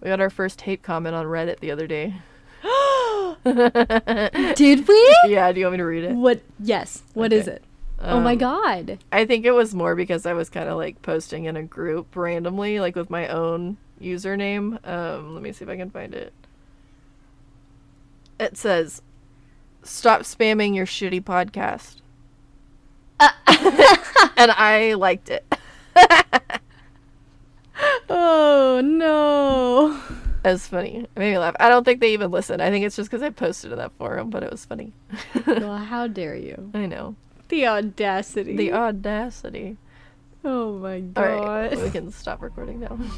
[0.00, 2.14] We got our first hate comment on Reddit the other day.
[4.54, 5.16] Did we?
[5.26, 6.12] Yeah, do you want me to read it?
[6.14, 6.40] What?
[6.60, 7.02] Yes.
[7.14, 7.56] What is Okay.
[7.56, 7.64] it?
[8.00, 8.98] oh my Um, god.
[9.10, 12.14] I think it was more because I was kind of like posting in a group
[12.14, 14.78] randomly, like with my own username.
[14.86, 16.32] Um, let me see if I can find it.
[18.38, 19.02] It says,
[19.82, 21.96] "Stop spamming your shitty podcast,"
[24.36, 25.44] and I liked it.
[28.10, 30.00] Oh no.
[30.44, 30.98] It was funny.
[30.98, 31.56] It made me laugh.
[31.60, 32.62] I don't think they even listened.
[32.62, 34.92] I think it's just because I posted in that forum, but it was funny.
[35.46, 36.70] well, how dare you?
[36.74, 37.16] I know
[37.48, 38.56] The audacity.
[38.56, 39.76] the audacity.
[40.44, 41.22] oh my god.
[41.72, 42.98] right, we can stop recording now.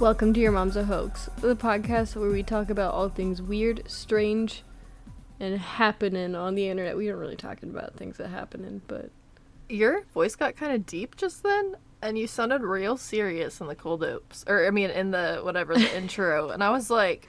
[0.00, 3.82] Welcome to Your Mom's a Hoax, the podcast where we talk about all things weird,
[3.86, 4.62] strange,
[5.38, 6.96] and happening on the internet.
[6.96, 9.10] We aren't really talking about things that happening, but
[9.68, 13.74] Your voice got kind of deep just then, and you sounded real serious in the
[13.74, 17.28] cold opes, or I mean, in the whatever the intro, and I was like,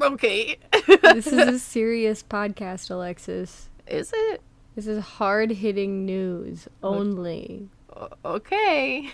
[0.00, 3.70] okay, this is a serious podcast, Alexis.
[3.88, 4.40] is it
[4.76, 7.68] This is hard hitting news only.
[7.96, 9.10] O- okay?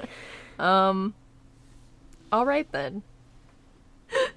[0.60, 1.12] um,
[2.34, 3.02] all right then.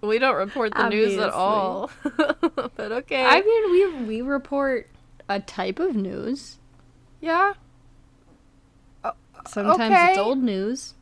[0.00, 3.24] We don't report the news at all, but okay.
[3.24, 4.88] I mean, we we report
[5.28, 6.58] a type of news.
[7.20, 7.54] yeah,
[9.46, 10.94] Sometimes it's old news.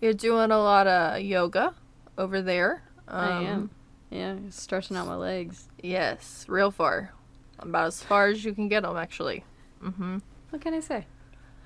[0.00, 1.74] you're doing a lot of yoga
[2.16, 2.84] over there.
[3.08, 3.70] I Um, am.
[4.10, 5.66] Yeah, stretching out my legs.
[5.82, 7.12] Yes, real far.
[7.58, 9.42] About as far as you can get them, actually.
[9.82, 10.18] Mm-hmm.
[10.50, 11.06] What can I say?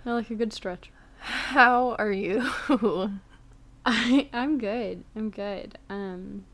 [0.06, 0.90] I like a good stretch.
[1.18, 2.48] How are you?
[3.86, 5.04] I I'm good.
[5.14, 5.78] I'm good.
[5.88, 6.44] Um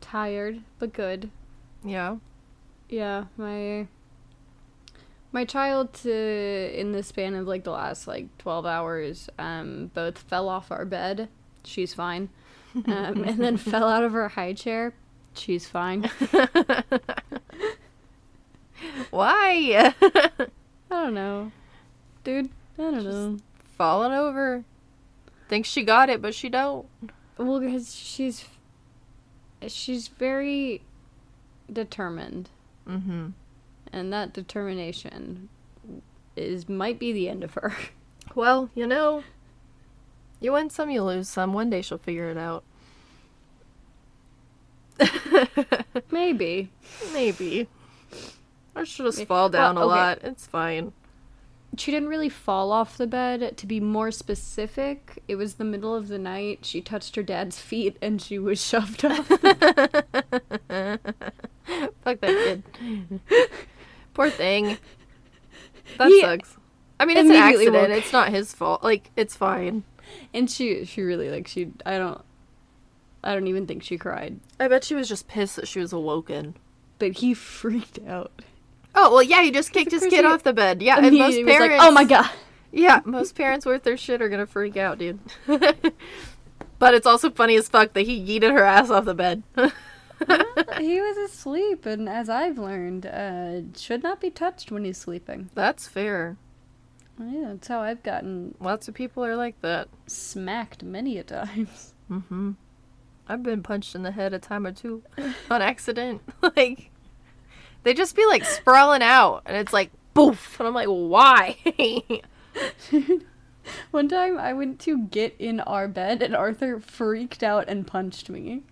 [0.00, 1.30] tired but good.
[1.84, 2.16] yeah.
[2.88, 3.86] Yeah, my
[5.32, 6.10] my child to
[6.74, 10.84] in the span of like the last like 12 hours um both fell off our
[10.84, 11.28] bed.
[11.64, 12.28] She's fine.
[12.74, 14.92] Um and then fell out of her high chair.
[15.34, 16.10] She's fine.
[19.10, 19.94] Why?
[20.02, 20.48] I
[20.90, 21.52] don't know.
[22.24, 23.36] Dude, I don't know.
[23.76, 24.64] Falling over.
[25.50, 26.86] Thinks she got it, but she don't.
[27.36, 28.44] Well, because she's
[29.66, 30.80] she's very
[31.70, 32.48] determined,
[32.88, 33.30] Mm-hmm.
[33.92, 35.48] and that determination
[36.36, 37.74] is might be the end of her.
[38.36, 39.24] Well, you know,
[40.38, 41.52] you win some, you lose some.
[41.52, 42.62] One day she'll figure it out.
[46.12, 46.70] Maybe
[47.12, 47.66] Maybe.
[48.76, 50.00] Or she'll just fall down well, a okay.
[50.00, 50.18] lot.
[50.22, 50.92] It's fine.
[51.78, 53.56] She didn't really fall off the bed.
[53.56, 56.60] To be more specific, it was the middle of the night.
[56.62, 59.26] She touched her dad's feet, and she was shoved off.
[59.28, 59.40] Fuck
[62.20, 63.20] that kid.
[64.14, 64.78] Poor thing.
[65.98, 66.56] That He sucks.
[66.98, 67.72] I mean, it's an accident.
[67.74, 68.82] woke- It's not his fault.
[68.82, 69.84] Like, it's fine.
[70.34, 72.20] and she she really like she I don't
[73.22, 75.92] I don't even think she cried, I bet she was just pissed that she was
[75.92, 76.56] awoken.
[76.98, 78.32] but he freaked out.
[78.94, 80.82] Oh well, yeah, he just kicked his kid off the bed.
[80.82, 81.78] Yeah, and most parents.
[81.78, 82.30] like, "Oh my god."
[82.72, 85.18] Yeah, most parents worth their shit are gonna freak out, dude.
[85.46, 89.42] but it's also funny as fuck that he yeeted her ass off the bed.
[90.78, 95.50] he was asleep, and as I've learned, uh, should not be touched when he's sleeping.
[95.54, 96.36] That's fair.
[97.18, 99.88] Yeah, that's how I've gotten Lots of people are like that.
[100.06, 101.94] smacked many a times.
[102.10, 102.52] Mm-hmm.
[103.28, 105.02] I've been punched in the head a time or two
[105.50, 106.22] on accident.
[106.56, 106.89] like,
[107.82, 111.56] they just be like sprawling out, and it's like boof, and I'm like, why?
[113.90, 118.28] One time I went to get in our bed, and Arthur freaked out and punched
[118.28, 118.62] me.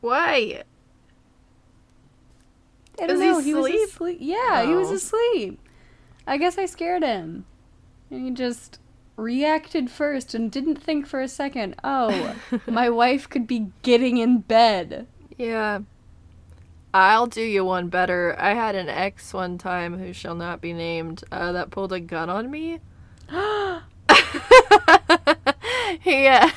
[0.00, 0.62] why?
[3.00, 3.38] I don't Was he know.
[3.40, 3.88] He was asleep?
[3.88, 4.18] asleep.
[4.20, 4.94] Yeah, he was Oh.
[4.94, 5.60] asleep.
[6.26, 7.44] I guess I scared him.
[8.10, 8.78] And he just
[9.16, 12.36] reacted first and didn't think for a second, oh,
[12.66, 15.06] my wife could be getting in bed.
[15.36, 15.80] Yeah.
[16.98, 18.34] I'll do you one better.
[18.38, 22.00] I had an ex one time who shall not be named uh, that pulled a
[22.00, 22.80] gun on me.
[26.04, 26.50] yeah.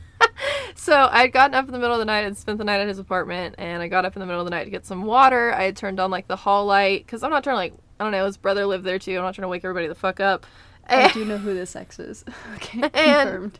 [0.74, 2.88] so I'd gotten up in the middle of the night and spent the night at
[2.88, 5.04] his apartment, and I got up in the middle of the night to get some
[5.04, 5.52] water.
[5.54, 8.04] I had turned on like the hall light because I'm not trying to like I
[8.04, 8.26] don't know.
[8.26, 9.16] His brother lived there too.
[9.16, 10.44] I'm not trying to wake everybody the fuck up.
[10.88, 12.24] I And- do know who this ex is.
[12.56, 13.58] Okay, And- confirmed.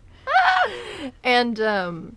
[1.23, 2.17] and um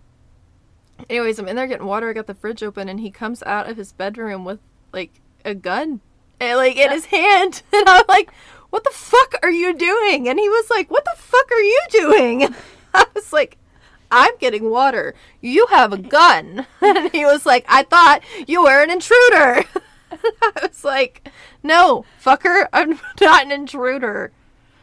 [1.10, 3.70] anyways i'm in there getting water i got the fridge open and he comes out
[3.70, 4.60] of his bedroom with
[4.92, 6.02] like a gun
[6.40, 8.32] and, like in his hand, and I'm like,
[8.70, 11.82] "What the fuck are you doing?" And he was like, "What the fuck are you
[11.90, 12.56] doing?"
[12.94, 13.58] I was like,
[14.12, 15.16] "I'm getting water.
[15.42, 19.64] You have a gun." And he was like, "I thought you were an intruder."
[20.12, 21.30] I was like,
[21.64, 24.32] "No, fucker, I'm not an intruder."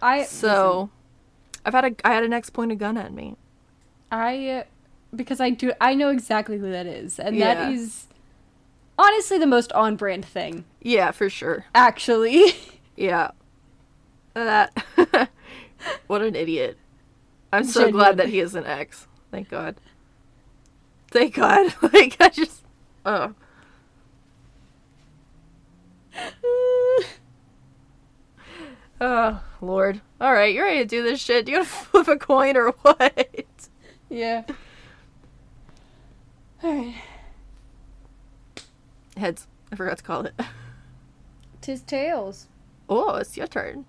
[0.00, 0.90] I So,
[1.64, 3.36] I've had a I had an ex point a gun at me.
[4.10, 4.64] I
[5.14, 7.54] because I do I know exactly who that is, and Yeah.
[7.54, 8.06] that is
[8.98, 10.64] honestly the most on brand thing.
[10.80, 11.66] Yeah, for sure.
[11.74, 12.54] Actually,
[12.96, 13.30] Yeah.
[14.34, 14.72] That.
[16.06, 16.78] what an idiot.
[17.52, 19.06] I'm so glad that he is an ex.
[19.30, 19.76] Thank God.
[21.10, 21.74] Thank God.
[21.92, 22.64] Like, I just.
[23.04, 23.34] Oh.
[29.00, 30.00] Oh, Lord.
[30.20, 31.46] Alright, you ready to do this shit?
[31.46, 33.68] Do you want to flip a coin or what?
[34.08, 34.44] yeah.
[36.62, 36.94] All right,
[39.16, 39.46] Heads.
[39.72, 40.34] I forgot to call it.
[41.60, 42.46] tis tails.
[42.88, 43.84] Oh, it's your turn.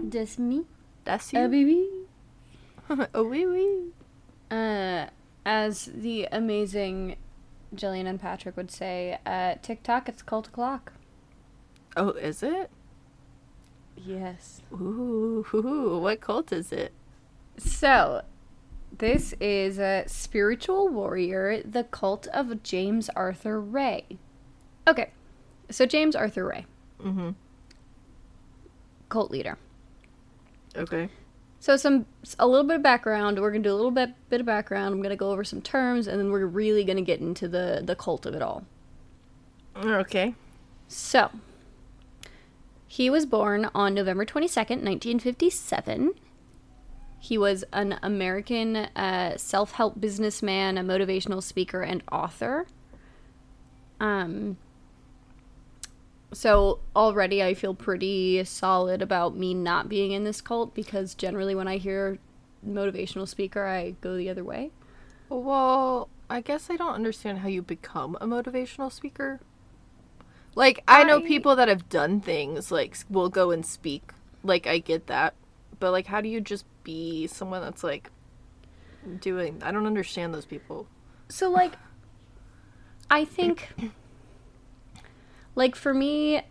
[0.00, 0.64] This me,
[1.04, 1.48] That's a you.
[1.48, 1.88] baby.
[3.14, 3.80] oh, wee wee.
[4.50, 5.06] Uh,
[5.44, 7.16] as the amazing
[7.74, 10.92] Jillian and Patrick would say, uh, TikTok, it's cult o'clock.
[11.96, 12.70] Oh, is it?
[13.96, 14.62] Yes.
[14.72, 16.92] Ooh, ooh, what cult is it?
[17.56, 18.22] So,
[18.98, 24.04] this is a spiritual warrior, the cult of James Arthur Ray.
[24.86, 25.10] Okay,
[25.70, 26.66] so James Arthur Ray,
[27.02, 27.30] Mm-hmm.
[29.08, 29.58] cult leader.
[30.76, 31.08] Okay.
[31.60, 32.04] So some
[32.38, 33.40] a little bit of background.
[33.40, 34.92] We're gonna do a little bit bit of background.
[34.94, 37.96] I'm gonna go over some terms, and then we're really gonna get into the the
[37.96, 38.64] cult of it all.
[39.76, 40.34] Okay.
[40.88, 41.30] So,
[42.86, 46.12] he was born on November 22nd, 1957.
[47.24, 52.66] He was an American uh, self help businessman, a motivational speaker, and author.
[53.98, 54.58] Um,
[56.34, 61.54] so, already I feel pretty solid about me not being in this cult because generally
[61.54, 62.18] when I hear
[62.66, 64.70] motivational speaker, I go the other way.
[65.30, 69.40] Well, I guess I don't understand how you become a motivational speaker.
[70.54, 74.12] Like, I know I- people that have done things, like, will go and speak.
[74.42, 75.34] Like, I get that.
[75.78, 78.10] But, like, how do you just be someone that's, like,
[79.20, 79.60] doing.
[79.62, 80.86] I don't understand those people.
[81.28, 81.74] So like
[83.10, 83.74] I think
[85.54, 86.42] like for me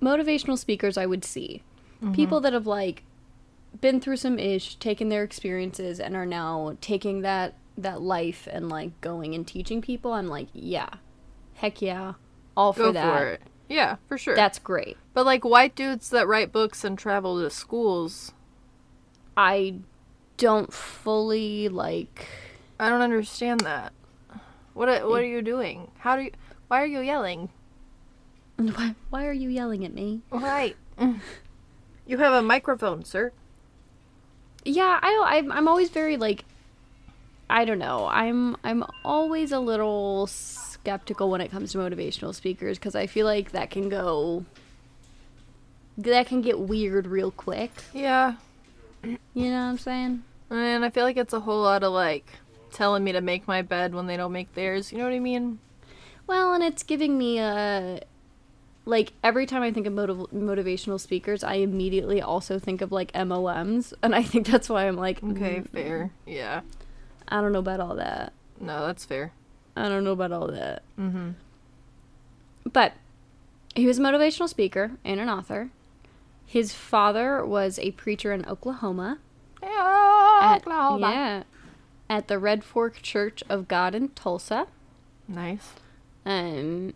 [0.00, 1.62] motivational speakers I would see
[2.02, 2.14] mm-hmm.
[2.14, 3.04] people that have like
[3.80, 8.68] been through some ish, taken their experiences and are now taking that that life and
[8.68, 10.12] like going and teaching people.
[10.12, 10.88] I'm like, yeah.
[11.54, 12.14] Heck yeah.
[12.56, 13.18] All for Go that.
[13.18, 13.42] for it.
[13.68, 14.34] Yeah, for sure.
[14.34, 14.96] That's great.
[15.14, 18.32] but, like, white dudes that write books and travel to schools,
[19.40, 19.76] I
[20.36, 22.26] don't fully like
[22.78, 23.94] I don't understand that.
[24.74, 25.90] What are, what are you doing?
[25.98, 26.32] How do you.
[26.68, 27.48] Why are you yelling?
[28.56, 30.20] why, why are you yelling at me?
[30.30, 30.76] Right.
[32.06, 33.32] You have a microphone, sir.
[34.64, 36.44] yeah i don't I'm, I'm always very like
[37.48, 42.78] i don't know i'm i'm always a little skeptical when it comes to motivational speakers
[42.78, 44.44] because i feel like that can go
[45.96, 48.34] that can get weird real quick Yeah.
[49.02, 52.26] You know what i'm saying And I feel like it's a whole lot of like
[52.72, 54.92] telling me to make my bed when they don't make theirs.
[54.92, 55.58] You know what I mean?
[56.26, 58.00] well and it's giving me a
[58.86, 63.12] like every time i think of motiv- motivational speakers i immediately also think of like
[63.12, 66.10] mlms and i think that's why i'm like Okay, mm, fair.
[66.26, 66.60] Yeah.
[67.28, 69.32] i don't know about all that No, that's fair.
[69.76, 71.30] i don't know about all that Mm-hmm.
[72.72, 72.92] But
[73.74, 75.70] he was a motivational speaker and an author.
[76.50, 79.20] His father was a preacher in Oklahoma.
[79.62, 81.42] Yeah, At, Yeah.
[82.08, 84.66] At the Red Fork Church of God in Tulsa.
[85.28, 85.74] Nice.
[86.26, 86.94] Um,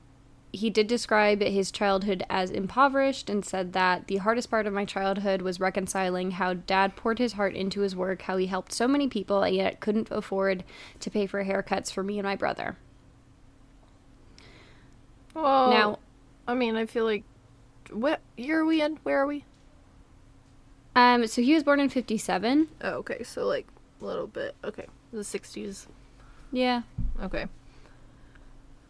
[0.53, 4.85] he did describe his childhood as impoverished and said that the hardest part of my
[4.85, 8.89] childhood was reconciling how dad poured his heart into his work, how he helped so
[8.89, 10.65] many people, and yet couldn't afford
[10.99, 12.77] to pay for haircuts for me and my brother.
[15.33, 15.99] Well, Now-
[16.49, 17.23] I mean, I feel like
[17.91, 18.97] what year are we in?
[19.03, 19.45] Where are we?
[20.97, 22.69] Um, so he was born in 57.
[22.83, 23.23] Oh, okay.
[23.25, 23.67] So like
[24.01, 24.55] a little bit.
[24.65, 25.87] Okay, the sixties.
[26.53, 26.83] Yeah.
[27.23, 27.47] Okay.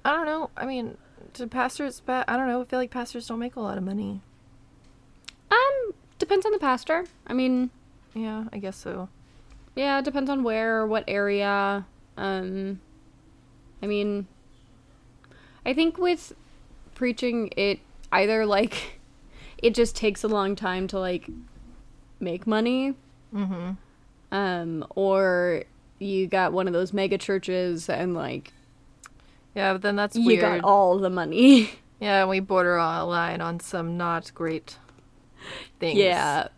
[0.05, 0.51] I don't know.
[0.57, 0.99] I mean,
[1.33, 2.03] do pastors?
[2.05, 2.61] But I don't know.
[2.61, 4.21] I feel like pastors don't make a lot of money.
[5.51, 7.07] Um, depends on the pastor.
[7.27, 7.71] I mean,
[8.15, 9.09] Yeah, I guess so.
[9.75, 11.87] yeah, it depends on where, what area.
[12.19, 12.81] Um,
[13.83, 14.27] I mean,
[15.65, 16.35] I think with
[16.95, 17.81] preaching, it
[18.13, 19.01] either like
[19.59, 21.29] it just takes a long time to like
[22.21, 22.95] make money,
[23.35, 23.71] Mm-hmm.
[24.33, 25.65] um, or
[25.99, 28.53] you got one of those mega churches and like
[29.55, 30.41] Yeah, but then that's you weird.
[30.41, 31.71] got all the money.
[32.01, 34.77] Yeah, we border on a line on some not great
[35.81, 35.97] things.
[35.99, 36.49] Yeah.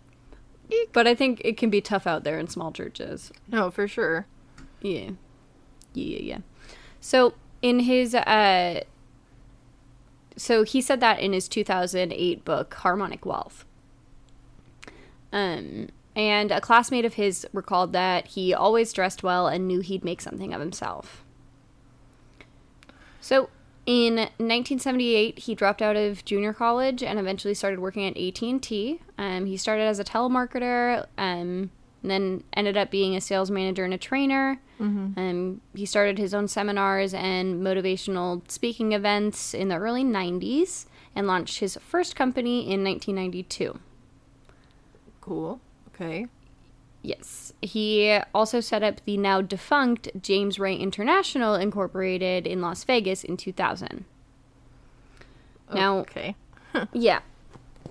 [0.92, 3.30] But I think it can be tough out there in small churches.
[3.46, 4.26] No, for sure.
[4.80, 5.10] Yeah.
[5.92, 6.38] Yeah, yeah, yeah.
[7.00, 8.80] So in his uh
[10.36, 13.64] so he said that in his 2008 book Harmonic Wealth.
[15.32, 20.02] Um and a classmate of his recalled that he always dressed well and knew he'd
[20.02, 21.22] make something of himself.
[23.20, 23.50] So
[23.84, 29.00] in 1978, he dropped out of junior college and eventually started working at AT&T.
[29.18, 31.70] Um, he started as a telemarketer, um,
[32.02, 34.60] and then ended up being a sales manager and a trainer.
[34.80, 35.18] Mm-hmm.
[35.18, 41.26] Um, he started his own seminars and motivational speaking events in the early 90s and
[41.26, 43.78] launched his first company in 1992.
[45.20, 45.60] Cool.
[45.88, 46.26] Okay.
[47.02, 47.52] Yes.
[47.62, 53.36] He also set up the now defunct James Ray International Incorporated in Las Vegas in
[53.36, 54.04] 2000.
[55.72, 56.36] Now, okay.
[56.92, 57.20] yeah.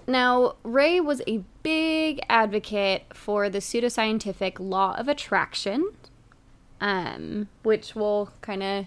[0.07, 5.91] Now, Ray was a big advocate for the pseudoscientific law of attraction,
[6.79, 8.85] um, which we'll kind of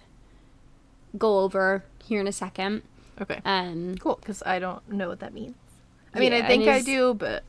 [1.17, 2.83] go over here in a second.
[3.21, 3.41] Okay.
[3.45, 5.57] Um, Cool, because I don't know what that means.
[6.15, 7.43] I mean, Yeah, I think and I do, but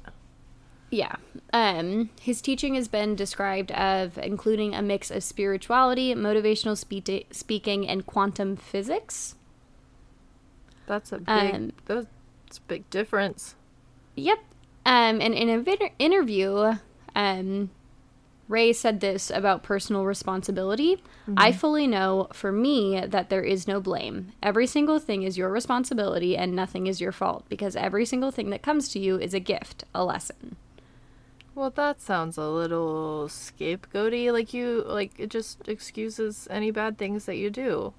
[0.90, 1.16] Yeah.
[1.54, 7.88] Um, his teaching has been described of including a mix of spirituality, motivational spe- speaking,
[7.88, 9.36] and quantum physics.
[10.88, 11.30] that's a big.
[11.30, 13.54] Um, that's a big difference.
[14.20, 14.40] Yep.
[14.86, 16.76] Um, and in an inter- interview,
[17.16, 17.70] um,
[18.48, 21.04] Ray said this about personal responsibility.
[21.38, 24.32] I fully know for me that there is no blame.
[24.42, 28.50] Every single thing is your responsibility and nothing is your fault because every single thing
[28.50, 30.56] that comes to you is a gift, a lesson.
[31.54, 34.32] Well, that sounds a little scapegoaty.
[34.32, 37.94] Like you, like it just excuses any bad things that you do.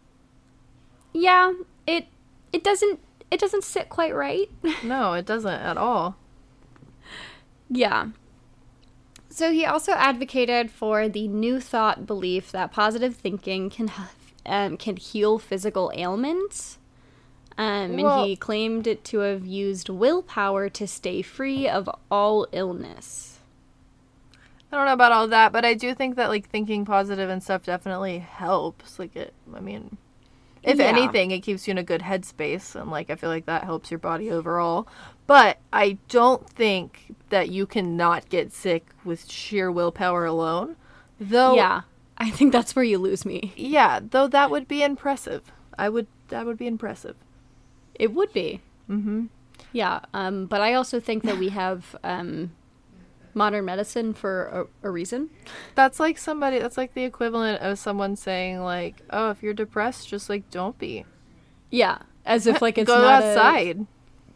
[1.12, 1.52] Yeah,
[1.86, 2.06] it
[2.52, 2.98] it doesn't
[3.30, 4.50] it doesn't sit quite right.
[4.82, 6.16] No, it doesn't at all.
[7.68, 8.08] Yeah.
[9.28, 13.90] So he also advocated for the new thought belief that positive thinking can
[14.44, 16.78] um, can heal physical ailments.
[17.56, 22.46] Um, and Well- he claimed it to have used willpower to stay free of all
[22.52, 23.38] illness.
[24.72, 27.42] I don't know about all that, but I do think that like thinking positive and
[27.42, 28.98] stuff definitely helps.
[29.00, 29.96] Like it, I mean,
[30.62, 30.84] if Yeah.
[30.86, 33.90] anything, it keeps you in a good headspace, and like I feel like that helps
[33.90, 34.86] your body overall.
[35.26, 40.76] But I don't think that you cannot get sick with sheer willpower alone.
[41.20, 41.82] Though, Yeah,
[42.18, 43.52] I think that's where you lose me.
[43.56, 45.52] yeah, though that would be impressive.
[45.78, 47.16] I would, that would be impressive.
[47.94, 48.60] It would be.
[48.90, 49.26] Mm-hmm.
[49.72, 52.50] Yeah, um, but I also think that we have um,
[53.34, 55.30] modern medicine for a, a reason.
[55.74, 56.58] That's like somebody.
[56.58, 60.78] That's like the equivalent of someone saying like, "Oh, if you're depressed, just like don't
[60.78, 61.04] be.
[61.70, 63.86] Yeah, as if like it's Go not a- outside."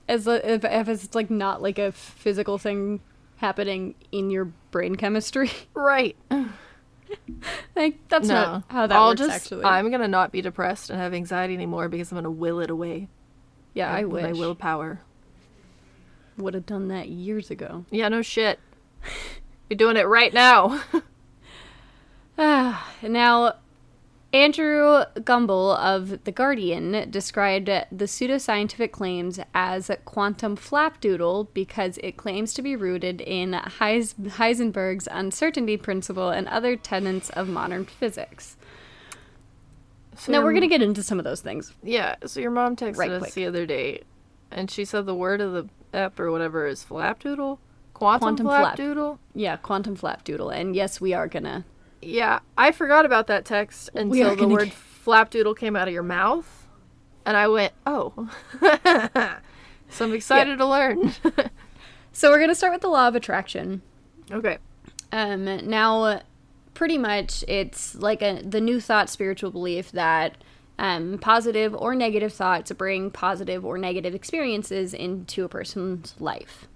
[0.07, 3.01] as li- if, if it's like not like a physical thing
[3.37, 5.51] happening in your brain chemistry.
[5.75, 6.17] Right.
[7.77, 8.35] like that's no.
[8.35, 9.21] not how that I'll works.
[9.21, 12.61] just, actually, I'm gonna not be depressed and have anxiety anymore because I'm gonna will
[12.61, 13.09] it away.
[13.75, 15.01] yeah, I with wish My willpower.
[16.37, 17.85] would have done that years ago.
[17.91, 18.59] Yeah, no shit.
[19.68, 20.82] Be doing it right now.
[22.37, 23.54] Ah, now,
[24.32, 32.52] Andrew Gumbel of The Guardian described the pseudoscientific claims as quantum flapdoodle because it claims
[32.54, 38.56] to be rooted in Heis- Heisenberg's uncertainty principle and other tenets of modern physics.
[40.16, 41.73] So now, we're going to get into some of those things.
[41.84, 42.16] Yeah.
[42.26, 43.34] So your mom texted Right us quick.
[43.34, 44.02] the other day,
[44.50, 47.58] and she said the word of the app or whatever is flapdoodle.
[48.04, 48.76] Quantum, Quantum flap.
[48.76, 49.18] flapdoodle.
[49.34, 50.54] Yeah, quantum flapdoodle.
[50.54, 51.64] And yes, we are going to.
[52.02, 54.73] Yeah, I forgot about that text until the gonna word
[55.06, 56.66] flapdoodle came out of your mouth,
[57.25, 58.30] and I went, "Oh."
[59.88, 61.12] so I'm excited to learn.
[62.16, 63.82] So, we're going to start with the law of attraction.
[64.30, 64.58] okay.
[65.11, 66.20] Um, now,
[66.73, 70.37] pretty much, it's like a the new thought spiritual belief that
[70.78, 76.68] um, positive or negative thoughts bring positive or negative experiences into a person's life.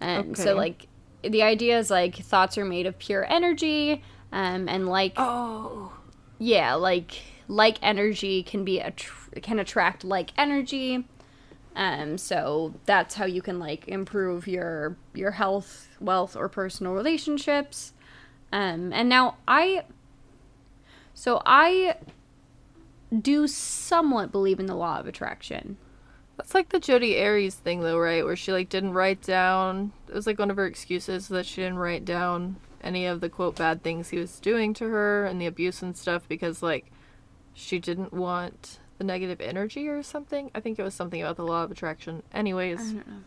[0.00, 0.42] Um, Okay.
[0.42, 0.88] So, like,
[1.22, 5.92] the idea is like thoughts are made of pure energy, um, and like Oh.
[6.38, 11.06] yeah, like like energy can be a attr can attract like energy.
[11.74, 17.92] Um, so that's how you can like improve your your health, wealth, or personal relationships.
[18.52, 19.84] Um, and now I,
[21.12, 21.96] so I
[23.20, 25.76] do somewhat believe in the law of attraction.
[26.36, 28.24] That's like the Jodi Arias thing, though, right?
[28.24, 29.92] Where she like didn't write down.
[30.08, 33.28] It was like one of her excuses that she didn't write down any of the
[33.28, 36.86] quote bad things he was doing to her and the abuse and stuff because like
[37.52, 40.50] she didn't want the negative energy or something.
[40.54, 42.22] I think it was something about the law of attraction.
[42.32, 43.22] Anyways, I don't know.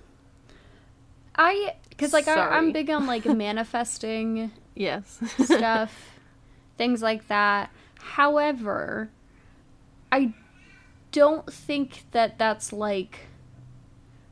[1.35, 5.19] I because like I, I'm big on like manifesting yes.
[5.43, 6.17] stuff,
[6.77, 7.71] things like that.
[7.99, 9.09] However,
[10.11, 10.33] I
[11.11, 13.21] don't think that that's like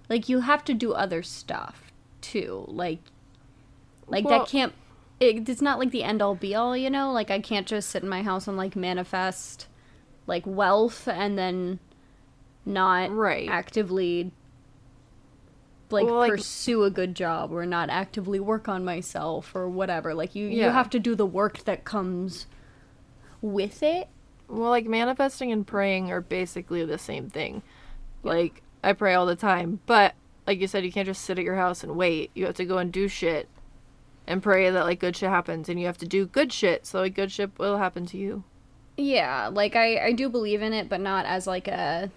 [0.10, 1.92] like you have to do other stuff
[2.22, 2.66] too.
[2.68, 3.00] Like
[4.08, 4.74] like Well- that can't
[5.20, 7.12] it, it's not like the end all be all, you know?
[7.12, 9.68] Like I can't just sit in my house and like manifest
[10.28, 11.80] like wealth and then
[12.66, 13.50] not Right.
[13.50, 14.32] actively
[15.90, 20.14] like Well, like- pursue a good job or not actively work on myself or whatever.
[20.14, 22.46] Like you you have to do the work that comes
[23.42, 24.08] with it.
[24.48, 27.62] Well, like manifesting and praying are basically the same thing.
[28.24, 30.14] Like I pray all the time, but
[30.46, 32.32] like you said, you can't just sit at your house and wait.
[32.34, 33.50] You have to go and do shit
[34.26, 37.00] and pray that like good shit happens, and you have to do good shit so
[37.02, 38.44] like good shit will happen to you.
[38.96, 42.10] Yeah, like I I do believe in it, but not as like a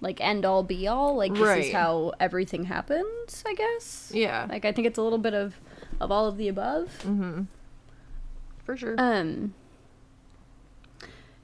[0.00, 1.16] like end all be all.
[1.16, 1.64] Like this Right.
[1.66, 4.10] is how everything happens, I guess.
[4.14, 5.54] Yeah, Like I think it's a little bit of
[6.00, 6.88] of all of the above.
[7.02, 7.42] mm-hmm.
[8.64, 8.94] for sure.
[8.98, 9.54] Um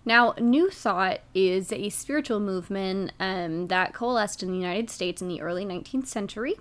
[0.05, 5.29] now, New Thought is a spiritual movement um, that coalesced in the United States in
[5.29, 6.55] the early 19th century.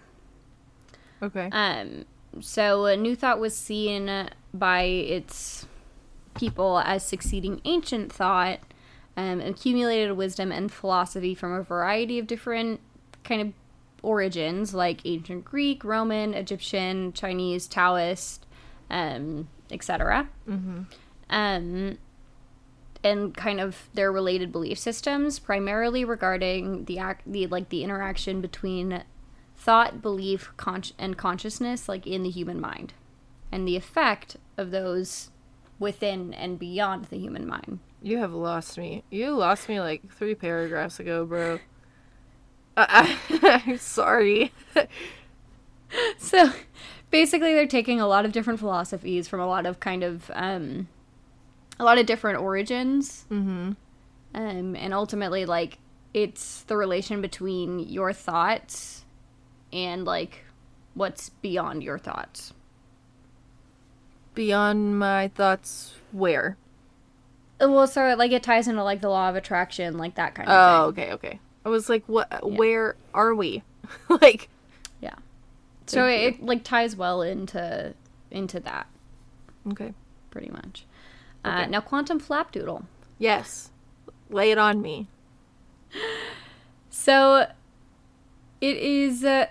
[1.21, 1.49] okay.
[1.51, 2.05] Um,
[2.41, 5.65] so uh, New Thought was seen by its
[6.35, 8.59] people as succeeding ancient thought,
[9.15, 12.81] um, accumulated wisdom and philosophy from a variety of different
[13.23, 13.53] kind of
[14.01, 18.45] origins, like ancient Greek, Roman, Egyptian, Chinese, Taoist,
[18.89, 20.27] um, etc.
[20.47, 20.81] mm-hmm.
[21.31, 21.97] Um,
[23.03, 28.41] and kind of their related belief systems, primarily regarding the act, the like the interaction
[28.41, 29.03] between
[29.57, 32.93] thought, belief, con- and consciousness, like in the human mind,
[33.51, 35.31] and the effect of those
[35.79, 37.79] within and beyond the human mind.
[38.01, 39.03] You have lost me.
[39.09, 41.59] You lost me like three paragraphs ago, bro.
[42.77, 44.53] I, I, I'm sorry.
[46.17, 46.51] So,
[47.09, 50.87] basically, they're taking a lot of different philosophies from a lot of kind of um,
[51.79, 53.71] a lot of different origins, Mm-hmm.
[54.35, 55.79] um, and ultimately, like
[56.13, 59.05] it's the relation between your thoughts
[59.71, 60.43] and like
[60.95, 62.53] what's beyond your thoughts.
[64.33, 66.57] Beyond my thoughts, where?
[67.59, 70.53] Well, so like it ties into like the law of attraction, like that kind of
[70.53, 70.65] thing.
[70.71, 71.39] Oh, of okay, okay.
[71.65, 72.49] I was like, what?
[72.49, 73.63] Where are we?
[74.09, 74.49] like.
[75.01, 75.15] Yeah.
[75.87, 77.93] So it, it like ties well into
[78.31, 78.87] into that
[79.71, 79.93] okay.
[80.31, 80.85] pretty much.
[81.43, 82.83] Uh, now, quantum flapdoodle.
[83.17, 83.71] Yes.
[84.29, 85.07] Lay it on me.
[86.89, 87.47] So
[88.61, 89.47] it is uh,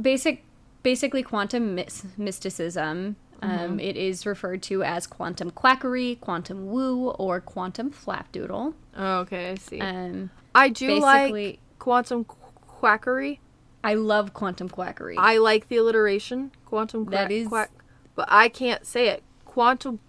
[0.00, 0.42] basic,
[0.82, 3.16] basically quantum mys- mysticism.
[3.42, 8.74] Um, it is referred to as quantum quackery, quantum woo, or quantum flapdoodle.
[8.96, 9.80] Oh, okay, I see.
[9.80, 13.40] Um, I do like quantum qu- quackery.
[13.82, 15.16] I love quantum quackery.
[15.16, 17.70] I like the alliteration, quantum quack, That is- quack,
[18.14, 19.22] but I can't say it.
[19.46, 20.00] Quantum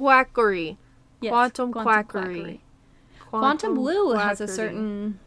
[0.00, 0.78] quackery.
[1.20, 2.60] Yes, quantum quantum quackery.
[3.28, 5.20] Quantum blue has a certain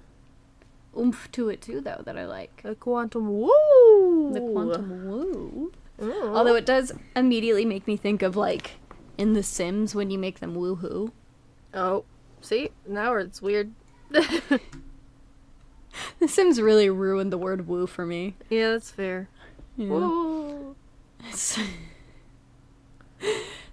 [0.98, 2.62] oomph to it too, though, that I like.
[2.64, 4.32] The quantum woo.
[4.34, 5.72] The quantum woo.
[6.02, 6.36] Ooh.
[6.36, 8.72] Although it does immediately make me think of like
[9.18, 11.12] in The Sims when you make them woohoo.
[11.74, 12.04] Oh,
[12.42, 13.72] see now it's weird.
[16.20, 18.34] The Sims really ruined the word woo for me.
[18.50, 19.30] yeah, that's fair.
[19.78, 19.90] Yeah.
[19.90, 20.76] Woo.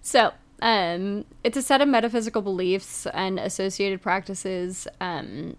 [0.02, 5.56] So, um, it's a set of metaphysical beliefs and associated practices um,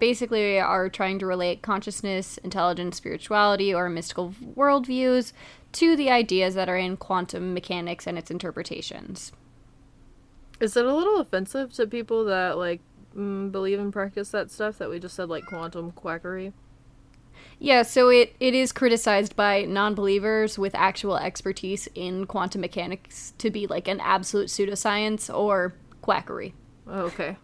[0.00, 5.32] basically are trying to relate consciousness, intelligence, spirituality, or mystical worldviews
[5.72, 9.32] to the ideas that are in quantum mechanics and its interpretations.
[10.60, 12.80] Is it a little offensive to people that like
[13.14, 16.52] mm, believe and practice that stuff that we just said like quantum quackery?
[17.60, 23.34] Yeah, so it, it is criticized by non believers with actual expertise in quantum mechanics
[23.38, 26.54] to be like an absolute pseudoscience or quackery.
[26.86, 27.36] Oh, okay.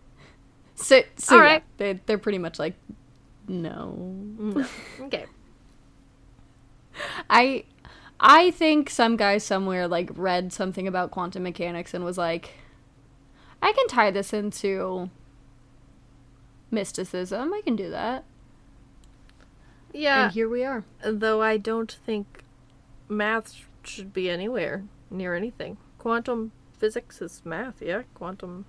[0.77, 1.65] So, so All yeah, right.
[1.79, 2.75] they, they're pretty much like,
[3.49, 3.95] no.
[3.97, 4.67] No.
[5.01, 5.27] okay.
[7.31, 7.65] I
[8.21, 12.51] I think some guy somewhere like read something about quantum mechanics and was like,
[13.61, 15.11] I can tie this into
[16.71, 17.53] mysticism.
[17.53, 18.25] I can do that.
[19.95, 20.25] Yeah.
[20.25, 20.85] And here we are.
[21.03, 22.43] Though I don't think
[23.09, 23.55] math
[23.85, 25.79] should be anywhere near anything.
[25.99, 28.03] Quantum physics is math, yeah.
[28.15, 28.67] Quantum.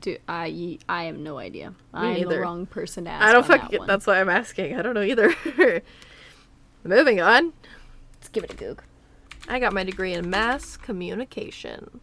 [0.00, 0.78] Do I?
[0.88, 1.74] I have no idea.
[1.92, 2.40] I'm the neither.
[2.40, 3.24] wrong person to ask.
[3.24, 3.78] I don't on that fucking.
[3.80, 3.88] one.
[3.88, 4.76] That's why I'm asking.
[4.76, 5.34] I don't know either.
[6.84, 7.52] Moving on.
[8.14, 8.82] Let's give it a goog.
[9.48, 12.00] I got my degree in mass communication.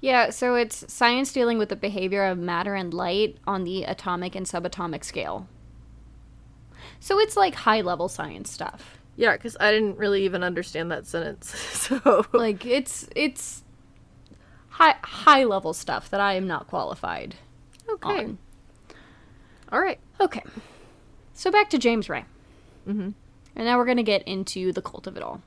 [0.00, 4.34] Yeah, so it's science dealing with the behavior of matter and light on the atomic
[4.34, 5.46] and subatomic scale.
[7.00, 8.98] So it's like high level science stuff.
[9.16, 11.54] Yeah, because I didn't really even understand that sentence.
[11.90, 13.62] So Like it's it's
[14.68, 17.34] high high level stuff that I am not qualified
[17.88, 18.38] okay, on.
[19.72, 19.98] all right.
[20.20, 20.42] Okay.
[21.34, 22.24] So back to James Ray.
[22.88, 23.14] Mhm.
[23.56, 25.42] And now we're going to get into the cult of it all.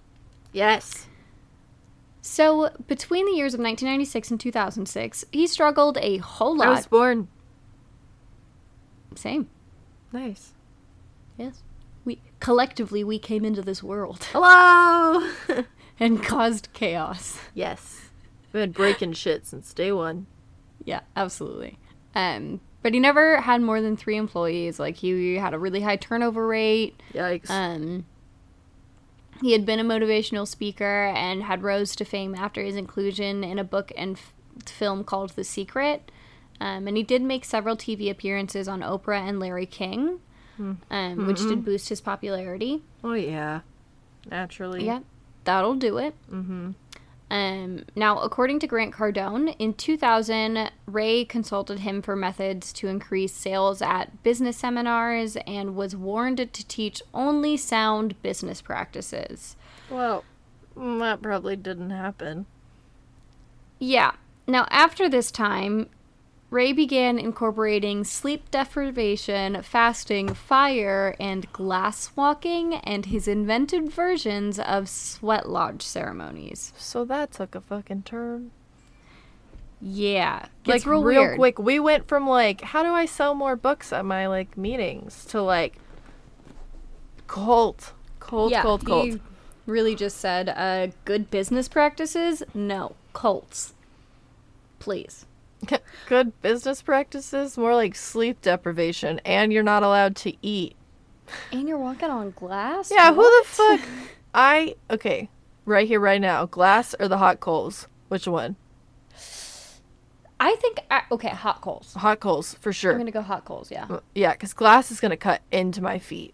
[0.51, 1.07] Yes.
[2.25, 6.69] So, between the years of 1996 and 2006, he struggled a whole lot.
[6.69, 7.27] I was born.
[9.13, 9.49] Same.
[10.13, 10.53] Nice.
[11.37, 11.63] Yes.
[12.05, 15.29] We collectively we came into this world Hello.
[15.99, 17.37] and caused chaos.
[17.53, 18.09] yes.
[18.53, 20.25] We've been breaking shit since day one.
[20.85, 21.77] Yeah, absolutely.
[22.15, 24.79] Um, but he never had more than three employees.
[24.79, 27.01] Like he had a really high turnover rate.
[27.13, 27.49] Yikes.
[27.49, 28.05] Um,
[29.43, 33.59] he had been a motivational speaker and had rose to fame after his inclusion in
[33.59, 34.33] a book and f-
[34.65, 36.11] film called The Secret.
[36.61, 40.19] Um, and he did make several TV appearances on Oprah and Larry King,
[40.57, 42.81] um, which did boost his popularity.
[43.03, 43.61] oh yeah.
[44.31, 44.85] Naturally.
[44.85, 44.99] Yeah,
[45.43, 46.15] that'll do it.
[46.31, 46.71] Mm-hmm.
[47.33, 53.33] Um, now, according to Grant Cardone, in 2000, Ray consulted him for methods to increase
[53.33, 59.55] sales at business seminars and was warned to teach only sound business practices.
[59.89, 60.23] Well,
[60.75, 62.45] that probably didn't happen.
[63.79, 64.11] Yeah.
[64.45, 65.89] Now, after this time,
[66.53, 74.87] Ray began incorporating sleep deprivation, fasting, fire, and glass walking, and his invented versions of
[74.87, 76.71] sweat lodge ceremonies.
[76.77, 78.51] So that took a fucking turn.
[79.81, 81.57] Yeah, gets like real, real quick.
[81.57, 85.41] We went from like, how do I sell more books at my like meetings to
[85.41, 85.77] like
[87.25, 89.19] cult, cult, yeah, cult, cult.
[89.65, 92.43] really just said, uh, good business practices?
[92.53, 93.73] No, cults.
[94.77, 95.25] Please.
[96.07, 100.75] Good business practices, more like sleep deprivation, and you're not allowed to eat.
[101.51, 102.91] And you're walking on glass?
[102.91, 103.81] Yeah, who the fuck?
[104.33, 105.29] I okay,
[105.65, 106.45] right here, right now.
[106.45, 107.87] Glass or the hot coals?
[108.09, 108.55] Which one?
[110.39, 111.93] I think, I, okay, hot coals.
[111.93, 112.91] Hot coals for sure.
[112.91, 113.85] I'm gonna go hot coals, yeah.
[113.89, 116.33] Uh, yeah, because glass is gonna cut into my feet.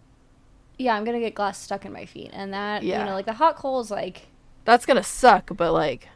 [0.78, 2.30] Yeah, I'm gonna get glass stuck in my feet.
[2.32, 3.00] And that, Yeah.
[3.00, 4.26] you know, like the hot coals, like,
[4.64, 6.08] That's gonna suck, but like,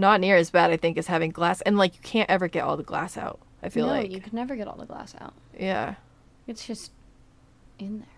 [0.00, 0.70] not near as bad.
[0.70, 3.38] I think as having glass, and like you can't ever get all the glass out.
[3.62, 5.34] I feel no, like, you could never get all the glass out.
[5.58, 5.96] yeah.
[6.46, 6.90] It's just
[7.78, 8.08] in there.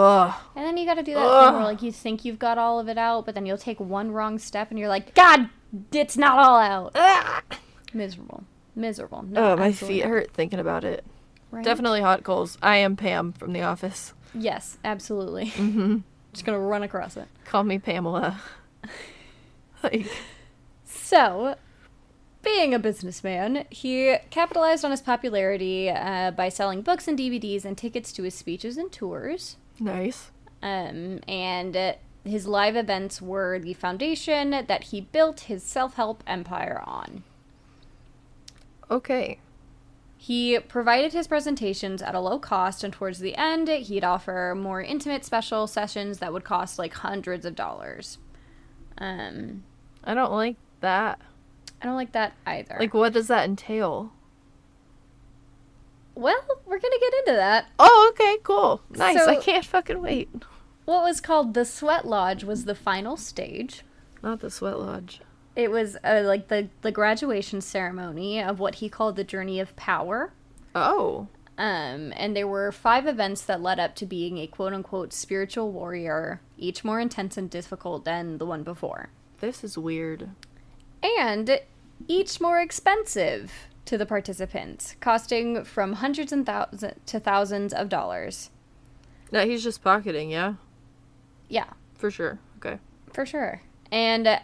[0.00, 0.34] Ugh.
[0.56, 1.44] And then you gotta do that Ugh.
[1.48, 3.78] thing where, like, you think you've got all of it out, but then you'll take
[3.78, 5.48] one wrong step and you're like, God,
[5.92, 6.92] it's not all out.
[6.96, 7.42] Ah!
[7.92, 8.42] Miserable.
[8.74, 9.22] Miserable.
[9.28, 10.08] No, Oh, my feet not.
[10.10, 11.04] hurt thinking about it.
[11.52, 11.64] Right?
[11.64, 12.58] Definitely hot coals.
[12.62, 14.12] I am Pam from The Office.
[14.34, 15.46] Yes, absolutely.
[15.50, 15.98] Mm-hmm.
[16.32, 17.28] Just gonna run across it.
[17.44, 18.40] Call me Pamela.
[19.82, 20.06] like,
[21.06, 21.54] So,
[22.42, 27.78] being a businessman, he capitalized on his popularity uh, by selling books and DVDs and
[27.78, 29.56] tickets to his speeches and tours.
[29.78, 30.32] nice.
[30.60, 31.92] Um, and uh,
[32.24, 37.22] his live events were the foundation that he built his self help empire on.
[38.90, 39.38] Okay.
[40.16, 44.82] He provided his presentations at a low cost, and towards the end, he'd offer more
[44.82, 48.18] intimate special sessions that would cost like hundreds of dollars.
[48.98, 49.62] Um,
[50.02, 51.20] I don't like that.
[51.82, 52.76] I don't like that either.
[52.78, 54.12] Like, what does that entail?
[56.16, 57.66] well, we're gonna get into that.
[57.78, 58.80] Oh, okay, cool.
[58.90, 59.18] Nice.
[59.18, 60.30] I can't fucking wait.
[60.86, 63.82] What was called the Sweat Lodge was the final stage.
[64.22, 65.20] Not the sweat lodge.
[65.54, 69.76] It was uh, like the the graduation ceremony of what he called the journey of
[69.76, 70.32] power.
[70.74, 71.28] Oh.
[71.58, 75.70] Um, and there were five events that led up to being a quote unquote spiritual
[75.72, 79.08] warrior, each more intense and difficult than the one before,
[79.40, 80.30] This is weird.
[81.02, 81.60] And
[82.08, 83.52] each more expensive
[83.84, 88.50] to the participants, costing from hundreds and thousands to thousands of dollars.
[89.32, 90.54] No, he's just pocketing, yeah?
[91.48, 92.38] Yeah, For sure.
[92.58, 92.78] Okay.
[93.12, 93.62] for sure.
[93.92, 94.40] And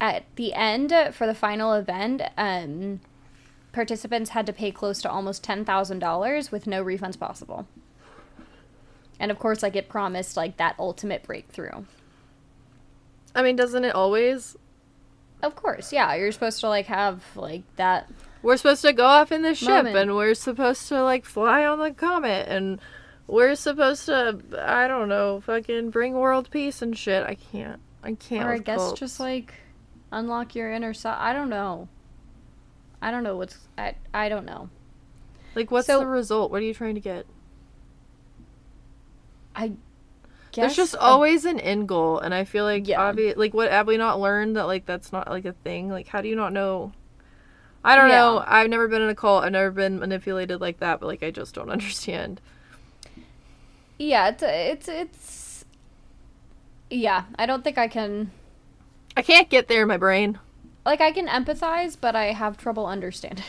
[0.00, 3.00] at the end for the final event, um,
[3.72, 7.66] participants had to pay close to almost ten thousand dollars with no refunds possible.
[9.18, 11.84] And of course, like it promised like that ultimate breakthrough.
[13.34, 14.56] I mean, doesn't it always?
[15.42, 18.10] Of course, yeah, you're supposed to like have like that.
[18.42, 19.96] We're supposed to go off in the ship Moment.
[19.96, 22.80] and we're supposed to, like, fly on the comet and
[23.26, 27.22] we're supposed to, I don't know, fucking bring world peace and shit.
[27.22, 27.80] I can't.
[28.02, 28.46] I can't.
[28.48, 28.98] or I guess cults.
[29.00, 29.52] just like
[30.10, 31.18] unlock your inner side.
[31.18, 31.88] I don't know.
[33.02, 34.70] I don't know what's I I don't know.
[35.54, 36.50] Like, what's so- the result?
[36.50, 37.26] What are you trying to get?
[39.54, 39.72] I
[40.52, 43.00] There's just a- always an end goal, and I feel like Yeah.
[43.00, 45.90] obvious, like what have we not learned that like that's not like a thing?
[45.90, 46.92] Like how do you not know?
[47.84, 48.16] I don't Yeah.
[48.16, 48.44] know.
[48.46, 49.44] I've never been in a cult.
[49.44, 52.40] I've never been manipulated like that, but like I just don't understand.
[53.98, 55.64] Yeah, it's it's it's
[56.90, 58.30] yeah, I don't think I can
[59.16, 60.38] I can't get there in my brain.
[60.84, 63.44] like I can empathize, but I have trouble understanding.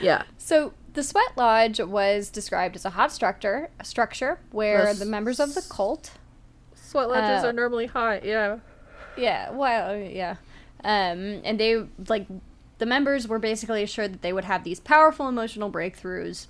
[0.00, 0.22] Yeah.
[0.38, 4.98] So the Sweat Lodge was described as a hot structure, a structure where Yes.
[4.98, 6.12] the members of the cult,
[6.74, 8.24] Sweat lodges Uh, are normally hot.
[8.24, 8.58] Yeah.
[9.16, 10.36] yeah, well, yeah,
[10.84, 12.26] um, and they like
[12.78, 16.46] the members were basically assured that they would have these powerful emotional breakthroughs,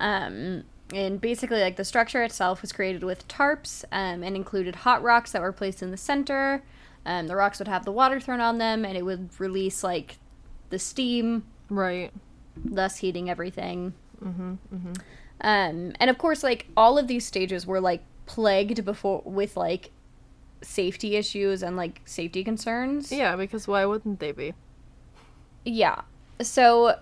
[0.00, 5.02] um, and basically like the structure itself was created with tarps, um, and included hot
[5.02, 6.62] rocks that were placed in the center.
[7.06, 10.18] Um, the rocks would have the water thrown on them, and it would release like
[10.70, 12.12] the steam Right.
[12.56, 13.94] Thus heating everything.
[14.22, 14.52] Mm-hmm.
[14.74, 14.92] Mm-hmm.
[15.40, 19.90] Um, and of course, like all of these stages were like plagued before with like
[20.62, 23.10] safety issues and like safety concerns.
[23.10, 24.54] Yeah, because why wouldn't they be?
[25.64, 26.02] Yeah.
[26.40, 26.96] So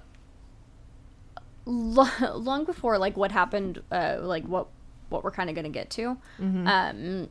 [1.67, 4.69] lo- long before like what happened, uh, like what
[5.09, 6.67] what we're kind of gonna get to, Mm-hmm.
[6.67, 7.29] um,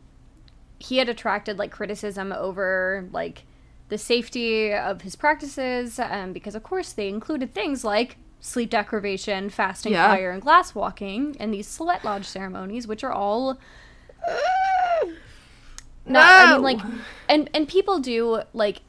[0.80, 3.44] he had attracted like criticism over like
[3.90, 9.50] the safety of his practices, um, because of course they included things like sleep deprivation,
[9.50, 10.08] fasting, Yeah.
[10.08, 13.58] fire, and glass walking, and these sweat lodge ceremonies, which are all
[16.06, 16.20] no.
[16.20, 16.80] I mean, like,
[17.28, 18.82] and and people do like,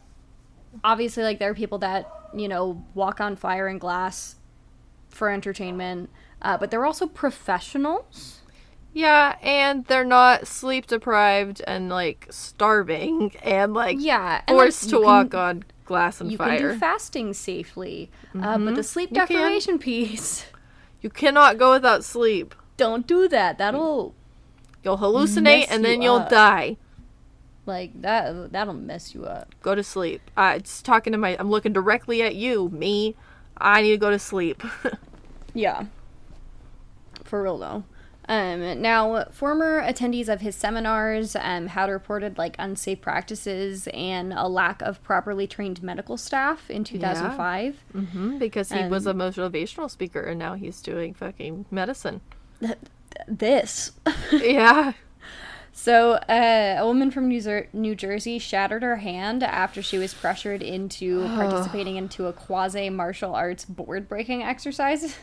[0.85, 4.37] obviously, like there are people that you know walk on fire and glass
[5.09, 6.11] for entertainment,
[6.43, 8.40] uh, but they're also professionals.
[8.93, 14.91] Yeah, and they're not sleep deprived and like starving and like Yeah, and, forced you
[14.91, 16.59] to can- walk on glass and You fire.
[16.59, 20.47] can do fasting safely, uh, but the sleep You deprivation piece,
[21.01, 22.55] you cannot go without sleep.
[22.77, 23.59] don't do that.
[23.59, 24.15] That'll
[24.83, 26.31] You'll hallucinate and then you you'll up.
[26.31, 26.77] die.
[27.67, 28.51] like that.
[28.53, 29.55] That'll mess you up.
[29.63, 30.23] Go to sleep.
[30.37, 31.37] Uh, it's talking to my.
[31.39, 33.15] I'm looking directly at you, me.
[33.59, 34.63] I need to go to sleep.
[35.53, 35.87] Yeah.
[37.25, 37.85] For real though.
[38.31, 44.47] Um, now, former attendees of his seminars um, had reported like unsafe practices and a
[44.47, 47.77] lack of properly trained medical staff in 2005.
[47.93, 52.21] hmm because he was a Um, motivational speaker and now he's doing fucking medicine.
[53.27, 53.93] This.
[54.33, 54.93] yeah.
[55.73, 60.15] so, uh, a woman from New, Zer- New Jersey shattered her hand after she was
[60.15, 65.17] pressured into participating into a quasi martial arts board breaking exercise.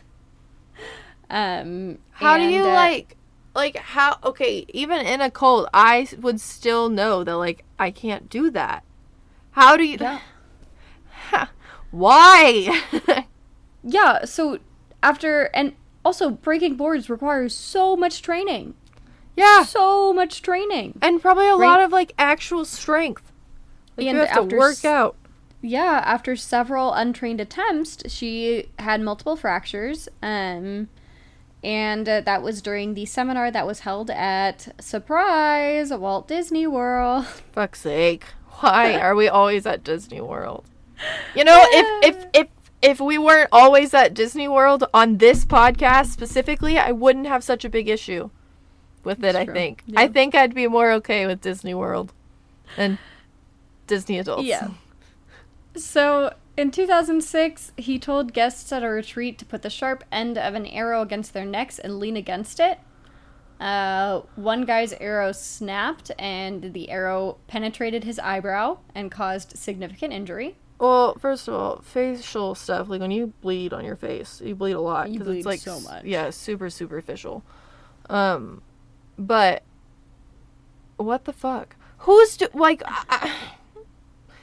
[1.29, 3.17] Um, How do you uh, like
[3.55, 8.29] like how okay, even in a cult, i would still know that like I can't
[8.29, 8.83] do that.
[9.51, 10.19] How do you Yeah.
[11.91, 12.81] Why?
[13.83, 14.59] Yeah, so
[15.01, 18.73] after and also breaking boards requires so much training.
[19.35, 19.63] yeah.
[19.63, 20.97] So much training.
[21.01, 21.67] And probably a Right.
[21.67, 23.31] lot of like actual strength.
[23.95, 25.15] Like, And you have to work out.
[25.61, 30.09] Yeah, after several untrained attempts, she had multiple fractures.
[30.21, 30.89] Um
[31.63, 37.25] and uh, that was during the seminar that was held at surprise Walt Disney World.
[37.51, 38.25] Fuck's sake.
[38.59, 40.65] Why are we always at Disney World?
[41.35, 42.47] You know, if if if
[42.81, 47.65] if we weren't always at Disney World on this podcast specifically, I wouldn't have such
[47.65, 48.29] a big issue
[49.03, 49.83] with it, I think.
[49.85, 50.01] Yeah.
[50.01, 52.13] I think I'd be more okay with Disney World
[52.77, 52.97] and
[53.87, 54.43] Disney adults.
[54.43, 54.69] Yeah.
[55.75, 60.55] So in 2006, he told guests at a retreat to put the sharp end of
[60.55, 62.79] an arrow against their necks and lean against it.
[63.59, 70.57] Uh, one guy's arrow snapped, and the arrow penetrated his eyebrow and caused significant injury.
[70.79, 74.73] Well, first of all, facial stuff, like when you bleed on your face, you bleed
[74.73, 76.03] a lot You bleed it's like so much.
[76.05, 77.43] Yeah, super superficial.
[78.09, 78.61] Um,
[79.17, 79.63] but
[80.97, 81.75] what the fuck?
[81.99, 82.83] Who's do- like?
[82.85, 83.33] I-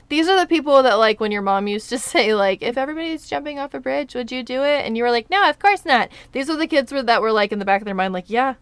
[0.08, 3.26] these are the people that like when your mom used to say like, if everybody's
[3.28, 4.84] jumping off a bridge, would you do it?
[4.84, 6.10] And you were like, no, of course not.
[6.32, 8.30] These are the kids were, that were like in the back of their mind, like,
[8.30, 8.54] yeah,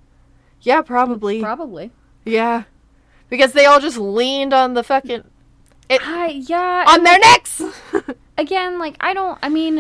[0.61, 1.91] yeah, probably, Probably.
[2.25, 2.65] yeah,
[3.29, 5.25] because they all just leaned on the fucking
[5.91, 6.85] I yeah.
[6.89, 7.63] on their necks.
[8.39, 9.39] again, like I don't.
[9.43, 9.79] I mean,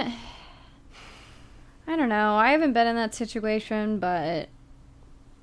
[1.87, 2.35] I don't know.
[2.35, 4.49] I haven't been in that situation, but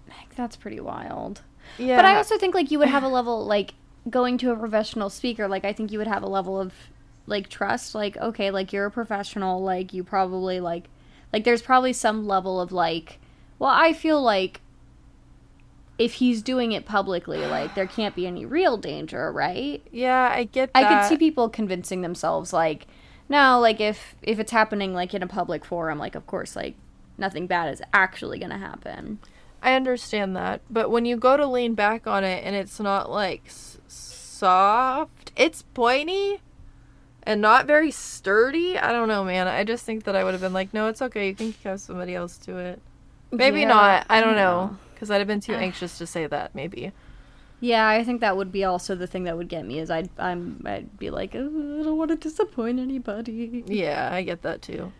[0.08, 1.42] like, that's pretty wild.
[1.78, 3.74] yeah, But I also think like you would have a level like
[4.10, 5.48] going to a professional speaker.
[5.48, 6.74] Like I think you would have a level of
[7.26, 7.96] like trust.
[7.96, 9.62] Like okay, like you're a professional.
[9.62, 10.86] Like you probably like
[11.34, 13.20] like there's probably some level of like.
[13.58, 14.62] Well, I feel like
[16.00, 19.86] if he's doing it publicly, like there can't be any real danger, right?
[19.92, 22.88] Yeah, I get I could see people convincing themselves like,
[23.28, 26.76] no, like if if it's happening like in a public forum, like of course like
[27.18, 29.20] nothing bad is actually gonna happen.
[29.62, 33.12] I understand that, but when you go to lean back on it and it's not
[33.12, 33.52] like
[34.40, 36.40] soft, it's pointy,
[37.24, 38.78] and not very sturdy.
[38.78, 39.48] I don't know, man.
[39.48, 41.28] I just think that I would have been like, no, it's okay.
[41.28, 42.82] You can have somebody else do it.
[43.32, 44.06] Maybe Yeah, not.
[44.10, 44.78] I don't know.
[44.94, 46.92] Because I'd have been too anxious to say that, maybe.
[47.62, 50.10] Yeah, I think that would be also the thing that would get me is I'd
[50.18, 53.66] I'm I'd be like, "Oh, I don't want to disappoint anybody.
[53.68, 54.94] Yeah, I get that too.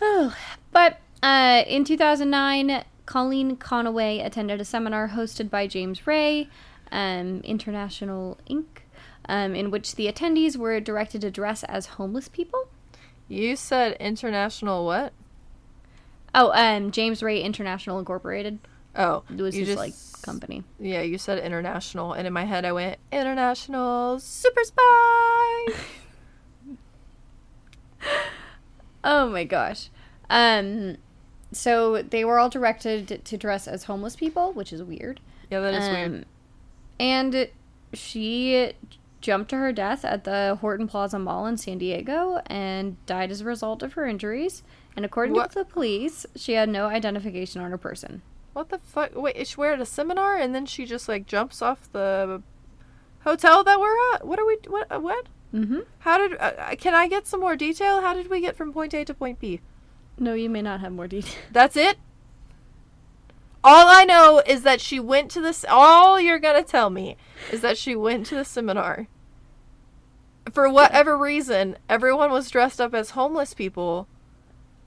[0.00, 0.34] Oh,
[0.72, 6.48] but uh, in 2009, Colleen Conaway attended a seminar hosted by James Ray,
[6.92, 8.64] um, International Inc.,
[9.28, 12.68] um, in which the attendees were directed to dress as homeless people.
[13.28, 15.12] You said international what?
[16.34, 18.58] Oh, um, James Ray International Incorporated
[18.94, 20.62] Oh, it was his just- like company.
[20.78, 25.66] Yeah, you said international, and in my head I went international super spy.
[29.04, 29.88] Oh my gosh.
[30.30, 30.96] Um,
[31.50, 35.20] so they were all directed to dress as homeless people, which is weird.
[35.50, 36.26] yeah, that is Um, weird.
[37.02, 37.48] And
[37.92, 38.72] she
[39.20, 43.40] jumped to her death at the Horton Plaza Mall in San Diego and died as
[43.40, 44.62] a result of her injuries.
[44.96, 45.50] And according What?
[45.50, 48.22] to the police, she had no identification on her person.
[48.52, 49.16] What the fuck?
[49.16, 52.42] Wait, is she we're at a seminar, and then she just like jumps off the
[53.24, 54.26] hotel that we're at.
[54.26, 54.58] What are we?
[54.68, 54.92] What?
[54.92, 55.26] uh, What?
[55.54, 55.80] Mm-hmm.
[56.00, 56.34] How did?
[56.38, 58.00] Uh, uh, can I get some more detail?
[58.02, 59.60] How did we get from point A to point B?
[60.18, 61.34] No, you may not have more detail.
[61.52, 61.96] That's it.
[63.64, 65.64] All I know is that she went to this.
[65.68, 67.16] All you're gonna tell me
[67.52, 69.06] is that she went to the seminar.
[70.52, 74.08] For whatever reason, everyone was dressed up as homeless people,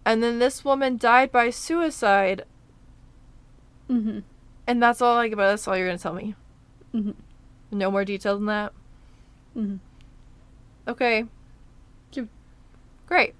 [0.05, 2.43] and then this woman died by suicide,
[3.89, 4.19] Mm-hmm.
[4.67, 5.31] and that's all like.
[5.35, 6.35] But that's all you're gonna tell me.
[6.93, 7.13] Mhm.
[7.71, 8.73] No more detail than that.
[9.55, 9.79] Mhm.
[10.87, 11.25] Okay.
[13.07, 13.35] Great.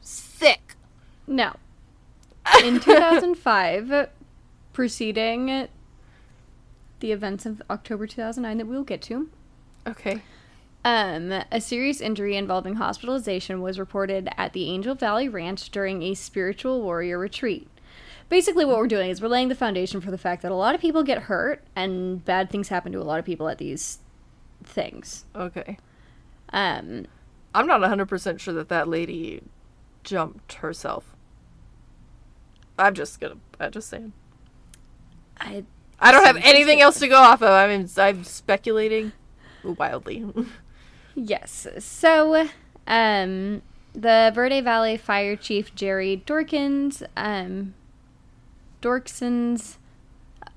[0.00, 0.76] Sick.
[1.26, 1.56] Now,
[2.64, 4.08] in 2005,
[4.80, 5.68] preceding
[7.00, 9.28] the events of October 2009 that we'll get to,
[9.86, 10.22] Okay.
[10.86, 16.14] Um, a serious injury involving hospitalization was reported at the Angel Valley Ranch during a
[16.14, 17.68] spiritual warrior retreat.
[18.30, 20.74] Basically, what we're doing is we're laying the foundation for the fact that a lot
[20.74, 23.98] of people get hurt and bad things happen to a lot of people at these
[24.64, 25.26] things.
[25.36, 25.76] Okay.
[26.54, 27.04] Um,
[27.54, 29.42] I'm not 100% sure that that lady
[30.04, 31.14] jumped herself.
[32.78, 33.36] I'm just gonna.
[33.60, 34.14] I'm just saying.
[35.40, 35.64] I
[35.98, 37.50] I don't have anything else to go off of.
[37.50, 39.12] I mean, I'm speculating
[39.64, 40.24] wildly.
[41.14, 41.66] yes.
[41.78, 42.48] So,
[42.86, 47.74] um, the Verde Valley Fire Chief Jerry Dorkins, um,
[48.80, 49.78] Dorkson's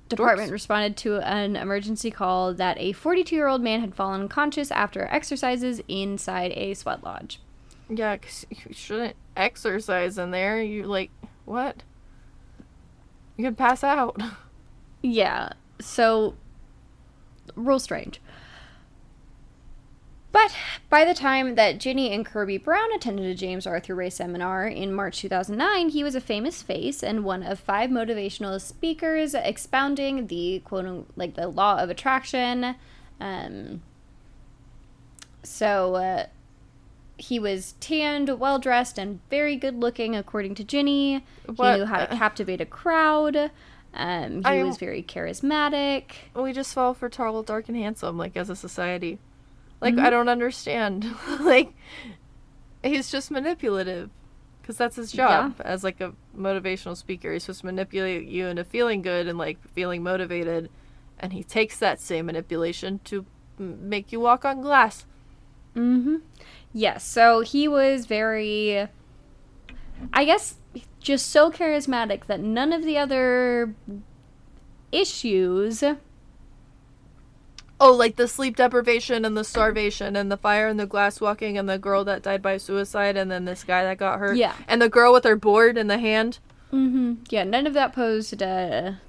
[0.09, 0.53] department Dorks.
[0.53, 5.05] responded to an emergency call that a 42 year old man had fallen unconscious after
[5.07, 7.39] exercises inside a sweat lodge.
[7.89, 10.61] yeah, 'cause you shouldn't exercise in there.
[10.61, 11.11] You like
[11.45, 11.83] what?
[13.35, 14.21] You could pass out.
[15.03, 16.35] Yeah, so
[17.55, 18.19] real strange.
[20.31, 20.55] But
[20.89, 24.91] by the time that Ginny and Kirby Brown attended a James Arthur Ray seminar in
[24.91, 30.59] March 2009, he was a famous face and one of five motivational speakers expounding the
[30.65, 32.75] quote like the law of attraction.
[33.19, 33.83] Um,
[35.43, 36.25] so uh,
[37.17, 41.23] he was tanned, well dressed, and very good looking, according to Ginny.
[41.57, 43.51] What- He knew how to uh, captivate a crowd.
[43.95, 46.05] Um, he I- was very charismatic.
[46.35, 49.19] we just fall for tall, dark, and handsome, like as a society.
[49.81, 50.03] Like Mhm.
[50.03, 51.05] I don't understand.
[51.41, 51.73] like
[52.83, 54.09] he's just manipulative,
[54.61, 57.31] because that's his job as like a motivational speaker.
[57.33, 60.69] He's supposed to manipulate you into feeling good and like feeling motivated,
[61.19, 63.25] and he takes that same manipulation to
[63.59, 65.05] m- make you walk on glass.
[65.75, 66.17] Mm-hmm.
[66.73, 68.87] Yes, so he was very,
[70.11, 70.55] I guess,
[71.03, 73.75] just so charismatic that none of the other
[74.91, 75.83] issues.
[77.79, 81.57] Oh, like the sleep deprivation and the starvation and the fire and the glass walking
[81.57, 84.37] and the girl that died by suicide and then this guy that got hurt.
[84.37, 84.55] Yeah.
[84.67, 86.39] And the girl with her board in the hand
[86.73, 87.25] Mm-hmm.
[87.29, 89.01] Yeah, none of that posed uh, a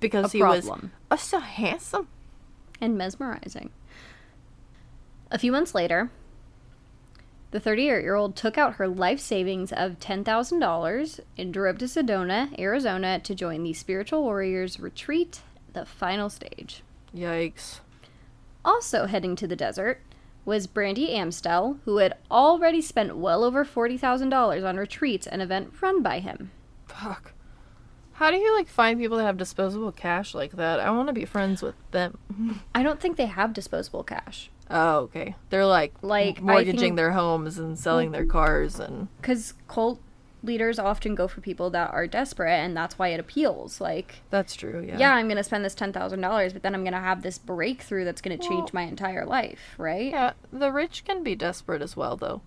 [0.00, 2.08] because he was problem oh so handsome.
[2.80, 3.70] and mesmerizing.
[5.30, 6.10] A few months later,
[7.52, 12.58] the 38 year old took out her life savings of $10,000 and drove to Sedona,
[12.58, 15.42] Arizona to join the Spiritual Warriors Retreat,
[15.72, 16.82] the final stage.
[17.14, 17.80] Yikes.
[18.64, 20.00] Also heading to the desert
[20.44, 26.02] was Brandy Amstel, who had already spent well over $40,000 on retreats, an event run
[26.02, 26.50] by him.
[26.88, 27.32] Fuck.
[28.14, 30.80] How do you like find people that have disposable cash like that?
[30.80, 32.62] I want to be friends with them.
[32.74, 34.50] I don't think they have disposable cash.
[34.70, 35.34] Oh, okay.
[35.50, 38.30] They're like Like, mortgaging their homes and selling their mm-hmm.
[38.30, 40.00] cars and Because cult
[40.42, 43.80] leaders often go for people that are desperate, and that's why it appeals.
[43.80, 44.84] Like, That's true.
[44.86, 44.98] Yeah.
[44.98, 48.04] yeah, I'm going to spend this $10,000, but then I'm going to have this breakthrough
[48.04, 50.10] that's going to change Well- my entire life, right?
[50.10, 50.32] Yeah.
[50.52, 52.42] The rich can be desperate as well, though.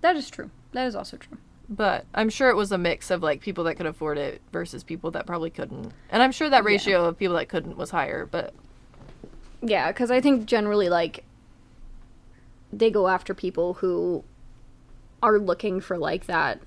[0.00, 0.50] That is true.
[0.72, 1.38] That is also true.
[1.68, 4.84] But I'm sure it was a mix of like people that could afford it versus
[4.84, 5.92] people that probably couldn't.
[6.10, 6.66] And I'm sure that Yeah.
[6.66, 8.26] ratio of people that couldn't was higher.
[8.26, 8.52] But
[9.62, 11.24] Yeah, because I think generally, like,
[12.78, 14.24] they go after people who
[15.22, 16.60] are looking for, like, that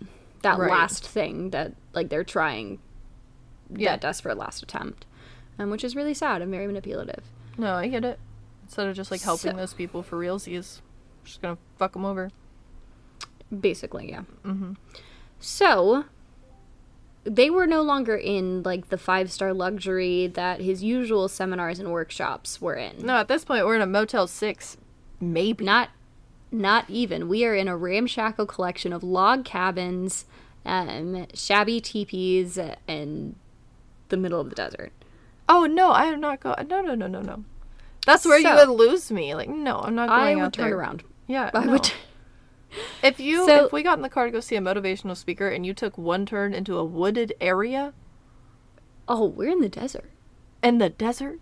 [0.43, 0.69] that Right.
[0.69, 2.79] last thing that, like, they're trying,
[3.75, 3.91] Yeah.
[3.91, 5.05] that desperate last attempt,
[5.57, 7.23] um, which is really sad and very manipulative.
[7.57, 8.19] no, I get it.
[8.63, 10.81] Instead of just like helping So- those people for realsies,
[11.23, 12.29] just gonna fuck them over.
[13.57, 14.23] Basically, yeah.
[14.45, 14.73] Mm-hmm.
[15.39, 16.05] So,
[17.23, 21.91] they were no longer in, like, the five star luxury that his usual seminars and
[21.91, 23.05] workshops were in.
[23.05, 24.77] No, at this point we're in a Motel Six,
[25.19, 25.65] maybe.
[25.65, 25.89] Not
[26.51, 27.27] not even.
[27.27, 30.25] We are in a ramshackle collection of log cabins,
[30.65, 33.35] um, shabby teepees, in
[34.09, 34.91] the middle of the desert.
[35.49, 36.67] Oh no, I am not going.
[36.67, 37.43] No, no, no, no, no.
[38.05, 39.35] That's where you would lose me.
[39.35, 40.19] Like, no, I'm not going.
[40.21, 40.77] I would out turn there.
[40.79, 41.03] around.
[41.27, 41.71] Yeah, I no.
[41.73, 41.91] would.
[43.01, 45.47] If you So- if we got in the car to go see a motivational speaker
[45.47, 47.93] and you took one turn into a wooded area
[49.07, 50.11] Oh, we're in the desert.
[50.61, 51.39] in the desert,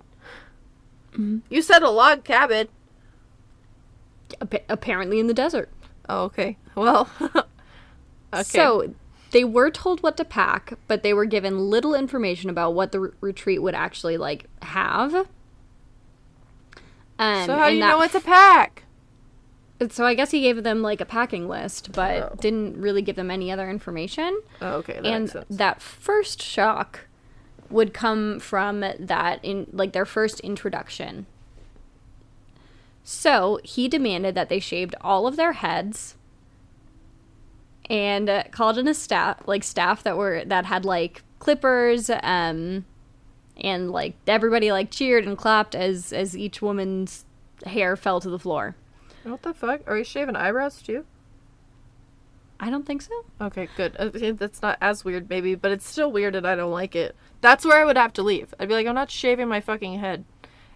[1.13, 1.39] Mm-hmm.
[1.49, 2.67] you said a log cabin.
[4.41, 5.69] Appa- apparently in the desert.
[6.09, 6.57] Oh, okay.
[6.75, 7.09] Well,
[8.33, 8.43] okay.
[8.43, 8.93] So
[9.31, 12.99] they were told what to pack, but they were given little information about what the
[12.99, 15.27] re- retreat would actually like have.
[17.17, 18.83] Um, so how do you know what to pack?
[19.89, 22.35] So I guess he gave them like a packing list, but Oh.
[22.39, 24.41] didn't really give them any other information.
[24.61, 25.45] Oh, okay, that and makes sense.
[25.49, 27.07] that first shock
[27.69, 31.25] would come from that in like their first introduction.
[33.07, 36.15] So he demanded that they shaved all of their heads
[37.87, 42.83] and uh, called in a staff like staff that were that had like clippers um
[43.57, 47.25] and like everybody like cheered and clapped as as each woman's
[47.67, 48.75] hair fell to the floor.
[49.21, 49.81] what the fuck?
[49.85, 51.05] Are you shaving eyebrows too?
[52.59, 53.13] I don't think so.
[53.39, 53.95] Okay, good.
[53.97, 57.15] Uh, That's not as weird, maybe, but it's still weird and I don't like it.
[57.41, 58.53] That's where I would have to leave.
[58.59, 60.23] I'd be like, I'm not shaving my fucking head.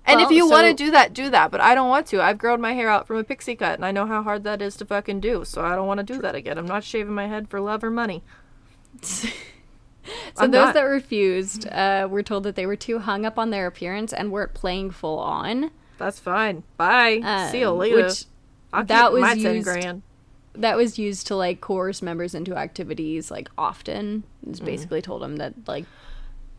[0.06, 1.52] And if Well, you want to do that, do that.
[1.52, 2.22] But I don't want to.
[2.22, 4.62] I've grown my hair out from a pixie cut, and I know how hard that
[4.62, 5.46] is to fucking do.
[5.46, 6.58] So I don't want to do that again.
[6.58, 8.24] I'm not shaving my head for love or money.
[10.36, 10.74] So I'm those not.
[10.74, 14.32] that refused uh, were told that they were too hung up on their appearance and
[14.32, 15.70] weren't playing full on.
[16.00, 16.64] That's fine.
[16.78, 17.20] Bye.
[17.52, 17.98] See you Um, later.
[18.08, 18.26] Which
[18.74, 20.02] I'll that keep was my ten used- grand.
[20.54, 24.24] that was used to like coerce members into activities like often.
[24.48, 25.86] It's basically told them that like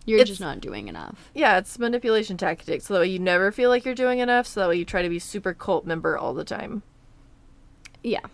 [0.05, 1.31] you're just not doing enough.
[1.35, 2.87] Yeah, it's manipulation tactics.
[2.87, 4.47] So that way you never feel like you're doing enough.
[4.47, 6.83] So that way you try to be super cult member all the time.
[8.03, 8.27] Yeah.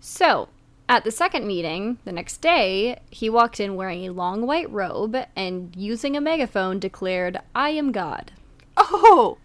[0.00, 0.48] So
[0.88, 5.16] at the second meeting the next day, he walked in wearing a long white robe
[5.34, 8.32] and using a megaphone declared, "I am God."
[8.76, 9.38] Oh.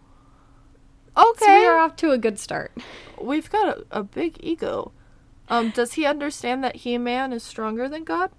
[1.18, 1.45] Okay.
[1.45, 2.72] So we are off to a good start.
[3.20, 4.91] We've got a, a big ego.
[5.49, 8.32] Um, does he understand that He Man is stronger than God?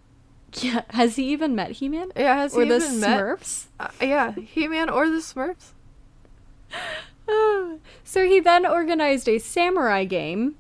[0.61, 2.13] Yeah, has he even met He-Man?
[2.17, 3.21] Yeah, has or he the even met?
[3.21, 3.67] Smurfs?
[3.81, 5.73] Uh, yeah, He Man or the Smurfs.
[8.05, 10.57] so he then organized a samurai game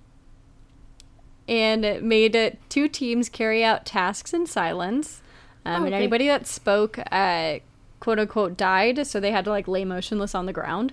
[1.49, 5.21] and made it two teams carry out tasks in silence.
[5.65, 7.59] Um, Oh, And anybody that spoke, uh,
[8.01, 10.93] quote unquote, died, so they had to like lay motionless on the ground.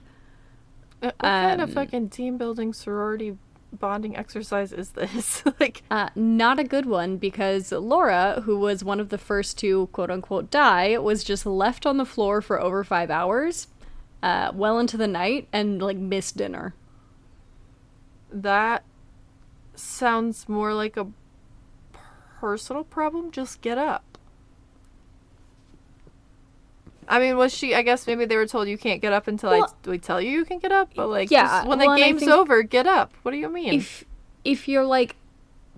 [1.02, 3.38] Uh, What kind of Um, fucking team building sorority
[3.72, 5.44] bonding exercise is this?
[5.60, 9.88] like, Uh, not a good one because Laura, who was one of the first to
[9.88, 13.68] quote unquote die, was just left on the floor for over five hours,
[14.24, 16.74] uh, well into the night, and like missed dinner.
[18.32, 18.84] that
[19.76, 21.08] sounds more like a
[22.40, 23.32] personal problem.
[23.32, 24.09] Just get up.
[27.10, 27.74] I mean, was she?
[27.74, 30.22] I guess maybe they were told you can't get up until Well- I we tell
[30.22, 30.92] you you can get up.
[30.96, 33.12] But like, Yeah, when well, the game's over, get up.
[33.24, 33.74] What do you mean?
[33.74, 34.06] if
[34.46, 35.16] if you're like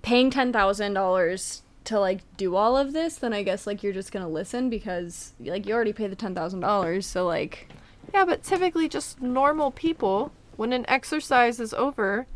[0.02, 3.92] paying ten thousand dollars to like do all of this, then I guess like you're
[3.94, 7.06] just gonna listen because like you already paid the ten thousand dollars.
[7.06, 7.68] So like
[8.12, 12.26] Yeah, but typically just normal people, when an exercise is over,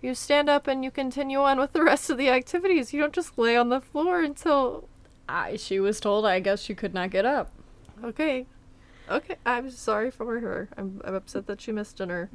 [0.00, 2.92] you stand up and you continue on with the rest of the activities.
[2.94, 4.88] You don't just lay on the floor until
[5.28, 7.50] I she was told I guess she could not get up.
[8.04, 8.46] Okay.
[9.10, 10.68] Okay, I'm sorry for her.
[10.76, 12.30] I'm, I'm upset that she missed dinner.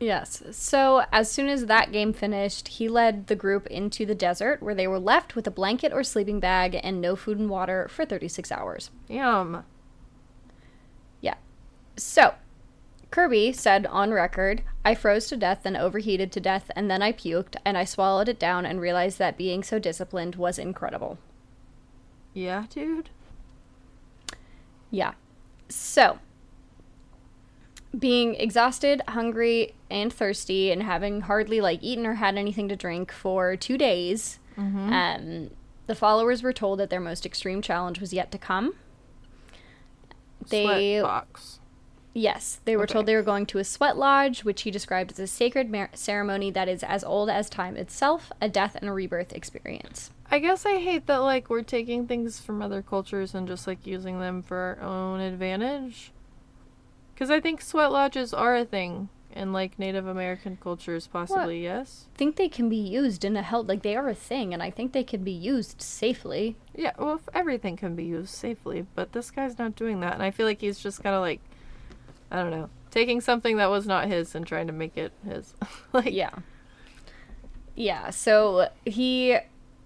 [0.00, 0.42] Yes.
[0.52, 4.74] So as soon as that game finished, he led the group into the desert where
[4.74, 8.06] they were left with a blanket or sleeping bag and no food and water for
[8.06, 8.90] 36 hours.
[9.08, 9.64] Yum.
[11.20, 11.34] Yeah.
[11.96, 12.34] So,
[13.10, 17.12] Kirby said on record, I froze to death, then overheated to death, and then I
[17.12, 21.18] puked, and I swallowed it down and realized that being so disciplined was incredible.
[22.32, 23.10] Yeah, dude.
[24.90, 25.12] Yeah.
[25.68, 26.18] So,
[27.96, 33.12] being exhausted, hungry, and thirsty, and having hardly like eaten or had anything to drink
[33.12, 35.50] for two days, um,
[35.86, 38.74] the followers were told that their most extreme challenge was yet to come.
[40.48, 41.60] They Sweat box.
[42.12, 42.92] Yes, they were Okay.
[42.94, 45.90] told they were going to a sweat lodge, which he described as a sacred mar-
[45.94, 50.10] ceremony that is as old as time itself, a death and a rebirth experience.
[50.30, 53.84] I guess I hate that like we're taking things from other cultures and just like
[53.86, 56.12] using them for our own advantage.
[57.16, 62.06] Cuz I think sweat lodges are a thing in like Native American cultures possibly, yes.
[62.14, 64.62] I think they can be used in a health, like they are a thing, and
[64.62, 66.56] I think they can be used safely.
[66.74, 70.30] Yeah, well, everything can be used safely, but this guy's not doing that and I
[70.30, 71.40] feel like he's just kind of like
[72.30, 75.54] I don't know, taking something that was not his and trying to make it his.
[75.92, 76.30] like Yeah.
[77.74, 79.38] Yeah, so he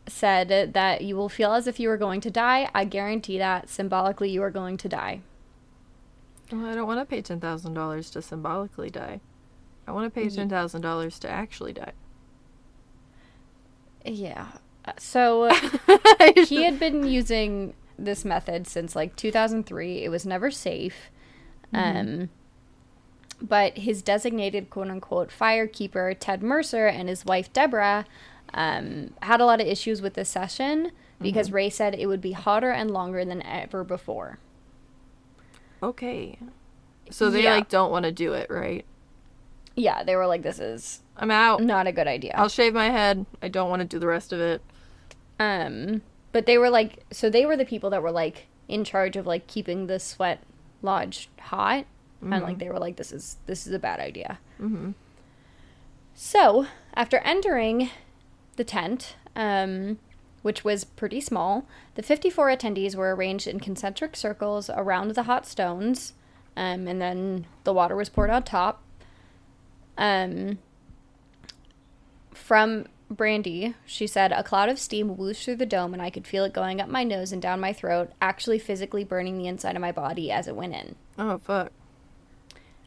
[0.07, 2.69] said that you will feel as if you were going to die.
[2.75, 5.21] I guarantee that symbolically you are going to die.
[6.53, 9.21] Well, I don't want to pay $10,000 to symbolically die.
[9.87, 11.93] I want to pay $10,000 to actually die.
[14.05, 14.49] Yeah.
[14.85, 15.51] Uh, So
[16.47, 20.05] he had been using this method since like 2003.
[20.05, 21.11] It was never safe.
[21.73, 22.29] Um,
[23.43, 28.05] but his designated quote unquote firekeeper, Ted Mercer, and his wife, Deborah,
[28.55, 32.33] um, had a lot of issues with this session because Ray said it would be
[32.33, 34.39] hotter and longer than ever before.
[35.83, 36.39] Okay.
[37.11, 37.55] So they Yeah.
[37.55, 38.85] like don't want to do it, right?
[39.77, 41.61] Yeah, they were like, this is I'm out.
[41.63, 42.33] not a good idea.
[42.37, 43.27] I'll shave my head.
[43.43, 44.63] I don't want to do the rest of it.
[45.39, 46.03] Um,
[46.33, 49.27] but they were like, so they were the people that were like in charge of
[49.27, 50.43] like keeping the sweat
[50.81, 51.87] lodge hot,
[52.21, 54.39] and like they were like, this is this is a bad idea.
[54.61, 54.93] Mm-hmm.
[56.15, 57.91] So after entering
[58.55, 59.99] the tent, um,
[60.43, 65.47] which was pretty small, the 54 attendees were arranged in concentric circles around the hot
[65.47, 66.13] stones,
[66.57, 68.83] um, and then the water was poured on top.
[69.97, 70.59] Um,
[72.33, 76.27] from Brandy, she said, a cloud of steam whooshed through the dome, and I could
[76.27, 79.77] feel it going up my nose and down my throat, actually physically burning the inside
[79.77, 80.97] of my body as it went in.
[81.19, 81.73] Oh fuck.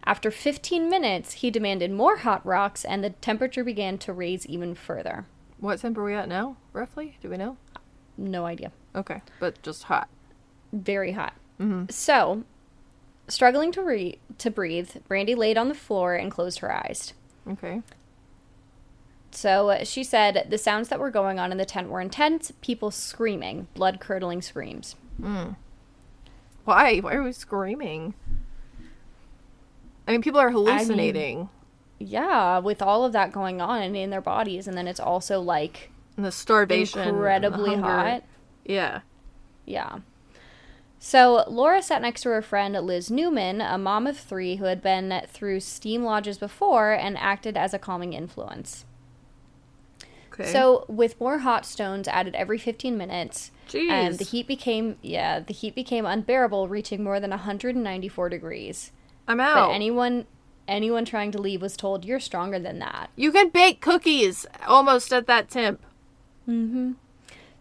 [0.03, 4.73] After 15 minutes, he demanded more hot rocks, and the temperature began to raise even
[4.73, 5.25] further.
[5.59, 6.57] What temp are we at now?
[6.73, 7.17] Roughly?
[7.21, 7.57] Do we know?
[8.17, 8.71] No idea.
[8.95, 10.09] Okay, but just hot.
[10.71, 11.33] Very hot.
[11.59, 11.85] Mm-hmm.
[11.89, 12.43] So,
[13.27, 17.13] struggling to re- to breathe, Brandy laid on the floor and closed her eyes.
[17.47, 17.81] Okay.
[19.31, 22.51] So uh, she said the sounds that were going on in the tent were intense,
[22.61, 24.95] people screaming, blood curdling screams.
[25.21, 25.55] Mm.
[26.65, 26.97] Why?
[26.97, 28.15] Why are we screaming?
[30.07, 31.49] I mean, people are hallucinating.
[31.99, 35.91] Yeah, with all of that going on in their bodies, and then it's also like
[36.15, 36.99] and the starvation.
[36.99, 38.23] and the incredibly hot.
[38.65, 39.01] Yeah.
[39.65, 39.99] Yeah.
[40.99, 44.81] So Laura sat next to her friend Liz Neuman, a mom of three who had
[44.81, 48.85] been through steam lodges before and acted as a calming influence.
[50.33, 50.51] Okay.
[50.51, 53.89] So, with more hot stones added every 15 minutes, Jeez.
[53.89, 58.91] um, the heat became yeah, the heat became unbearable, reaching more than 194 degrees.
[59.27, 59.69] I'm out.
[59.69, 60.25] But anyone
[60.67, 63.09] anyone trying to leave was told you're stronger than that.
[63.15, 65.81] you can bake cookies almost at that temp.
[66.47, 66.93] Mm-hmm.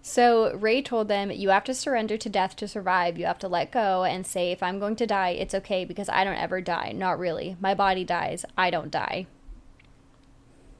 [0.02, 3.18] So Ray told them, "You have to surrender to death to survive.
[3.18, 6.08] You have to let go and say, if I'm going to die, it's okay because
[6.08, 6.92] I don't ever die.
[6.94, 7.56] Not really.
[7.60, 8.44] My body dies.
[8.56, 9.26] I don't die."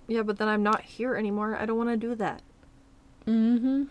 [0.07, 1.57] Yeah, but then I'm not here anymore.
[1.57, 2.41] I don't want to do that.
[3.27, 3.85] Mm-hmm.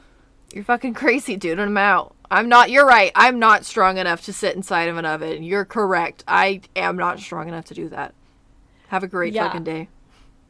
[0.53, 1.59] You're fucking crazy, dude.
[1.59, 2.15] I'm out.
[2.31, 2.71] I'm not.
[2.71, 3.11] You're right.
[3.15, 5.43] I'm not strong enough to sit inside of an oven.
[5.43, 6.23] You're correct.
[6.25, 8.13] I am not strong enough to do that.
[8.89, 9.47] Have a great Yeah.
[9.47, 9.89] fucking day.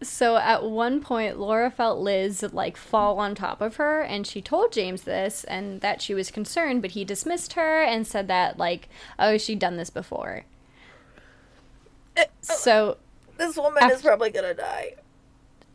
[0.02, 4.42] So at one point, Laura felt Liz like fall on top of her, and she
[4.42, 8.58] told James this and that she was concerned, but he dismissed her and said that
[8.58, 10.44] like, oh, she'd done this before.
[12.18, 12.98] Uh, uh, so
[13.38, 14.96] This woman is probably gonna die.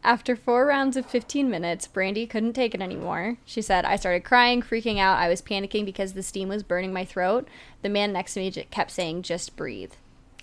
[0.02, 3.36] After four rounds of 15 minutes, Brandy couldn't take it anymore.
[3.44, 5.18] She said, I started crying, freaking out.
[5.18, 7.46] I was panicking because the steam was burning my throat.
[7.82, 9.92] The man next to me j- kept saying, just breathe.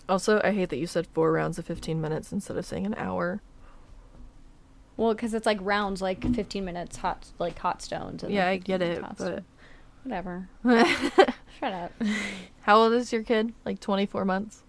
[0.10, 2.96] Also, I hate that you said four rounds of 15 minutes instead of saying an
[2.98, 3.42] hour.
[4.96, 8.24] Well, because it's like rounds, like 15 minutes, hot, like hot stones.
[8.24, 9.46] and Yeah, I get it, but stone.
[10.04, 10.50] Whatever.
[10.66, 11.92] Shut up.
[12.62, 13.54] how old is your kid?
[13.66, 14.64] Like 24 months?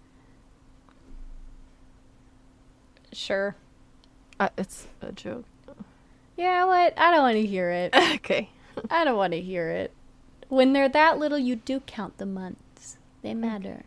[3.11, 3.55] sure.
[4.39, 5.45] Uh, it's a joke.
[6.37, 6.93] Yeah, what?
[6.97, 7.93] I don't want to hear it.
[8.15, 8.49] okay.
[8.89, 9.93] I don't want to hear it.
[10.47, 12.97] When they're that little, you do count the months.
[13.21, 13.83] They matter.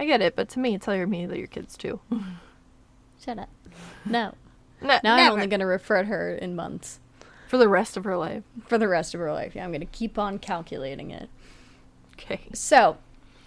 [0.00, 2.00] I get it, but to me, tell your me that your kids too.
[3.22, 3.50] Shut up.
[4.06, 4.32] No.
[4.80, 7.00] No, Now I'm only going to refer to her in months
[7.48, 8.42] for the rest of her life.
[8.66, 9.54] for the rest of her life.
[9.54, 11.28] Yeah, I'm going to keep on calculating it.
[12.14, 12.40] Okay.
[12.54, 12.96] So,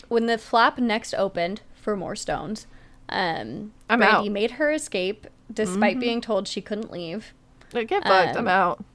[0.10, 2.68] when the flap next opened for more stones,
[3.10, 4.24] um, I'm Brandy out.
[4.26, 4.34] Mm-hmm.
[4.34, 7.34] made her escape despite being told she couldn't leave.
[7.72, 8.36] Get fucked.
[8.36, 8.86] Um, I'm out.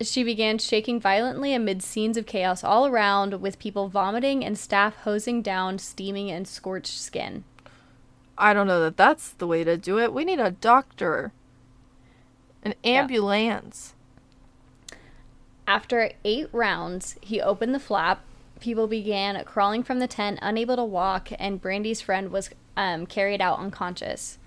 [0.00, 4.94] She began shaking violently amid scenes of chaos all around, with people vomiting and staff
[4.96, 7.44] hosing down steaming and scorched skin.
[8.36, 10.12] I don't know that that's the way to do it.
[10.12, 11.32] We need a doctor,
[12.62, 13.94] an ambulance.
[15.66, 18.22] After eight rounds, he opened the flap.
[18.60, 23.40] People began crawling from the tent, unable to walk, and Brandy's friend was um, carried
[23.40, 24.38] out unconscious.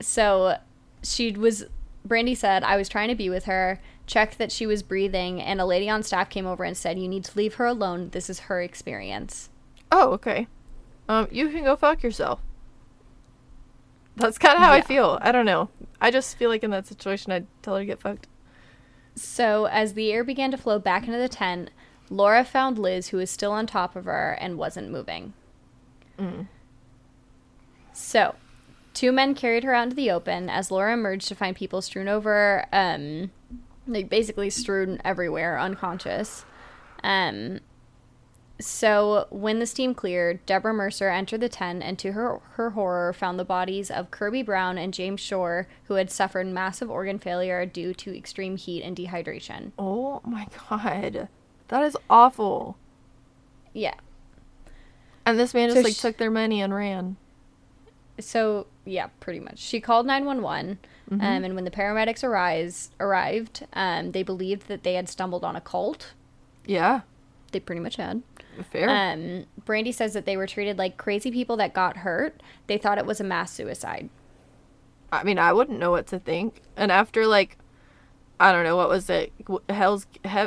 [0.00, 0.56] So
[1.02, 1.66] she was,
[2.04, 5.60] Brandy said, I was trying to be with her, checked that she was breathing, and
[5.60, 8.10] a lady on staff came over and said, You need to leave her alone.
[8.10, 9.48] This is her experience.
[9.90, 10.46] Oh, okay.
[11.08, 12.40] Um, you can go fuck yourself.
[14.16, 15.18] That's kind of how I feel.
[15.22, 15.70] I don't know.
[16.00, 18.28] I just feel like in that situation, I'd tell her to get fucked.
[19.16, 21.70] So, as the air began to flow back into the tent,
[22.10, 25.32] Laura found Liz, who was still on top of her and wasn't moving.
[26.18, 26.48] Mm.
[27.92, 28.34] So,
[28.94, 32.08] two men carried her out into the open as Laura emerged to find people strewn
[32.08, 33.30] over, um,
[33.86, 36.46] like basically strewn everywhere, unconscious.
[37.02, 37.60] Um,
[38.60, 43.12] so, when the steam cleared, Deborah Mercer entered the tent and, to her, her horror,
[43.12, 47.66] found the bodies of Kirby Brown and James Shore, who had suffered massive organ failure
[47.66, 49.72] due to extreme heat and dehydration.
[49.76, 51.28] Oh my god,
[51.68, 52.78] that is awful.
[53.72, 53.94] Yeah.
[55.26, 57.16] And this man So just like sh- took their money and ran.
[58.20, 59.58] So yeah, pretty much.
[59.58, 60.78] She called nine one one,
[61.10, 65.56] um, and when the paramedics arise, arrived, um, they believed that they had stumbled on
[65.56, 66.12] a cult.
[66.66, 67.00] Yeah,
[67.52, 68.22] They pretty much had.
[68.70, 68.88] fair.
[68.88, 72.40] Um, Brandy says that they were treated like crazy people that got hurt.
[72.68, 74.08] They thought it was a mass suicide.
[75.12, 76.62] I mean, I wouldn't know what to think.
[76.76, 77.58] And after like,
[78.40, 79.32] I don't know what was it,
[79.68, 80.46] Hell's he-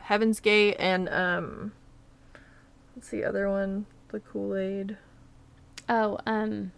[0.00, 1.72] Heaven's Gate and um,
[2.94, 3.86] what's the other one?
[4.08, 4.96] The Kool Aid,
[5.88, 6.72] Oh, um,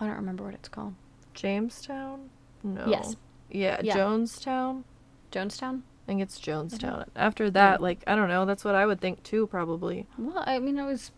[0.00, 0.94] I don't remember what it's called.
[1.34, 2.30] Jamestown.
[2.62, 2.86] No.
[2.86, 3.16] Yes.
[3.50, 3.96] Yeah, Yeah.
[3.96, 4.84] Jonestown.
[5.30, 5.82] Jonestown.
[6.04, 7.06] I think it's Jonestown.
[7.16, 8.44] After that, like I don't know.
[8.44, 10.06] That's what I would think too, probably.
[10.18, 11.12] Well, I mean, it was.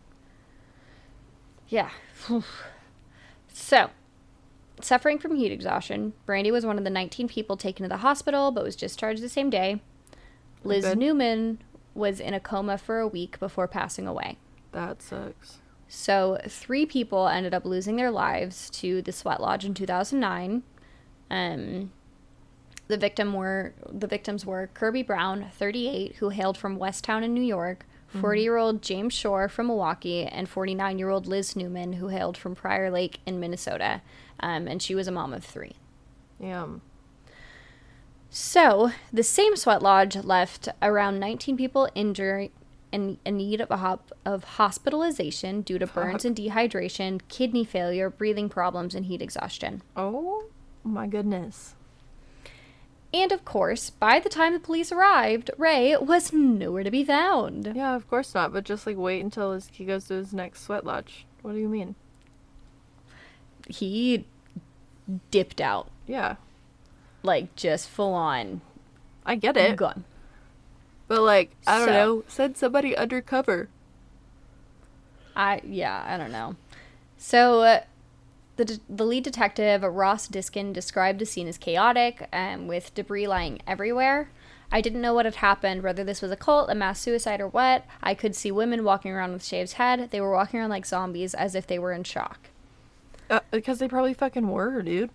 [1.67, 1.89] Yeah.
[3.53, 3.89] so,
[4.79, 8.51] suffering from heat exhaustion, Brandy was one of the 19 people taken to the hospital
[8.51, 9.81] but was discharged the same day.
[10.63, 11.57] Liz Neuman
[11.93, 14.37] was in a coma for a week before passing away.
[14.71, 15.59] That sucks.
[15.87, 20.63] So, three people ended up losing their lives to the sweat lodge in 2009.
[21.29, 21.91] Um,
[22.87, 27.41] the victim were the victims were Kirby Brown, 38, who hailed from Westtown in New
[27.41, 27.85] York,
[28.15, 33.39] 40-year-old James Shore from Milwaukee, and 49-year-old Liz Neuman, who hailed from Prior Lake in
[33.39, 34.01] Minnesota,
[34.39, 35.75] um, and she was a mom of three.
[36.39, 36.81] Damn.
[38.29, 42.51] So, the same sweat lodge left around 19 people injured
[42.93, 48.09] and in need of, a hop- of hospitalization due to burns and dehydration, kidney failure,
[48.09, 49.81] breathing problems, and heat exhaustion.
[49.95, 50.45] Oh
[50.83, 51.75] my goodness.
[53.13, 57.71] And of course, by the time the police arrived, Ray was nowhere to be found.
[57.75, 58.51] Yeah, of course not.
[58.53, 61.25] But just like wait until his, he goes to his next sweat lodge.
[61.41, 61.95] What do you mean?
[63.69, 64.25] He
[65.31, 66.35] dipped out, Yeah,
[67.23, 68.61] like just full on
[69.25, 69.75] I get it.
[69.77, 70.03] gone.
[71.07, 72.23] But like, I don't So- know.
[72.27, 73.69] Send somebody undercover.
[75.35, 76.55] I yeah, I don't know.
[77.17, 77.81] So uh,
[78.55, 83.27] the de- the lead detective Ross Diskin described the scene as chaotic, um, with debris
[83.27, 84.29] lying everywhere.
[84.71, 87.47] I didn't know what had happened, whether this was a cult, a mass suicide, or
[87.47, 87.85] what.
[88.03, 90.09] I could see women walking around with shaved head.
[90.11, 92.49] They were walking around like zombies, as if they were in shock.
[93.29, 95.11] Uh, because they probably fucking were, dude.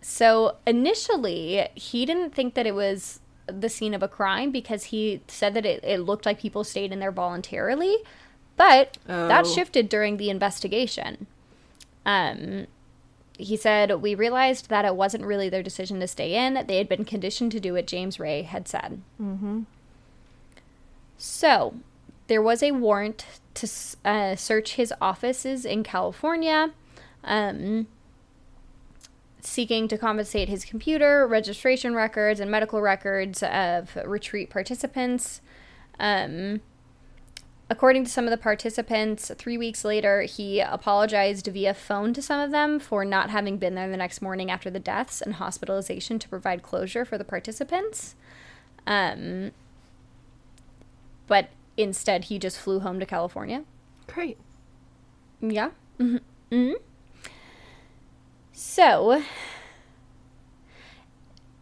[0.00, 3.19] So initially, he didn't think that it was
[3.52, 6.92] the scene of a crime because he said that it, it looked like people stayed
[6.92, 7.96] in there voluntarily.
[8.56, 9.48] But that Oh.
[9.54, 11.26] shifted during the investigation.
[12.04, 12.66] Um,
[13.38, 16.64] he said, We realized that it wasn't really their decision to stay in.
[16.66, 19.00] They had been conditioned to do what James Ray had said.
[19.20, 19.60] Mm-hmm.
[21.18, 21.74] So,
[22.26, 23.24] there was a warrant
[23.54, 23.68] to
[24.04, 26.70] uh, search his offices in California,
[27.24, 27.86] um,
[29.44, 35.40] seeking to compensate his computer, registration records, and medical records of retreat participants.
[35.98, 36.60] Um,
[37.68, 42.40] according to some of the participants, three weeks later, he apologized via phone to some
[42.40, 46.18] of them for not having been there the next morning after the deaths and hospitalization
[46.18, 48.14] to provide closure for the participants.
[48.86, 49.52] Um,
[51.26, 53.64] but instead, he just flew home to California.
[54.08, 54.38] Great.
[55.40, 55.70] Yeah.
[55.98, 56.20] Mhm.
[56.50, 56.72] hmm
[58.62, 59.22] So,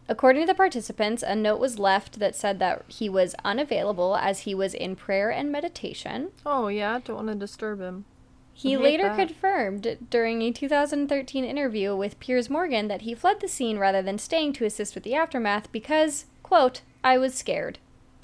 [0.09, 4.39] according to the participants, a note was left that said that he was unavailable as
[4.41, 6.31] he was in prayer and meditation.
[6.45, 8.03] Oh yeah, don't want to disturb him.
[8.51, 9.29] He later that.
[9.29, 14.17] confirmed during a 2013 interview with Piers Morgan that he fled the scene rather than
[14.17, 17.79] staying to assist with the aftermath because, quote, I was scared.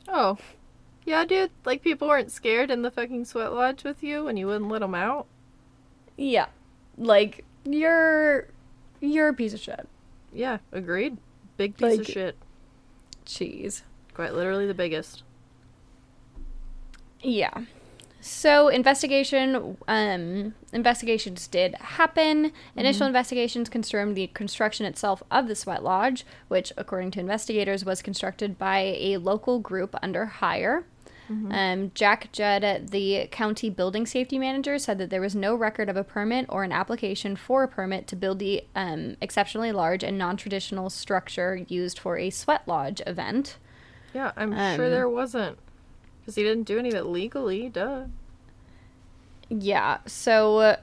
[0.09, 0.37] Oh.
[1.05, 1.51] Yeah, dude.
[1.63, 4.81] Like people weren't scared in the fucking sweat lodge with you and you wouldn't let
[4.81, 5.27] them out.
[6.17, 6.47] Yeah.
[6.97, 8.49] Like, you're.
[9.11, 9.87] You're a piece of shit.
[10.33, 11.17] Yeah, agreed.
[11.57, 12.35] Big piece of shit.
[13.25, 13.83] Cheese.
[14.13, 15.23] Quite literally the biggest.
[17.21, 17.65] Yeah.
[18.21, 22.51] So investigation um investigations did happen.
[22.75, 28.01] Initial investigations confirmed the construction itself of the sweat lodge, which according to investigators was
[28.01, 30.85] constructed by a local group under hire.
[31.29, 35.97] Um, Jack Judd, the county building safety manager, said that there was no record of
[35.97, 40.17] a permit or an application for a permit to build the um, exceptionally large and
[40.17, 43.57] non-traditional structure used for a sweat lodge event.
[44.13, 45.57] Yeah, I'm sure Um, there wasn't.
[46.21, 48.05] Because he didn't do any of it legally, duh.
[49.49, 49.97] Yeah.
[50.05, 50.75] So uh,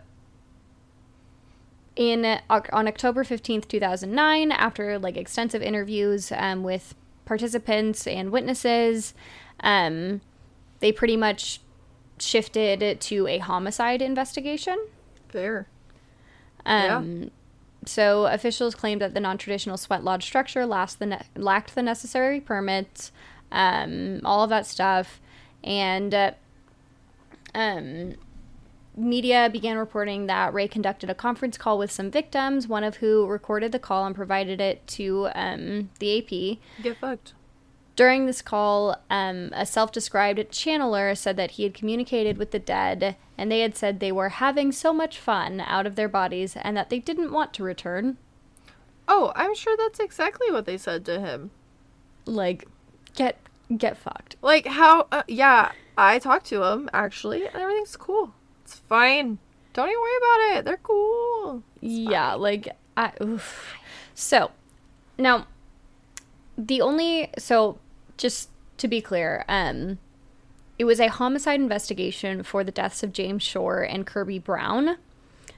[1.96, 2.40] in uh,
[2.72, 9.14] on October 15th, 2009, after like extensive interviews um, with participants and witnesses,
[9.60, 10.20] um,
[10.82, 11.60] they pretty much
[12.18, 14.76] shifted it to a homicide investigation.
[15.28, 15.68] Fair.
[16.66, 16.96] Yeah.
[16.96, 17.30] Um,
[17.84, 23.10] So officials claimed that the non-traditional sweat lodge structure the ne- lacked the necessary permits,
[23.50, 25.20] um, all of that stuff,
[25.64, 26.30] and uh,
[27.54, 28.14] um,
[28.96, 33.26] media began reporting that Ray conducted a conference call with some victims, one of who
[33.26, 36.82] recorded the call and provided it to um, the AP.
[36.84, 37.34] Get fucked.
[37.94, 42.58] During this call, um, a self described channeler said that he had communicated with the
[42.58, 46.56] dead and they had said they were having so much fun out of their bodies
[46.56, 48.16] and that they didn't want to return.
[49.06, 51.50] Oh, I'm sure that's exactly what they said to him.
[52.24, 52.66] Like,
[53.14, 53.36] get
[53.76, 54.36] get fucked.
[54.40, 55.06] Like how?
[55.12, 58.32] Uh, yeah, I talked to him actually, and everything's cool.
[58.64, 59.38] It's fine.
[59.74, 60.64] Don't even worry about it.
[60.64, 61.62] They're cool.
[61.80, 63.74] Yeah, like I oof.
[64.14, 64.50] So,
[65.18, 65.46] now
[66.56, 67.78] the only so
[68.22, 68.48] just
[68.78, 69.98] to be clear, um
[70.78, 74.96] it was a homicide investigation for the deaths of James Shore and Kirby Brown.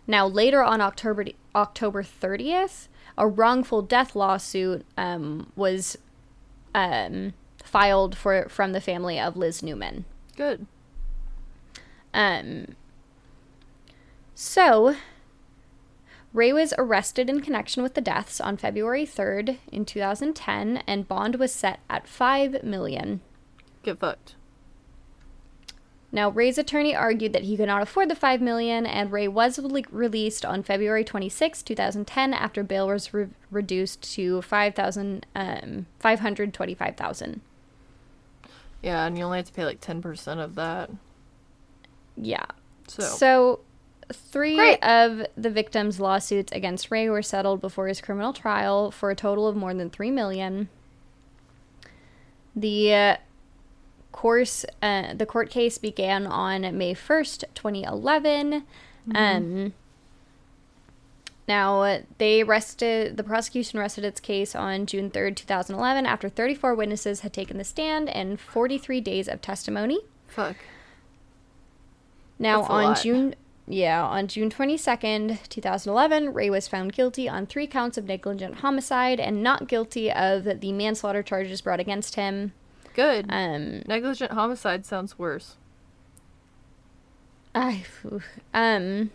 [0.06, 5.96] Now, later on October October 30th, a wrongful death lawsuit um, was
[6.74, 10.04] um, filed for from the family of Liz Neuman.
[10.36, 10.66] Good.
[12.12, 12.74] Um,
[14.34, 14.96] so,
[16.34, 21.36] Ray was arrested in connection with the deaths on February 3rd in 2010, and bond
[21.36, 23.20] was set at five million.
[23.84, 24.34] Get fucked.
[26.10, 29.58] Now, Ray's attorney argued that he could not afford the five million, and Ray was
[29.58, 34.42] le- released on February 26, 2010, after bail was re- reduced to
[35.34, 37.40] um, five hundred twenty-five thousand.
[38.82, 40.90] Yeah, and you only have to pay like ten percent of that.
[42.16, 42.46] Yeah.
[42.88, 43.60] So, So,
[44.12, 44.82] three Great.
[44.82, 49.46] of the victims' lawsuits against Ray were settled before his criminal trial for a total
[49.46, 50.68] of more than three million.
[52.56, 53.16] The uh,
[54.12, 59.72] course, uh, the court case began on May first, twenty Um.
[61.46, 66.74] Now, uh, they rested, the prosecution rested its case on June 3rd, 2011, after 34
[66.74, 70.00] witnesses had taken the stand and 43 days of testimony.
[70.26, 70.56] fuck.
[72.38, 72.96] Now That's on.
[72.96, 73.34] June
[73.66, 79.18] yeah, on June 22nd, 2011, Ray was found guilty on 3 counts of negligent homicide
[79.18, 82.52] and not guilty of the manslaughter charges brought against him.
[82.94, 83.26] Good.
[83.28, 85.56] Um Negligent homicide sounds worse.
[87.54, 87.84] I
[88.52, 89.10] um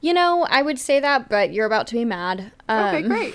[0.00, 2.52] you know, I would say that, but you're about to be mad.
[2.68, 3.34] Um, okay, great.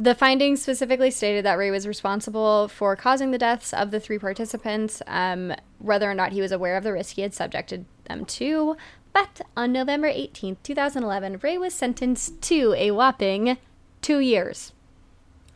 [0.00, 4.18] The findings specifically stated that Ray was responsible for causing the deaths of the three
[4.18, 8.24] participants, um, whether or not he was aware of the risk he had subjected them
[8.24, 8.78] to.
[9.12, 13.58] But on November 18th, 2011, Ray was sentenced to a whopping
[14.00, 14.72] two years.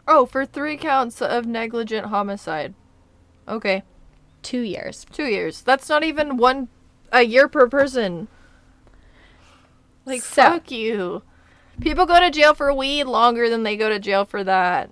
[0.07, 2.75] Oh, for three counts of negligent homicide.
[3.49, 3.83] Okay,
[4.43, 5.07] Two years.
[5.11, 5.63] two years.
[5.63, 6.69] That's not even one
[7.11, 8.29] a year per person.
[10.05, 11.23] Like So- fuck you.
[11.81, 14.91] People go to jail for weed longer than they go to jail for that.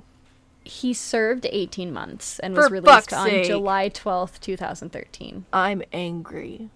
[0.65, 3.47] He served 18 months and For was released on sake.
[3.47, 5.47] July 12th, 2013.
[5.53, 6.71] I'm angry.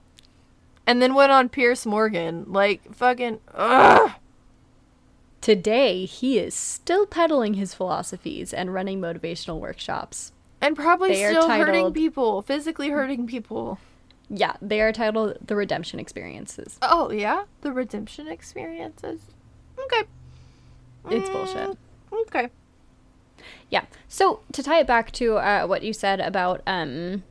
[0.87, 2.45] And then went on Piers Morgan.
[2.49, 4.13] Like fucking ugh.
[5.41, 10.33] Today, he is still peddling his philosophies and running motivational workshops.
[10.61, 13.79] And probably They still hurting people, physically hurting people.
[14.29, 16.79] Yeah, they are titled The Redemption Experiences.
[16.83, 19.21] Oh yeah, the redemption experiences.
[19.79, 20.03] Okay.
[21.11, 21.77] It's bullshit.
[22.11, 22.49] Mm, Okay.
[23.71, 23.85] Yeah.
[24.09, 27.23] So to tie it back to uh, what you said about um,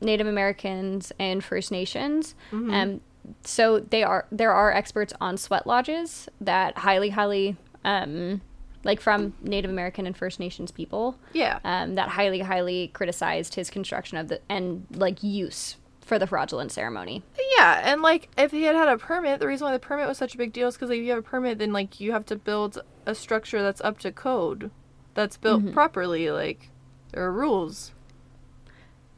[0.00, 3.00] Native Americans and First Nations, um,
[3.44, 8.40] so they are there are experts on sweat lodges that highly, highly, um,
[8.82, 11.58] like from Native American and First Nations people, Yeah.
[11.64, 16.70] um, that highly, highly criticized his construction of the and like use for the fraudulent
[16.70, 17.22] ceremony.
[17.56, 20.18] Yeah, and like if he had had a permit, the reason why the permit was
[20.18, 22.26] such a big deal is because if you have a permit, then like you have
[22.26, 24.70] to build a structure that's up to code,
[25.14, 26.30] that's built properly.
[26.30, 26.70] Like
[27.12, 27.92] there are rules.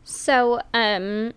[0.05, 1.33] So, um,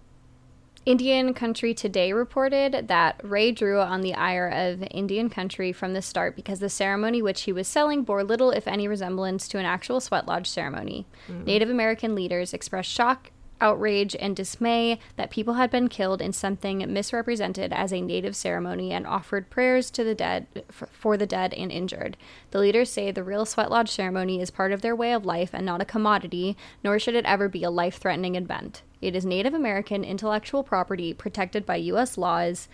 [0.85, 6.01] Indian Country Today reported that Ray drew on the ire of Indian Country from the
[6.01, 9.65] start because the ceremony which he was selling bore little, if any, resemblance to an
[9.65, 11.05] actual sweat lodge ceremony.
[11.45, 13.31] Native American leaders expressed shock,
[13.61, 18.91] outrage, and dismay that people had been killed in something misrepresented as a native ceremony
[18.91, 22.17] and offered prayers to the dead for the dead and injured.
[22.51, 25.51] The leaders say the real sweat lodge ceremony is part of their way of life
[25.53, 28.81] and not a commodity, nor should it ever be a life-threatening event.
[29.01, 32.17] It is Native American intellectual property protected by U.S.
[32.17, 32.67] laws.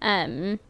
[0.00, 0.60] Um,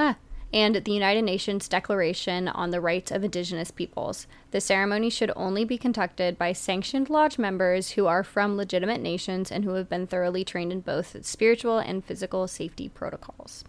[0.00, 0.16] Ah,
[0.52, 4.26] and the United Nations Declaration on the Rights of Indigenous Peoples.
[4.50, 9.52] The ceremony should only be conducted by sanctioned lodge members who are from legitimate nations
[9.52, 13.64] and who have been thoroughly trained in both spiritual and physical safety protocols.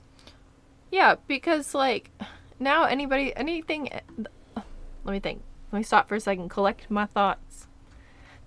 [0.91, 2.11] Yeah, because like
[2.59, 3.89] now anybody anything.
[4.55, 5.43] Let me think.
[5.71, 6.49] Let me stop for a second.
[6.49, 7.67] Collect my thoughts.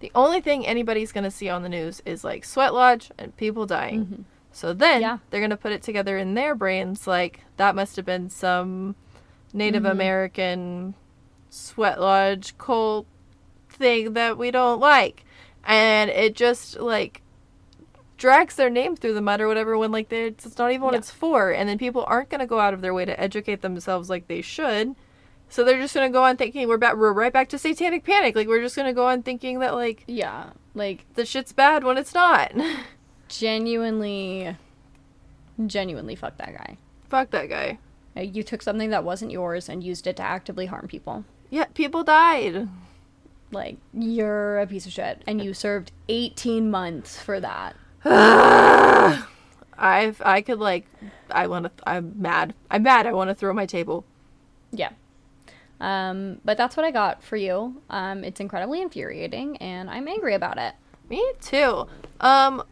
[0.01, 3.66] The only thing anybody's gonna see on the news is like sweat lodge and people
[3.66, 4.05] dying.
[4.07, 4.22] Mm-hmm.
[4.53, 5.19] So then Yeah.
[5.31, 8.95] they're gonna put it together in their brains like that must have been some
[9.53, 9.93] Native mm-hmm.
[9.93, 10.95] American
[11.51, 13.07] sweat lodge cult
[13.69, 15.25] thing that we don't like,
[15.65, 17.23] and it just like
[18.17, 20.99] drags their name through the mud or whatever when like it's not even what Yeah.
[20.99, 21.51] it's for.
[21.51, 24.29] And then people aren't going to go out of their way to educate themselves like
[24.29, 24.95] they should.
[25.49, 28.05] So they're just going to go on thinking we're back we're right back to satanic
[28.05, 28.37] panic.
[28.37, 31.85] Like we're just going to go on thinking that like Yeah, like the shit's bad
[31.85, 32.53] when it's not
[33.39, 34.57] genuinely,
[35.66, 36.76] genuinely fuck that guy.
[37.09, 37.78] fuck that guy
[38.16, 41.24] You took something that wasn't yours and used it to actively harm people.
[41.51, 42.68] yeah people died
[43.51, 45.22] Like, you're a piece of shit.
[45.26, 47.74] And you served 18 months for that.
[49.78, 50.87] i've i could like
[51.30, 54.05] i want to i'm mad i'm mad i want to throw my table
[54.72, 54.91] Yeah.
[55.80, 57.83] Um, but that's what I got for you.
[57.91, 60.74] Um, it's incredibly infuriating, and I'm angry about it.
[61.11, 61.87] me too
[62.20, 62.62] um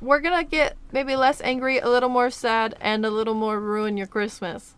[0.00, 3.96] we're gonna get maybe less angry a little more sad and a little more ruin
[3.96, 4.74] your christmas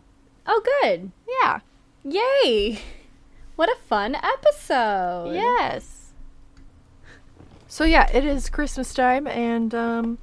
[0.46, 1.10] Oh, good.
[1.42, 1.60] yeah
[2.04, 2.78] Yay.
[3.56, 5.32] What a fun episode.
[5.34, 6.12] Yes.
[7.66, 10.18] So yeah, it is Christmas time, and um,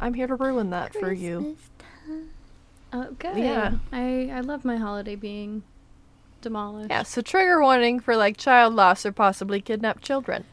[0.00, 1.56] I'm here to ruin that for you.
[2.92, 3.38] Oh, good.
[3.38, 3.74] Yeah.
[3.92, 5.62] I, I love my holiday being
[6.42, 6.90] demolished.
[6.90, 7.04] Yeah.
[7.04, 10.44] So trigger warning for like child loss or possibly kidnapped children.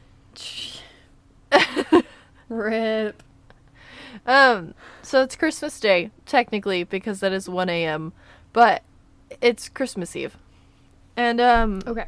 [2.48, 3.22] Rip.
[4.26, 4.74] Um.
[5.02, 8.12] So it's Christmas Day technically because that is 1 a.m.,
[8.52, 8.82] but
[9.40, 10.36] it's Christmas Eve,
[11.16, 12.06] and um, Okay.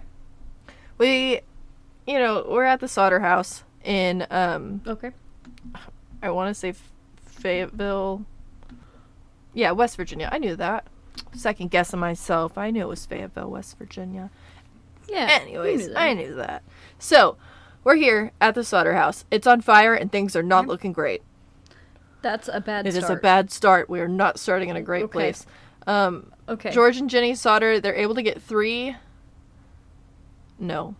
[0.98, 1.40] we,
[2.06, 5.12] you know, we're at the Sodder House in um, Okay.
[6.22, 6.74] I want to say
[7.26, 8.24] Fayetteville.
[9.54, 10.28] Yeah, West Virginia.
[10.32, 10.86] I knew that.
[11.34, 12.56] Second guessing myself.
[12.56, 14.30] I knew it was Fayetteville, West Virginia.
[15.08, 15.28] Yeah.
[15.42, 16.62] Anyways, knew I knew that.
[16.98, 17.36] So,
[17.84, 19.24] we're here at the slaughter house.
[19.30, 21.22] It's on fire and things are not looking great.
[22.22, 22.86] That's a bad start.
[22.86, 23.90] It is a bad start.
[23.90, 25.12] We are not starting in a great Okay.
[25.12, 25.46] place.
[25.86, 26.70] Um, Okay.
[26.70, 28.96] George and Jenny Sodder, they're able to get three.
[30.58, 30.94] No.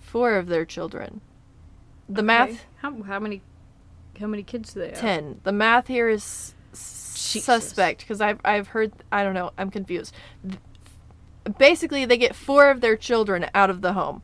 [0.00, 1.20] Four of their children.
[2.08, 2.26] The Okay.
[2.26, 3.40] math How, how many
[4.20, 4.98] how many kids do they have?
[4.98, 7.44] 10 the math here is Jesus.
[7.44, 10.14] suspect because I've, I've heard i don't know i'm confused
[11.58, 14.22] basically they get four of their children out of the home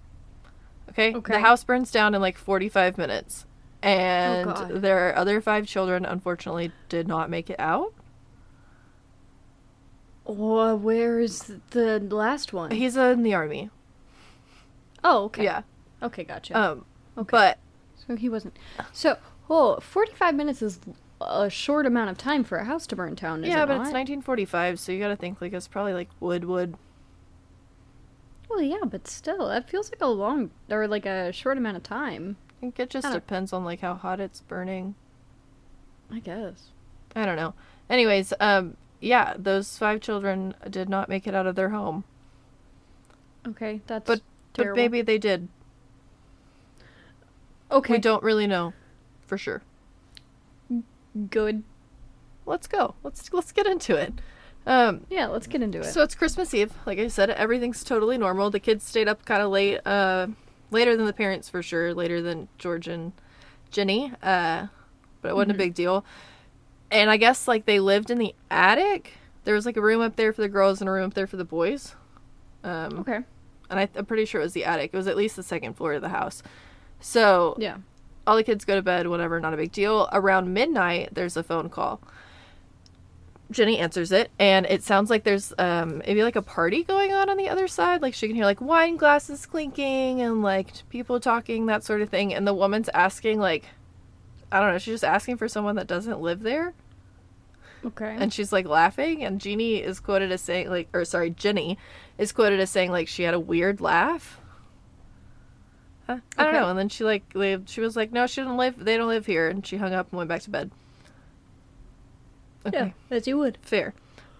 [0.90, 1.32] okay, Okay.
[1.34, 3.46] the house burns down in like 45 minutes
[3.82, 4.82] and Oh, God.
[4.82, 7.92] their other five children unfortunately did not make it out
[10.24, 12.70] Wha- where is the last one?
[12.70, 13.70] he's in the army
[15.04, 15.44] oh, okay.
[15.44, 15.62] yeah
[16.02, 16.56] Okay, gotcha.
[16.58, 16.84] um
[17.16, 17.28] Okay.
[17.32, 17.58] but
[18.06, 18.56] so he wasn't.
[18.92, 19.16] So,
[19.50, 20.78] oh, 45 minutes is
[21.20, 23.86] a short amount of time for a house to burn down, yeah it but not?
[23.86, 26.74] it's 1945 so you gotta think like it's probably like wood wood
[28.48, 31.82] Well, yeah, but still, that feels like a long or like a short amount of
[31.82, 32.36] time.
[32.58, 34.94] I think it just depends on like how hot it's burning
[36.10, 36.68] I guess.
[37.14, 37.52] I don't know.
[37.90, 42.04] Anyways, um, yeah, those five children did not make it out of their home,
[43.46, 44.22] Okay, that's But-
[44.54, 44.74] terrible.
[44.74, 45.48] but maybe they did.
[47.70, 47.92] okay.
[47.94, 48.72] We don't really know,
[49.26, 49.62] for sure.
[51.30, 51.62] Good.
[52.46, 52.94] Let's go.
[53.02, 54.14] Let's let's get into it.
[54.66, 55.84] Um, Yeah, let's get into it.
[55.84, 56.72] So it's Christmas Eve.
[56.86, 58.50] Like I said, everything's totally normal.
[58.50, 60.28] The kids stayed up kind of late, uh,
[60.70, 63.12] later than the parents for sure, later than George and
[63.70, 64.12] Jenny.
[64.22, 64.66] Uh,
[65.22, 66.04] but it wasn't a big deal.
[66.90, 69.14] And I guess like they lived in the attic.
[69.44, 71.26] There was like a room up there for the girls and a room up there
[71.26, 71.94] for the boys.
[72.64, 73.20] Um, okay.
[73.70, 74.90] and I, I'm pretty sure it was the attic.
[74.92, 76.42] It was at least the second floor of the house.
[77.00, 77.76] So Yeah.
[78.26, 80.08] all the kids go to bed, whatever, not a big deal.
[80.12, 82.00] Around midnight, there's a phone call.
[83.50, 87.30] Jenny answers it, and it sounds like there's um maybe like a party going on
[87.30, 88.02] on the other side.
[88.02, 92.10] Like she can hear like wine glasses clinking and like people talking, that sort of
[92.10, 92.34] thing.
[92.34, 93.64] And the woman's asking like,
[94.52, 96.74] I don't know, she's just asking for someone that doesn't live there,
[97.86, 98.16] Okay.
[98.18, 99.24] and she's like laughing.
[99.24, 101.78] And Jeannie is quoted as saying like, or sorry, Jenny
[102.18, 104.40] is quoted as saying like she had a weird laugh.
[106.06, 106.18] Huh?
[106.36, 106.68] I don't know.
[106.68, 108.82] And then she like li- she was like, no, she doesn't live.
[108.82, 109.48] They don't live here.
[109.48, 110.70] And she hung up and went back to bed.
[112.68, 113.58] Okay, Yeah, as you would.
[113.62, 113.94] fair.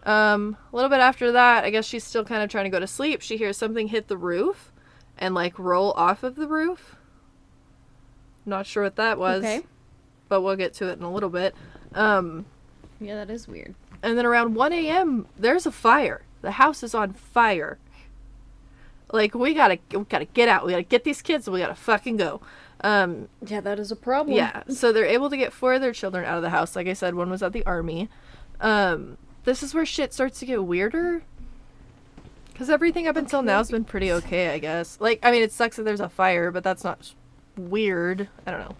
[0.05, 2.81] Um, a little bit after that, I guess she's still kind of trying to go
[2.81, 3.20] to sleep.
[3.20, 4.72] She hears something hit the roof,
[5.18, 6.97] and like roll off of the roof.
[8.47, 9.62] Not sure what that was, Okay.
[10.29, 11.55] but we'll get to it in a little bit.
[11.95, 12.47] Um,
[13.01, 13.74] Yeah, that is weird.
[14.03, 16.22] and then around 1 a.m., there's a fire.
[16.41, 17.79] The house is on fire.
[19.12, 20.64] Like we gotta, we gotta get out.
[20.64, 21.47] We gotta get these kids.
[21.47, 22.41] and We gotta fucking go.
[22.83, 24.37] Um, Yeah, that is a problem.
[24.37, 24.62] yeah.
[24.68, 26.76] So they're able to get four of their children out of the house.
[26.76, 28.09] Like I said, one was at the army.
[28.61, 31.22] Um, this is where shit starts to get weirder.
[32.53, 34.97] Because everything up until now has been pretty okay, I guess.
[35.01, 37.14] Like, I mean, it sucks that there's a fire, but that's not
[37.57, 38.29] weird.
[38.47, 38.76] I don't know.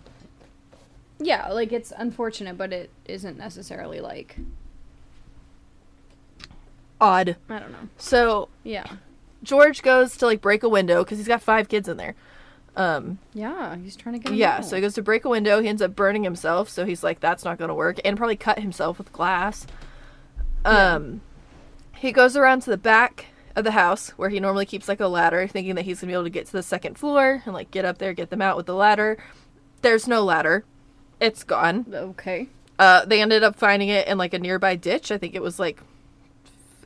[1.21, 4.37] Yeah, like it's unfortunate, but it isn't necessarily like
[7.01, 7.37] Odd.
[7.49, 7.89] I don't know.
[7.97, 8.87] So Yeah.
[9.43, 12.15] George goes to like break a window because he's got five kids in there.
[12.79, 14.65] Um, Yeah, he's trying to get him Yeah, out.
[14.65, 15.61] so he goes to break a window.
[15.61, 16.71] He ends up burning himself.
[16.71, 17.99] So he's like, that's not going to work.
[18.05, 19.67] And probably cut himself with glass.
[20.65, 21.21] Um,
[21.97, 23.27] He goes around to the back
[23.57, 26.13] of the house where he normally keeps like a ladder, thinking that he's going to
[26.13, 28.41] be able to get to the second floor and like get up there, get them
[28.43, 29.19] out with the ladder.
[29.83, 30.65] There's no ladder.
[31.21, 31.87] It's gone.
[31.93, 32.49] Okay.
[32.79, 35.11] Uh, they ended up finding it in like a nearby ditch.
[35.11, 35.81] I think it was like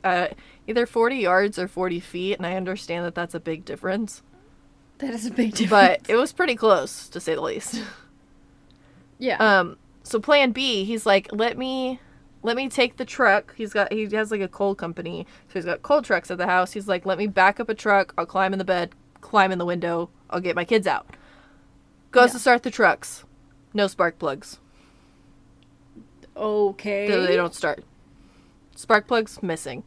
[0.03, 0.29] uh,
[0.65, 2.37] either 40 yards or 40 feet.
[2.37, 4.23] And I understand that that's a big difference.
[5.03, 5.69] That is a big difference.
[5.69, 7.81] But it was pretty close, to say the least.
[9.19, 9.37] yeah.
[9.37, 11.99] Um, so plan B, he's like, let me
[12.41, 13.53] let me take the truck.
[13.55, 16.45] He's got he has like a coal company, so he's got coal trucks at the
[16.47, 16.71] house.
[16.73, 18.13] He's like, let me back up a truck.
[18.17, 18.91] I'll climb in the bed,
[19.21, 20.09] climb in the window.
[20.29, 21.05] I'll get my kids out.
[22.11, 22.33] Goes Yeah.
[22.33, 23.23] to start the trucks.
[23.73, 24.59] No spark plugs.
[26.35, 27.07] okay.
[27.07, 27.83] They, they don't start.
[28.75, 29.83] Spark plugs missing.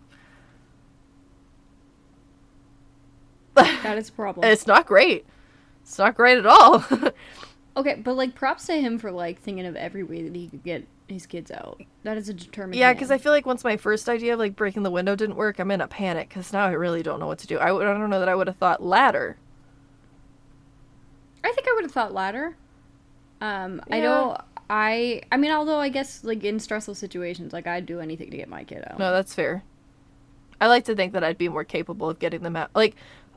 [3.83, 4.47] That is a problem.
[4.51, 5.27] It's not great.
[5.83, 6.85] It's not great at all.
[7.77, 10.63] okay, but like props to him for like thinking of every way that he could
[10.65, 11.81] get his kids out.
[12.03, 12.79] That is a determined.
[12.79, 15.37] yeah, because I feel like once my first idea of like breaking the window didn't
[15.37, 17.59] work, I'm in a panic because now I really don't know what to do.
[17.59, 19.37] I, I don't know that I would have thought ladder.
[21.45, 22.57] I think I would have thought ladder.
[23.41, 24.03] Um, I Yeah.
[24.03, 24.41] don't.
[24.69, 25.23] I.
[25.31, 28.49] I mean, although I guess like in stressful situations, like I'd do anything to get
[28.49, 28.99] my kid out.
[28.99, 29.63] No, that's fair.
[30.61, 32.71] I like to think that I'd be more capable of getting them out.
[32.75, 32.97] Like,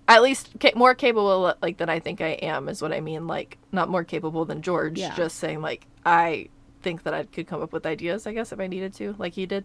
[0.10, 3.28] at least ca- more capable like than I think I am is what I mean.
[3.28, 4.98] Like, not more capable than George.
[4.98, 5.16] Yeah.
[5.16, 6.50] Just saying, like, I
[6.82, 8.26] think that I could come up with ideas.
[8.26, 9.64] I guess if I needed to, like he did.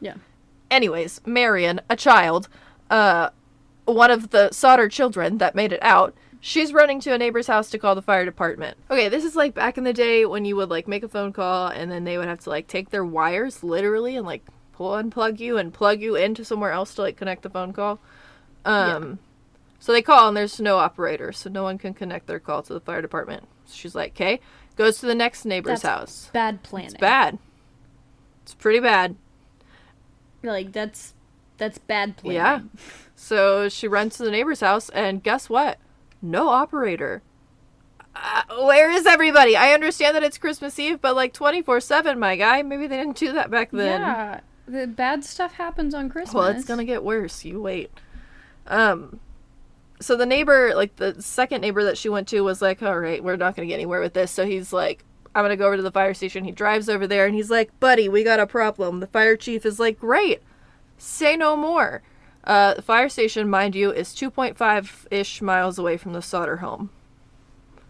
[0.00, 0.14] Yeah.
[0.70, 2.48] Anyways, Marion, a child,
[2.90, 3.30] uh,
[3.86, 6.14] one of the Sodder children that made it out.
[6.40, 8.76] She's running to a neighbor's house to call the fire department.
[8.90, 11.32] Okay, this is like back in the day when you would like make a phone
[11.32, 14.90] call and then they would have to like take their wires literally and like pull
[14.90, 17.98] unplug you and plug you into somewhere else to like connect the phone call.
[18.66, 19.18] Um
[19.84, 22.72] so they call and there's no operator, so no one can connect their call to
[22.72, 23.46] the fire department.
[23.66, 24.40] So she's like, "Okay."
[24.76, 26.30] Goes to the next neighbor's That's house.
[26.32, 26.92] Bad planning.
[26.92, 27.36] It's bad.
[28.42, 29.16] It's pretty bad.
[30.42, 31.12] Like that's
[31.58, 32.36] that's bad planning.
[32.36, 32.60] Yeah.
[33.14, 35.78] So she runs to the neighbor's house, and guess what?
[36.22, 37.22] No operator.
[38.16, 39.54] Uh, where is everybody?
[39.56, 42.62] I understand that it's Christmas Eve, but like 24 7, my guy.
[42.62, 44.00] Maybe they didn't do that back then.
[44.00, 44.40] Yeah.
[44.66, 46.34] The bad stuff happens on Christmas.
[46.34, 47.44] Well, it's gonna get worse.
[47.44, 47.90] You wait.
[48.66, 49.20] Um,
[50.00, 53.22] so the neighbor, like the second neighbor that she went to, was like, "All right,
[53.22, 55.82] we're not gonna get anywhere with this." So he's like, "I'm gonna go over to
[55.82, 59.00] the fire station." He drives over there, and he's like, "Buddy, we got a problem."
[59.00, 60.42] The fire chief is like, "Great,
[60.98, 62.02] say no more."
[62.44, 66.90] Uh, the fire station, mind you, is 2.5 ish miles away from the Sodder home.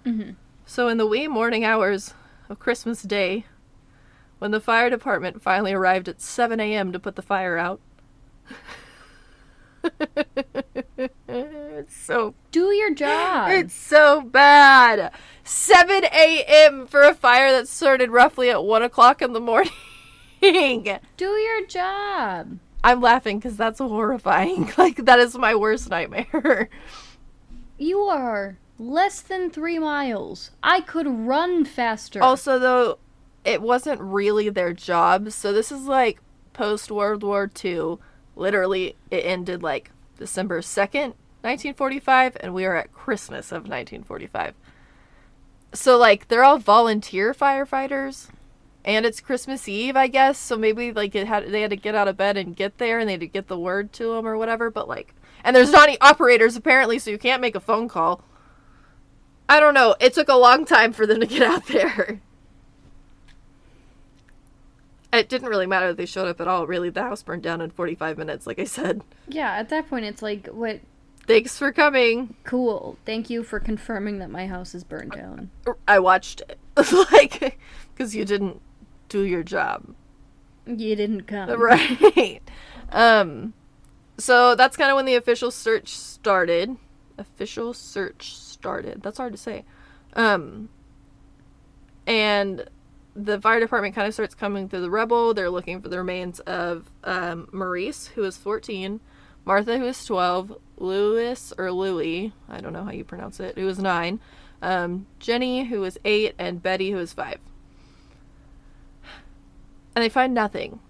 [0.06, 0.36] Mhm.
[0.66, 2.14] So in the wee morning hours
[2.48, 3.46] of Christmas Day,
[4.38, 6.92] when the fire department finally arrived at 7 a.m.
[6.92, 7.80] to put the fire out.
[12.02, 13.50] so Do your job.
[13.50, 15.12] it's so bad.
[15.44, 16.86] 7 a.m.
[16.86, 19.72] for a fire that started roughly at 1 o'clock in the morning.
[21.16, 22.58] Do your job.
[22.82, 24.70] I'm laughing because that's horrifying.
[24.78, 26.68] Like, that is my worst nightmare.
[27.78, 30.50] You are less than three miles.
[30.62, 32.22] I could run faster.
[32.22, 32.98] Also, though,
[33.44, 35.30] it wasn't really their job.
[35.32, 36.20] So this is like
[36.52, 37.96] post World War II.
[38.36, 41.14] Literally, it ended like December 2nd,
[41.44, 44.54] 1945, and we are at Christmas of 1945.
[45.72, 48.28] So, like, they're all volunteer firefighters.
[48.84, 50.36] And it's Christmas Eve, I guess.
[50.36, 52.98] So maybe like it had they had to get out of bed and get there,
[52.98, 54.70] and they had to get the word to them or whatever.
[54.70, 58.22] But like, and there's not any operators apparently, so you can't make a phone call.
[59.48, 59.94] I don't know.
[60.00, 62.20] It took a long time for them to get out there.
[65.12, 66.66] It didn't really matter that they showed up at all.
[66.66, 69.02] Really, the house burned down in 45 minutes, like I said.
[69.28, 70.80] yeah, at that point, it's like, what?
[71.26, 72.36] Thanks for coming.
[72.44, 72.98] Cool.
[73.06, 75.50] Thank you for confirming that my house is burned down.
[75.88, 76.58] I watched it.
[77.12, 77.58] like,
[77.94, 78.60] because you didn't
[79.08, 79.94] do your job.
[80.66, 81.48] You didn't come.
[81.60, 82.42] Right.
[82.90, 83.54] Um,
[84.18, 86.76] so that's kind of when the official search started.
[87.18, 89.02] Official search started.
[89.02, 89.64] That's hard to say.
[90.14, 90.68] Um,
[92.06, 92.68] and
[93.16, 95.34] the fire department kind of starts coming through the rebel.
[95.34, 99.00] They're looking for the remains of um, Maurice, who is 14,
[99.44, 103.66] Martha, who is 12, Louis or Louis, I don't know how you pronounce it, who
[103.66, 104.20] was 9,
[104.62, 107.38] um, Jenny, was 8, and Betty, who was 5.
[109.94, 110.80] And they find nothing.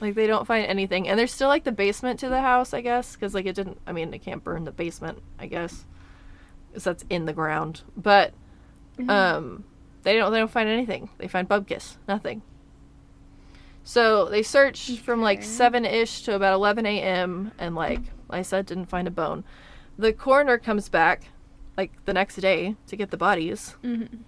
[0.00, 2.80] Like they don't find anything, and there's still like the basement to the house, I
[2.80, 3.80] guess, because like it didn't.
[3.86, 5.84] I mean, it can't burn the basement, I guess,
[6.68, 7.82] because that's in the ground.
[7.96, 8.32] But
[9.08, 9.64] um,
[10.04, 10.32] they don't.
[10.32, 11.10] They don't find anything.
[11.18, 12.42] They find bubkis, nothing.
[13.82, 17.52] So they search from like seven ish to about eleven a.m.
[17.58, 19.44] and like I said, didn't find a bone.
[19.98, 21.24] The coroner comes back
[21.76, 23.76] like the next day to get the bodies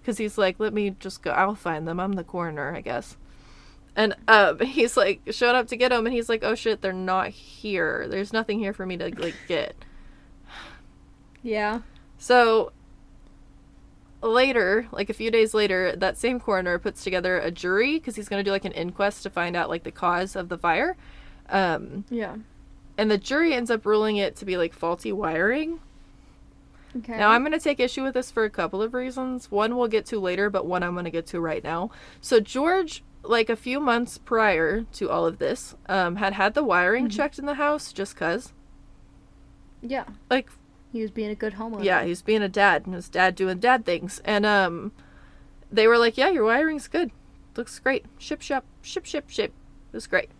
[0.01, 1.31] because he's like, let me just go.
[1.33, 1.99] I'll find them.
[1.99, 3.17] I'm the coroner, I guess.
[3.97, 6.93] And um, he's like showing up to get them, and he's like, oh shit, they're
[6.93, 8.07] not here.
[8.09, 9.75] There's nothing here for me to like get.
[11.43, 11.81] Yeah.
[12.19, 12.73] So
[14.23, 18.29] later, like a few days later, that same coroner puts together a jury because he's
[18.29, 20.97] going to do like an inquest to find out like the cause of the fire.
[21.49, 22.37] Um, Yeah.
[23.01, 25.81] And the jury ends up ruling it to be like faulty wiring.
[26.95, 27.17] Okay.
[27.17, 29.51] Now, I'm going to take issue with this for a couple of reasons.
[29.51, 31.91] One we'll get to later, but one I'm going to get to right now.
[32.21, 36.63] So, George, like a few months prior to all of this, um, had had the
[36.65, 38.53] wiring checked in the house just because.
[39.81, 40.05] Yeah.
[40.29, 40.51] Like,
[40.93, 41.85] He was being a good homeowner.
[41.85, 44.21] yeah, he's being a dad, and his dad doing dad things.
[44.27, 44.93] And um,
[45.73, 47.13] they were like, yeah, your wiring's good.
[47.57, 48.05] Looks great.
[48.19, 49.53] Ship, ship, ship, ship, ship.
[49.93, 50.31] It was great.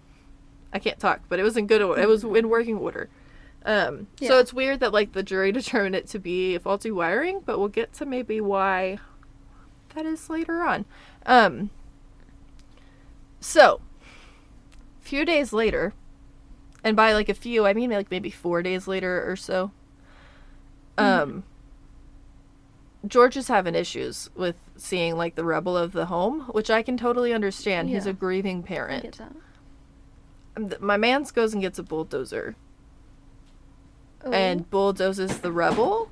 [0.73, 2.01] I can't talk, but it was in good order.
[2.01, 3.09] It was in working order.
[3.65, 7.59] Um, so it's weird that like the jury determined it to be faulty wiring, but
[7.59, 8.99] we'll get to maybe why
[9.95, 10.85] that is later on.
[11.27, 11.71] Um,
[13.41, 13.81] so
[15.01, 15.93] a few days later,
[16.85, 19.73] and by like a few, I mean like maybe four days later or so.
[20.97, 21.45] Um,
[23.07, 26.97] George is having issues with seeing like the rebel of the home, which I can
[26.97, 27.89] totally understand.
[27.89, 29.03] He's a grieving parent.
[29.03, 29.33] get that.
[29.33, 29.43] Um, th-
[30.57, 32.57] Um, my man's goes and gets a bulldozer
[34.25, 36.11] Oh, and bulldozes the rebel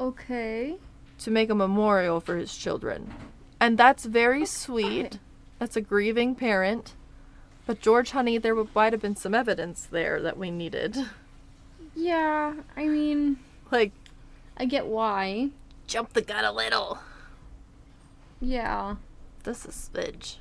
[0.00, 0.76] okay.
[1.18, 3.14] to make a memorial for his children.
[3.60, 5.18] And that's very sweet.
[5.58, 6.94] That's a grieving parent.
[7.66, 10.96] But George, honey, there might have been some evidence there that we needed.
[11.94, 13.38] Yeah, I mean,
[13.70, 13.92] Like,
[14.56, 15.50] I get why.
[15.86, 16.98] jump the gun a little.
[18.40, 18.96] Yeah.
[19.44, 20.36] This is smidge.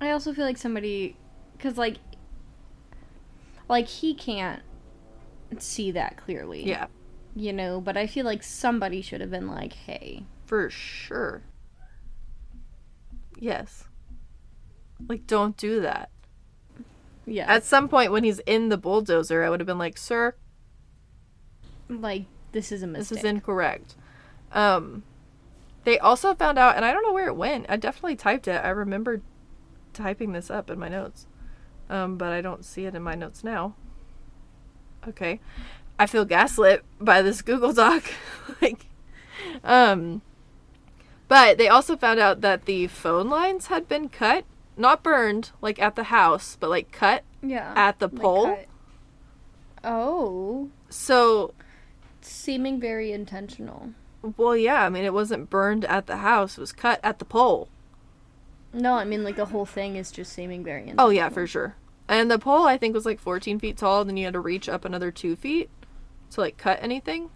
[0.00, 1.16] I also feel like somebody,
[1.56, 1.96] because like,
[3.68, 4.62] like he can't
[5.58, 6.64] see that clearly.
[6.64, 6.86] Yeah,
[7.34, 10.24] You know, but I feel like somebody should have been like, hey.
[10.44, 11.42] for sure.
[13.38, 13.84] Yes.
[15.08, 16.10] Like, don't do that.
[17.26, 17.52] Yeah.
[17.52, 20.34] At some point when he's in the bulldozer, I would have been like, sir,
[21.88, 23.08] like, this is a mistake.
[23.08, 23.94] this is incorrect.
[24.52, 25.02] Um,
[25.84, 27.66] they also found out, and I don't know where it went.
[27.68, 28.64] I definitely typed it.
[28.64, 29.20] I remember
[29.96, 31.26] typing this up in my notes,
[31.90, 33.74] um, but I don't see it in my notes now.
[35.08, 35.40] Okay,
[35.98, 38.04] I feel gaslit by this Google Doc.
[38.62, 38.86] like,
[39.64, 40.22] um,
[41.28, 44.44] but they also found out that the phone lines had been cut,
[44.76, 47.72] not burned, like at the house, but like cut yeah.
[47.76, 48.46] at the Like, pole.
[48.46, 48.66] cut-
[49.84, 50.70] Oh.
[50.88, 51.54] So
[52.20, 53.90] Seeming very intentional.
[54.36, 57.24] Well, yeah, I mean, it wasn't burned at the house; it was cut at the
[57.24, 57.68] pole.
[58.76, 61.06] No, I mean, like, the whole thing is just seeming very intentional.
[61.06, 61.74] Oh yeah, for sure.
[62.08, 64.02] And the pole, I think, was like 14 feet tall.
[64.02, 65.70] And then you had to reach up another two feet
[66.30, 67.30] to like cut anything.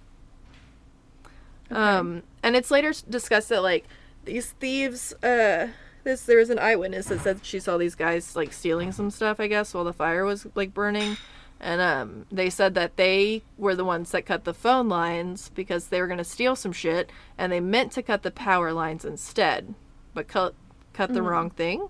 [1.71, 3.87] Um, and it's later discussed that like
[4.25, 5.69] these thieves, uh,
[6.05, 9.41] this there was an eyewitness that said she saw these guys like stealing some stuff,
[9.41, 11.17] I guess, while the fire was like burning.
[11.59, 15.89] And um, they said that they were the ones that cut the phone lines because
[15.89, 19.75] they were gonna steal some shit, and they meant to cut the power lines instead,
[20.15, 20.55] but cut
[21.01, 21.27] cut the Mhm.
[21.31, 21.89] wrong thing.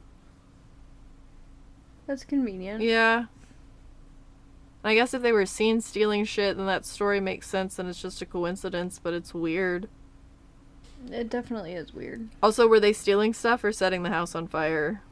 [2.07, 2.81] That's convenient.
[2.83, 3.27] Yeah.
[4.85, 8.01] I guess if they were seen stealing shit, then that story makes sense and it's
[8.01, 9.89] just a coincidence, but it's weird.
[11.11, 12.29] It definitely is weird.
[12.43, 15.03] Also, were they stealing stuff or setting the house on fire?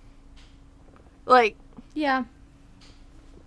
[1.26, 1.56] Like,
[1.94, 2.24] Yeah.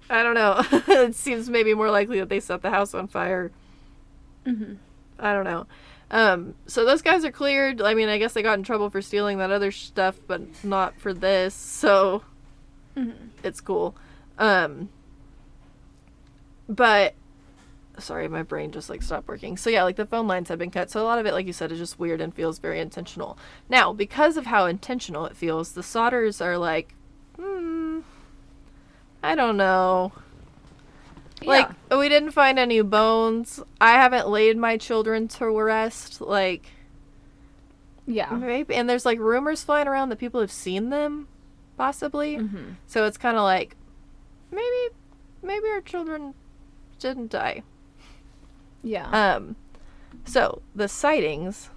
[0.10, 0.62] I don't know.
[0.72, 3.52] it seems maybe more likely that they set the house on fire.
[4.46, 4.74] Mm-hmm.
[5.18, 5.66] I don't know.
[6.12, 7.82] Um, so those guys are cleared.
[7.82, 11.00] I mean, I guess they got in trouble for stealing that other stuff, but not
[11.00, 11.54] for this.
[11.56, 12.24] So
[12.98, 13.28] Mm-hmm.
[13.42, 13.96] it's cool.
[14.38, 14.90] Um,
[16.68, 17.14] but
[17.98, 19.56] sorry, my brain just like stopped working.
[19.56, 20.90] So yeah, like the phone lines have been cut.
[20.92, 23.38] So a lot of it, like you said, is just weird and feels very intentional.
[23.70, 26.94] Now, because of how intentional it feels, the Sodders are like,
[27.40, 28.02] hmm,
[29.24, 30.12] I don't know.
[31.48, 33.62] Like we didn't find any bones.
[33.80, 36.22] I haven't laid my children to rest.
[36.22, 36.68] Like
[38.06, 38.32] yeah.
[38.32, 41.28] maybe, and there's like rumors flying around that people have seen them,
[41.78, 42.38] possibly.
[42.38, 42.74] Mm-hmm.
[42.88, 43.76] So it's kind of like
[44.52, 44.96] maybe
[45.42, 46.34] maybe our children
[47.00, 47.64] didn't die.
[48.84, 49.36] Yeah.
[49.36, 49.56] Um
[50.26, 51.70] so the sightings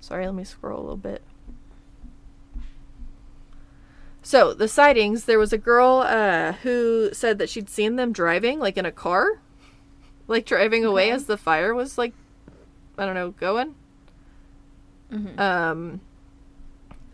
[0.00, 1.22] Sorry, let me scroll a little bit.
[4.30, 8.60] So, the sightings, there was a girl uh who said that she'd seen them driving
[8.60, 9.40] like in a car.
[10.28, 11.16] Like driving away Okay.
[11.16, 12.14] as the fire was like
[12.96, 13.74] I don't know, going.
[15.12, 15.40] mm-hmm.
[15.40, 16.00] Um,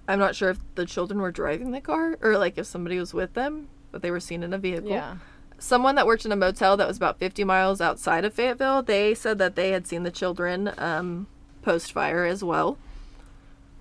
[0.08, 3.14] I'm not sure if the children were driving the car or like if somebody was
[3.14, 4.90] with them, but they were seen in a vehicle.
[4.90, 5.16] yeah.
[5.58, 9.14] Someone that worked in a motel that was about 50 miles outside of Fayetteville, they
[9.14, 11.28] said that they had seen the children um,
[11.62, 12.76] post fire as well.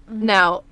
[0.08, 0.64] Now,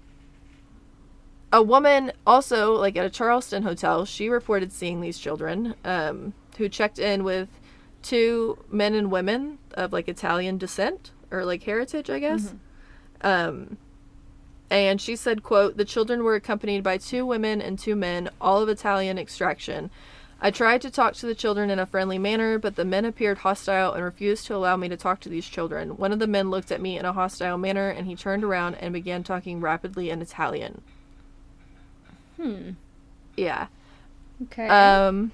[1.54, 6.68] a woman also, like at a Charleston hotel, she reported seeing these children um, who
[6.68, 7.48] checked in with
[8.02, 12.56] two men and women of like Italian descent or like heritage, I guess.
[13.22, 13.78] Um,
[14.72, 18.64] and she said, "quote The children were accompanied by two women and two men, all
[18.64, 19.92] of Italian extraction.
[20.42, 23.38] I tried to talk to the children in a friendly manner, but the men appeared
[23.38, 25.98] hostile and refused to allow me to talk to these children.
[25.98, 28.76] One of the men looked at me in a hostile manner, and he turned around
[28.76, 30.82] and began talking rapidly in Italian.
[32.44, 32.72] Hmm.
[33.38, 33.68] Yeah.
[34.44, 34.68] Okay.
[34.68, 35.32] Um,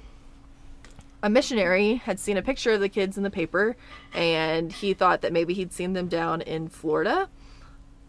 [1.23, 3.75] a missionary had seen a picture of the kids in the paper,
[4.13, 7.27] and he thought that maybe he'd seen them down in Florida.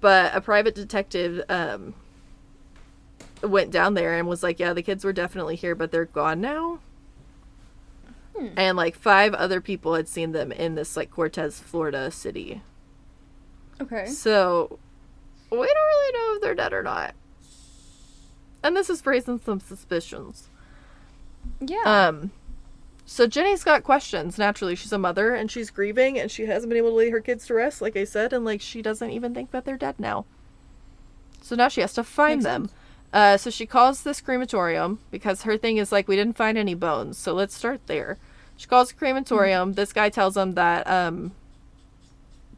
[0.00, 1.94] But a private detective um,
[3.42, 6.40] went down there and was like, "Yeah, the kids were definitely here, but they're gone
[6.40, 6.78] now."
[8.36, 8.48] Hmm.
[8.56, 12.62] And like five other people had seen them in this like Cortez, Florida city.
[13.80, 14.06] okay.
[14.06, 14.78] So
[15.50, 17.14] we don't really know if they're dead or not.
[18.62, 20.48] And this is raising some suspicions.
[21.60, 21.82] Yeah.
[21.84, 22.30] Um,
[23.06, 24.38] so Jenny's got questions.
[24.38, 27.20] Naturally, she's a mother and she's grieving and she hasn't been able to lay her
[27.20, 29.98] kids to rest, like I said, and like she doesn't even think that they're dead
[29.98, 30.26] now.
[31.42, 32.70] So now she has to find Makes them.
[33.12, 36.74] Uh, so she calls this crematorium because her thing is like we didn't find any
[36.74, 38.18] bones, so let's start there.
[38.56, 39.72] She calls the crematorium.
[39.72, 41.32] This guy tells them that um,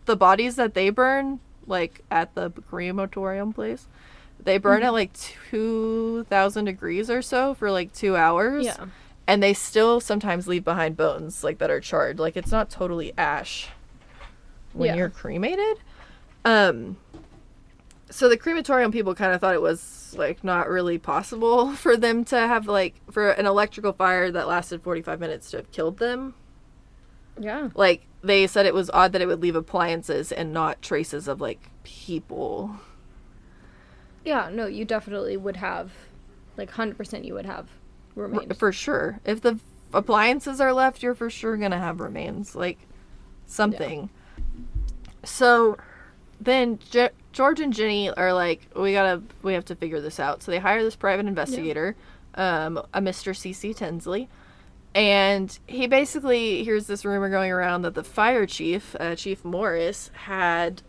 [0.05, 3.87] the bodies that they burn, like at the crematorium place,
[4.45, 5.11] they burn at like
[5.51, 8.87] two thousand degrees or so for like two hours yeah.
[9.27, 13.13] and they still sometimes leave behind bones like that are charred like it's not totally
[13.17, 13.69] ash
[14.73, 14.97] when Yeah.
[14.97, 15.79] you're cremated
[16.45, 16.97] um
[18.11, 22.25] so the crematorium people kind of thought it was like not really possible for them
[22.27, 26.35] to have like for an electrical fire that lasted 45 minutes to have killed them
[27.39, 27.71] Yeah.
[27.75, 31.41] like they said it was odd that it would leave appliances and not traces of
[31.41, 32.77] like people
[34.25, 34.51] Yeah.
[34.53, 35.91] No, you definitely would have,
[36.57, 37.69] like, hundred percent, you would have
[38.15, 38.57] remains.
[38.57, 39.59] for sure if the
[39.95, 42.79] appliances are left you're for sure gonna have remains like
[43.47, 44.09] something
[45.25, 45.77] so
[46.41, 50.43] then Je- george and jenny are like we gotta we have to figure this out
[50.43, 51.97] so they hire this private investigator
[52.35, 54.29] um, a mr cc tinsley
[54.95, 60.11] and he basically hears this rumor going around that the fire chief uh, chief morris
[60.25, 60.83] had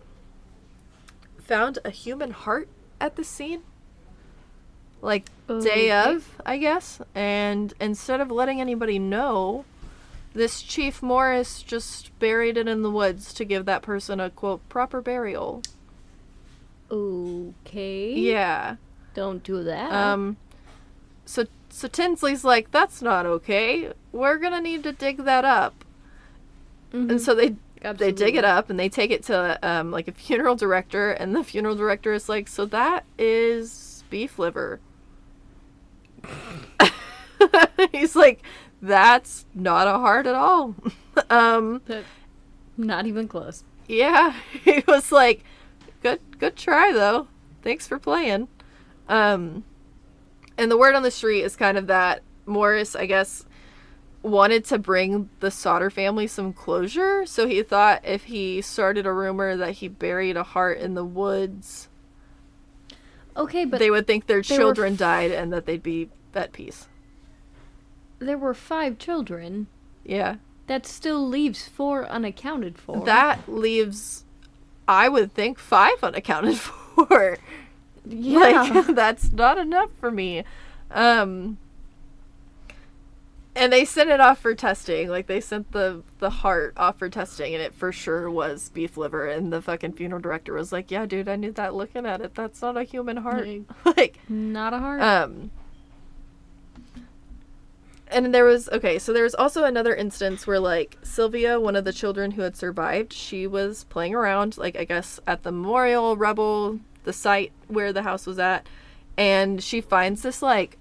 [1.39, 2.68] found a human heart
[3.03, 3.61] at the scene
[5.01, 5.25] like
[5.61, 7.01] day of, I guess.
[7.13, 9.65] And instead of letting anybody know,
[10.34, 14.67] this Chief Morris just buried it in the woods to give that person a quote
[14.69, 15.61] proper burial.
[16.89, 18.13] Okay.
[18.13, 18.77] Yeah.
[19.13, 19.91] Don't do that.
[19.91, 20.38] Um
[21.25, 23.91] so so Tinsley's like, that's not okay.
[24.13, 25.84] We're gonna need to dig that up.
[26.93, 27.09] Mhm.
[27.11, 27.57] And so they
[27.91, 31.35] they dig it up and they take it to um, like a funeral director, and
[31.35, 34.80] the funeral director is like, "So that is beef liver."
[37.91, 38.41] He's like,
[38.81, 40.76] "That's not a heart at all."
[41.30, 41.81] um,
[42.77, 43.64] not even close.
[43.88, 44.34] yeah,
[44.64, 45.43] he was like,
[46.01, 47.27] "Good, good try though.
[47.61, 48.47] Thanks for playing."
[49.10, 49.65] Um,
[50.57, 53.45] and the word on the street is kind of that Morris, I guess,
[54.24, 57.26] wanted to bring the Sodder family some closure.
[57.26, 61.06] So he thought if he started a rumor that he buried a heart in the
[61.06, 61.90] woods,
[63.36, 66.88] Okay, but they would think their children f- died and that they'd be at peace.
[68.20, 69.68] there were five children.
[70.06, 70.36] Yeah.
[70.68, 73.04] That still leaves four unaccounted for.
[73.06, 74.24] That leaves,
[74.88, 77.38] I would think, five unaccounted for.
[78.06, 78.40] yeah.
[78.40, 80.44] Like that's not enough for me.
[80.91, 81.58] Um
[83.55, 85.09] and they sent it off for testing.
[85.09, 88.97] Like they sent the the heart off for testing and it for sure was beef
[88.97, 92.21] liver and the fucking funeral director was like, "Yeah, dude, I knew that looking at
[92.21, 92.35] it.
[92.35, 93.47] That's not a human heart."
[93.85, 95.01] like not a heart.
[95.01, 95.51] um
[98.07, 101.84] and there was okay, so there was also another instance where like Sylvia, one of
[101.84, 106.15] the children who had survived, she was playing around, like I guess at the memorial
[106.15, 108.67] rebel, the site where the house was at,
[109.17, 110.77] and she finds this like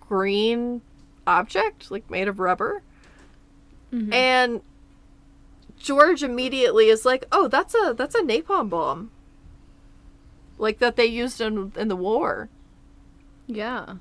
[0.00, 0.82] green
[1.28, 2.82] object, like made of rubber.
[3.92, 4.12] Mhm.
[4.12, 4.62] And
[5.78, 9.10] George immediately is like, "Oh, that's a that's a napalm bomb."
[10.58, 12.48] Like that they used in in the war.
[13.46, 13.96] yeah.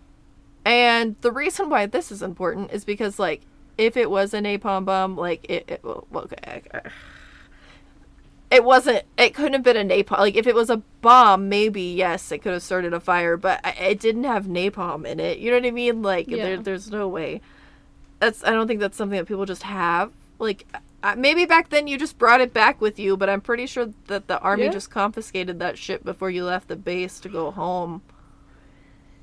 [0.65, 3.41] And the reason why this is important is because, like,
[3.77, 6.61] if it was a napalm bomb, like, it, it well, okay,
[8.49, 10.19] it wasn't, it couldn't have been a napalm.
[10.19, 13.59] Like, if it was a bomb, maybe, yes, it could have started a fire, but
[13.79, 15.39] it didn't have napalm in it.
[15.39, 16.01] You know what I mean?
[16.01, 16.43] Like, Yeah.
[16.43, 17.41] there, there's no way.
[18.19, 20.11] That's, I don't think that's something that people just have.
[20.39, 20.65] Like,
[21.03, 23.89] uh, maybe back then you just brought it back with you, but I'm pretty sure
[24.07, 24.71] that the army Yeah.
[24.71, 28.01] just confiscated that shit before you left the base to go home.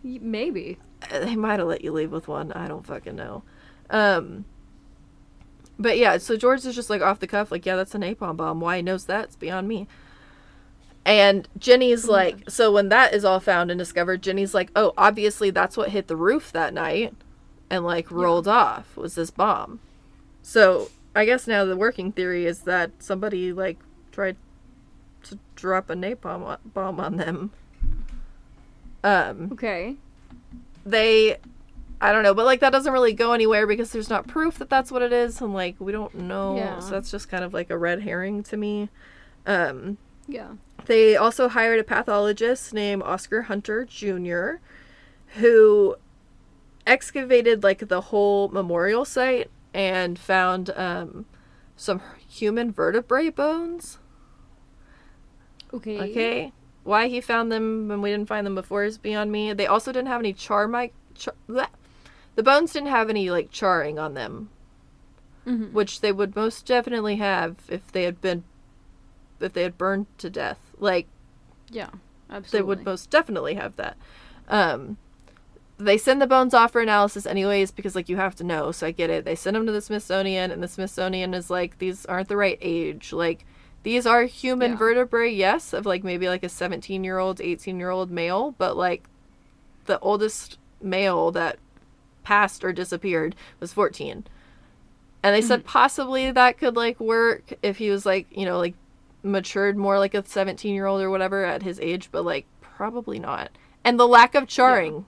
[0.02, 0.78] Maybe.
[1.10, 2.52] they might have let you leave with one.
[2.52, 3.42] I don't fucking know.
[3.90, 4.44] Um,
[5.78, 8.36] but yeah, so George is just like off the cuff, like, yeah, that's a napalm
[8.36, 8.60] bomb.
[8.60, 9.24] Why he knows that?
[9.24, 9.86] It's beyond me.
[11.06, 15.50] And Jenny's like, so when that is all found and discovered, Jenny's like, oh, obviously
[15.50, 17.14] that's what hit the roof that night
[17.68, 19.80] and like rolled off was this bomb.
[20.42, 23.78] So I guess now the working theory is that somebody like
[24.12, 24.36] tried
[25.24, 27.50] to drop a napalm bomb on them.
[29.02, 29.96] Um, Okay.
[30.86, 31.36] they
[32.00, 34.68] I don't know, but like that doesn't really go anywhere because there's not proof that
[34.68, 36.56] that's what it is and like we don't know.
[36.56, 36.78] Yeah.
[36.80, 38.88] So that's just kind of like a red herring to me.
[39.46, 39.96] Um
[40.26, 40.52] Yeah.
[40.86, 44.56] they also hired a pathologist named Oscar Hunter Jr.
[45.38, 45.96] who
[46.86, 51.24] excavated like the whole memorial site and found um
[51.76, 53.98] some human vertebrae bones.
[55.72, 56.00] Okay.
[56.10, 56.52] Okay.
[56.84, 59.52] Why he found them when we didn't find them before is beyond me.
[59.54, 60.92] They also didn't have any char mic.
[61.14, 61.34] Char-.
[62.34, 64.48] The bones didn't have any like charring on them,
[65.46, 65.72] Mhm.
[65.72, 68.44] which they would most definitely have if they had been,
[69.40, 70.58] if they had burned to death.
[70.78, 71.06] Like
[71.70, 71.90] Yeah.
[72.30, 73.96] Absolutely, they would most definitely have that.
[74.48, 74.96] Um,
[75.76, 78.70] they send the bones off for analysis anyways because like you have to know.
[78.72, 79.24] So I get it.
[79.24, 82.58] They send them to the Smithsonian, and the Smithsonian is like these aren't the right
[82.60, 83.12] age.
[83.12, 83.44] Like
[83.82, 84.76] these are human Yeah.
[84.78, 88.76] vertebrae, yes, of like maybe like a 17 year old, 18 year old male, but
[88.76, 89.04] like
[89.86, 91.58] the oldest male that
[92.24, 94.24] passed or disappeared was 14.
[95.22, 98.74] And they said possibly that could like work if he was like, you know, like
[99.22, 103.18] matured more like a 17 year old or whatever at his age, but like probably
[103.18, 103.50] not.
[103.84, 105.06] And the lack of charring.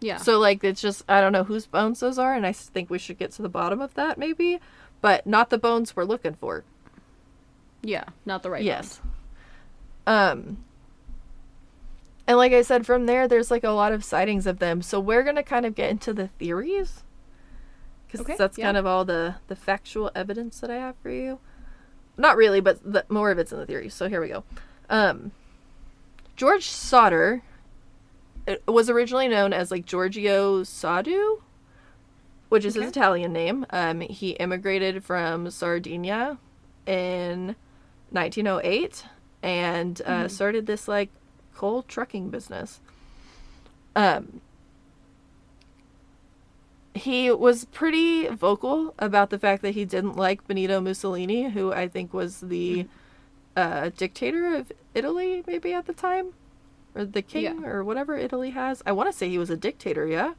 [0.00, 0.18] Yeah.
[0.18, 2.98] So like it's just I don't know whose bones those are and i think we
[2.98, 4.60] should get to the bottom of that maybe,
[5.00, 6.64] but not the bones we're looking for.
[7.82, 8.04] yeah.
[8.26, 8.62] Not the right.
[8.62, 9.00] yes.
[10.06, 10.58] Um
[12.26, 14.82] and like I said from there there's like a lot of sightings of them.
[14.82, 17.02] So we're going to kind of get into the theories
[18.10, 18.66] cuz Okay, that's yeah.
[18.66, 21.38] kind of all the the factual evidence that I have for you.
[22.16, 23.92] Not really, but the, more of it's in the theories.
[23.94, 24.44] So here we go.
[24.88, 25.32] Um
[26.36, 27.42] George Sodder
[28.66, 31.40] was originally known as like Giorgio Soddu,
[32.48, 33.64] which is his Italian name.
[33.70, 36.38] Um, he immigrated from Sardinia
[36.86, 37.56] in
[38.10, 39.04] 1908
[39.42, 40.30] and uh, Mhm.
[40.30, 41.10] started this like
[41.54, 42.80] coal trucking business.
[43.96, 44.40] Um,
[46.94, 51.88] he was pretty vocal about the fact that he didn't like Benito Mussolini, who I
[51.88, 52.86] think was the
[53.56, 56.28] uh, dictator of Italy, maybe at the time,
[56.94, 57.66] or the king, Yeah.
[57.68, 58.82] or whatever Italy has.
[58.86, 60.06] I want to say he was a dictator.
[60.06, 60.34] Yeah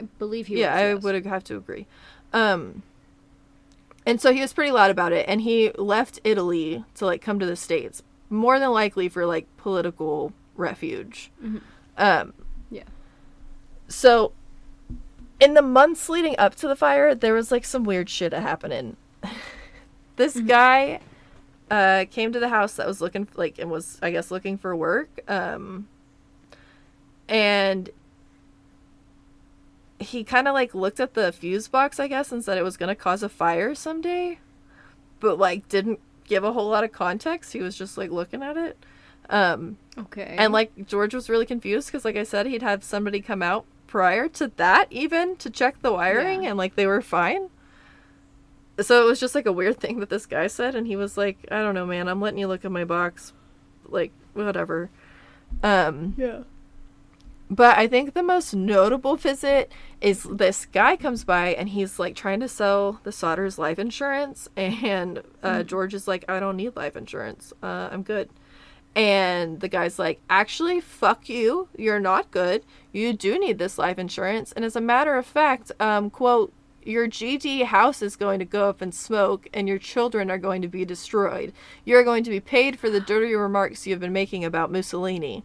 [0.00, 0.80] I believe he yeah, was.
[0.82, 1.02] I yes.
[1.02, 1.86] would have to agree.
[2.32, 2.82] Um,
[4.06, 7.38] And so he was pretty loud about it and he left Italy to like come
[7.40, 11.30] to the States, more than likely for like political refuge.
[11.42, 11.60] Mhm.
[11.96, 12.32] Um
[12.70, 12.84] Yeah.
[13.88, 14.32] So
[15.40, 18.96] in the months leading up to the fire, there was like some weird shit happening.
[20.16, 20.46] this Mhm.
[20.48, 21.00] guy
[21.70, 24.74] uh came to the house that was looking like and was I guess looking for
[24.76, 25.20] work.
[25.28, 25.88] Um
[27.28, 27.90] and
[30.00, 32.76] he kind of like looked at the fuse box, I guess, and said it was
[32.76, 34.38] going to cause a fire someday,
[35.18, 35.98] but like didn't
[36.28, 37.52] give a whole lot of context.
[37.52, 38.76] He was just like looking at it.
[39.30, 40.36] Um, Okay.
[40.38, 43.64] and like George was really confused because, like I said, he'd have somebody come out
[43.86, 46.50] prior to that even to check the wiring, Yeah.
[46.50, 47.48] and like they were fine.
[48.80, 51.16] So it was just like a weird thing that this guy said, and he was
[51.16, 52.08] like, "I don't know, man.
[52.08, 53.32] I'm letting you look at my box,
[53.86, 54.90] like whatever."
[55.62, 56.40] Um, yeah.
[57.50, 62.14] But I think the most notable visit is this guy comes by and he's like
[62.14, 66.76] trying to sell the Sodders life insurance, and uh, George is like, "I don't need
[66.76, 67.52] life insurance.
[67.62, 68.28] Uh, I'm good."
[68.94, 71.68] And the guy's like, "Actually, fuck you.
[71.76, 72.64] You're not good.
[72.92, 76.52] You do need this life insurance." And as a matter of fact, um, quote.
[76.84, 80.62] Your GD house is going to go up in smoke, and your children are going
[80.62, 81.52] to be destroyed.
[81.84, 84.72] You are going to be paid for the dirty remarks you have been making about
[84.72, 85.44] Mussolini.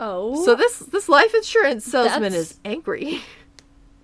[0.00, 0.44] Oh.
[0.44, 3.20] So this this life insurance salesman is angry.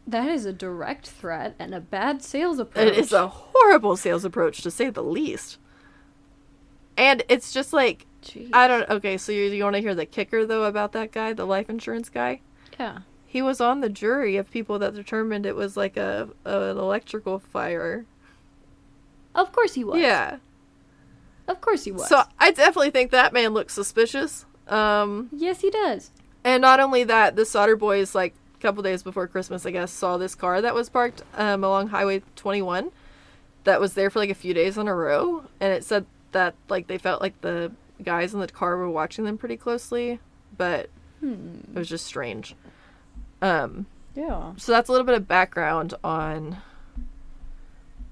[0.06, 2.88] that is a direct threat and a bad sales approach.
[2.92, 5.58] It is a horrible sales approach to say the least.
[6.96, 8.50] And it's just like Jeez.
[8.52, 11.32] I don't okay, so you, you want to hear the kicker though about that guy,
[11.32, 12.40] the life insurance guy?
[12.78, 13.00] Yeah.
[13.26, 16.78] He was on the jury of people that determined it was like a, a an
[16.78, 18.06] electrical fire.
[19.34, 20.00] Of course he was.
[20.00, 20.38] Yeah.
[21.48, 22.08] Of course he was.
[22.08, 24.46] So I definitely think that man looks suspicious.
[24.68, 26.10] Um yes, he does.
[26.42, 29.90] And not only that, the Sodder Boys, like a couple days before Christmas, I guess,
[29.90, 32.90] saw this car that was parked um, along Highway 21
[33.64, 35.44] that was there for like a few days in a row.
[35.60, 37.72] And it said that like they felt like the
[38.02, 40.18] guys in the car were watching them pretty closely,
[40.56, 41.60] but Hmm.
[41.74, 42.54] it was just strange.
[43.40, 44.52] Um, Yeah.
[44.58, 46.58] so that's a little bit of background on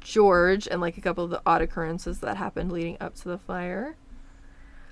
[0.01, 3.39] George and like a couple of the odd occurrences that happened leading up to the
[3.39, 3.97] fire.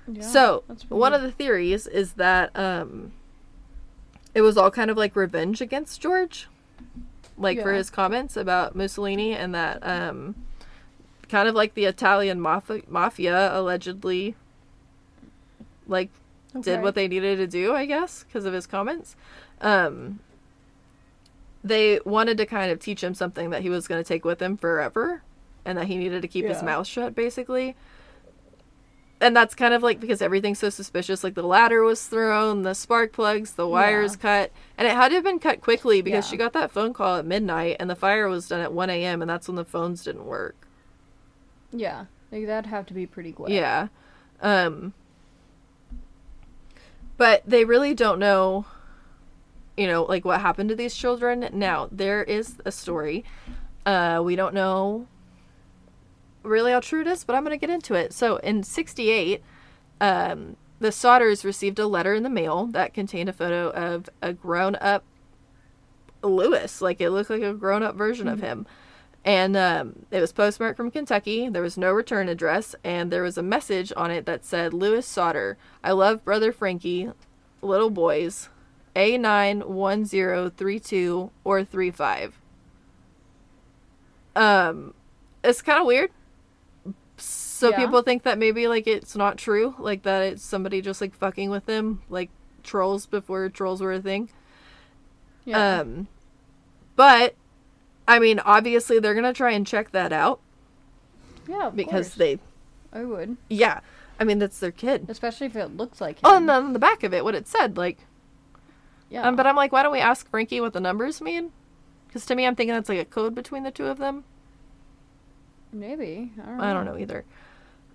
[0.07, 3.11] Yeah So one of the theories is that um,
[4.33, 6.47] it was all kind of like revenge against George,
[7.37, 10.35] like for his comments about Mussolini, and that um,
[11.29, 14.35] kind of like the Italian mafia, mafia allegedly,
[15.87, 16.09] like
[16.61, 19.15] did what they needed to do, I guess, because of his comments.
[19.61, 20.19] Um,
[21.63, 24.41] they wanted to kind of teach him something that he was going to take with
[24.41, 25.21] him forever,
[25.63, 27.75] and that he needed to keep his mouth shut, basically.
[29.21, 31.23] And that's kind of like because everything's so suspicious.
[31.23, 34.21] Like the ladder was thrown, the spark plugs, the wires Yeah.
[34.47, 36.31] cut, and it had to have been cut quickly because Yeah.
[36.31, 39.21] she got that phone call at midnight, and the fire was done at one a.m.
[39.21, 40.55] and that's when the phones didn't work.
[41.71, 42.05] Yeah.
[42.31, 43.51] Like that'd have to be pretty quick.
[43.51, 43.87] Yeah.
[44.41, 44.93] Um
[47.17, 48.65] but they really don't know
[49.77, 51.47] you know like what happened to these children.
[51.53, 53.23] Now, there is a story.
[53.85, 55.07] Uh we don't know
[56.43, 58.13] really how true it is, but I'm going to get into it.
[58.13, 59.43] So, in 68,
[59.99, 64.33] um the Sodders received a letter in the mail that contained a photo of a
[64.33, 65.03] grown-up
[66.23, 66.81] Lewis.
[66.81, 68.65] Like it looked like a grown-up version of him.
[69.23, 71.47] And um, it was postmarked from Kentucky.
[71.49, 75.05] There was no return address, and there was a message on it that said, "Lewis
[75.05, 77.11] Sodder, I love brother Frankie,
[77.61, 78.49] little boys,
[78.95, 82.39] A nine one zero three two or three five."
[84.35, 84.95] Um,
[85.43, 86.09] it's kind of weird.
[87.61, 87.77] So Yeah.
[87.77, 91.51] people think that maybe like it's not true, like that it's somebody just like fucking
[91.51, 92.31] with them, like
[92.63, 94.29] trolls before trolls were a thing.
[95.45, 95.81] Yeah.
[95.81, 96.07] Um,
[96.95, 97.35] but
[98.07, 100.39] I mean, obviously they're gonna try and check that out
[101.47, 101.69] yeah.
[101.69, 102.15] Because course.
[102.15, 102.39] they,
[102.91, 103.81] I would, yeah,
[104.19, 105.05] I mean that's their kid.
[105.07, 106.21] especially if it looks like him.
[106.23, 107.99] Oh, and then on the back of it, what it said, like,
[109.11, 109.27] yeah.
[109.27, 111.51] um, but I'm like, why don't we ask Frankie what the numbers mean?
[112.07, 114.23] Because to me, I'm thinking that's like a code between the two of them.
[115.71, 116.63] maybe I don't know.
[116.63, 117.23] I don't know either.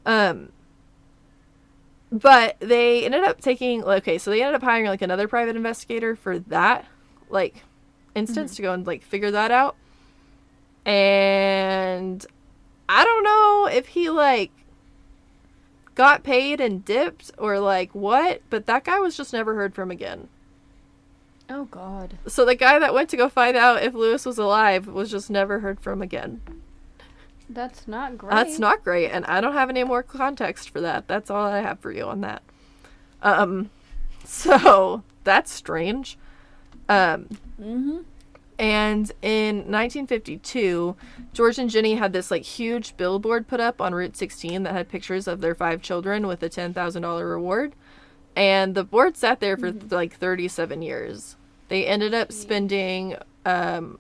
[0.07, 0.53] Um,
[2.11, 6.17] but they ended up taking okay, so they ended up hiring like another private investigator
[6.17, 6.87] for that
[7.29, 7.63] like
[8.15, 9.77] instance to go and like figure that out.
[10.85, 12.25] And
[12.89, 14.53] I don't know if he like
[15.97, 19.91] got paid and dipped or like what, but that guy was just never heard from
[19.91, 20.29] again.
[21.51, 22.19] Oh God.
[22.29, 25.31] So the guy that went to go find out if Lewis was alive was just
[25.31, 26.41] never heard from again.
[27.49, 28.31] That's not great.
[28.31, 31.07] That's not great, and I don't have any more context for that.
[31.09, 32.43] That's all I have for you on that.
[33.23, 33.71] Um,
[34.25, 36.19] so that's strange.
[36.89, 37.29] Um,
[37.61, 37.99] Mm-hmm.
[38.59, 40.97] And in 1952,
[41.35, 44.89] George and Jenny had this like huge billboard put up on Route 16 that had
[44.89, 47.75] pictures of their five children with a $10,000 reward.
[48.35, 51.37] And the board sat there for like 37 years.
[51.69, 53.99] They ended up spending um,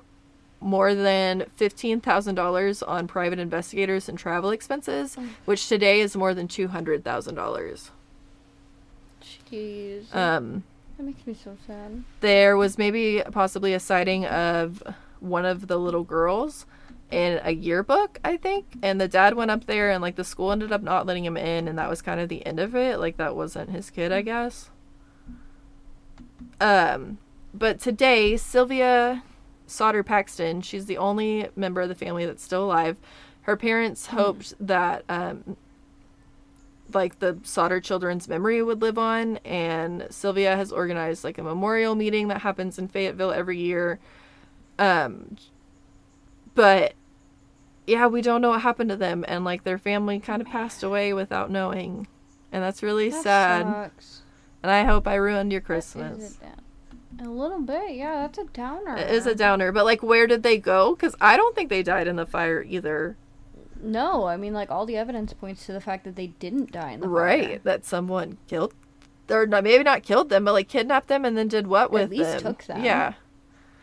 [0.67, 7.91] more than $15,000 on private investigators and travel expenses, which today is more than $200,000.
[9.51, 10.15] Jeez.
[10.15, 10.65] Um,
[10.97, 12.03] that makes me so sad.
[12.21, 14.83] there was maybe possibly a sighting of
[15.21, 16.67] one of the little girls
[17.13, 18.67] in a yearbook, I think.
[18.83, 21.37] And the dad went up there and like the school ended up not letting him
[21.37, 22.99] in and that was kind of the end of it.
[22.99, 24.71] Like that wasn't his kid, I guess.
[26.61, 27.19] Um
[27.55, 29.23] but today Sylvia
[29.67, 32.97] Sodder Paxton, she's the only member of the family that's still alive.
[33.43, 35.57] Her parents hoped that um
[36.93, 41.95] like the Sodder children's memory would live on and Sylvia has organized like a memorial
[41.97, 43.99] meeting that happens in Fayetteville every year.
[44.79, 45.37] Um
[46.55, 46.95] but
[47.87, 50.83] yeah, we don't know what happened to them and like their family kind of passed
[50.83, 52.07] away without knowing.
[52.53, 53.67] And that's really That sad.
[53.67, 54.23] sucks.
[54.63, 56.19] And I hope I ruined your Christmas.
[56.19, 56.39] is
[57.21, 58.23] a little bit, yeah.
[58.23, 58.97] That's a downer.
[58.97, 60.95] It is a downer, but like where did they go?
[60.97, 63.17] Cuz I don't think they died in the fire either.
[63.83, 66.93] No, I mean, like all the evidence points to the fact that they didn't die
[66.93, 67.15] in the fire.
[67.15, 68.75] Right, that someone killed
[69.31, 72.11] or not, maybe not killed them, but like kidnapped them and then did what with
[72.11, 72.41] least them?
[72.43, 72.85] took them.
[72.85, 73.15] Yeah.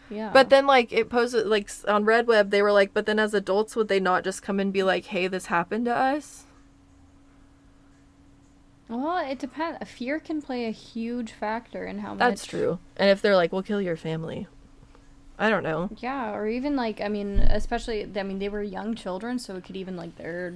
[0.09, 0.29] Yeah.
[0.31, 3.33] But then, like, it posted, like, on Red Web, they were like, but then as
[3.33, 6.43] adults, would they not just come and be like, hey, this happened to us?
[8.97, 9.89] Well, it depends.
[9.89, 12.19] Fear can play a huge factor in how much.
[12.19, 12.79] That's true.
[12.97, 14.47] And if they're like, we'll kill your family.
[15.37, 15.89] I don't know.
[15.97, 19.63] Yeah, or even like I mean, especially I mean they were young children, so it
[19.63, 20.55] could even like they're.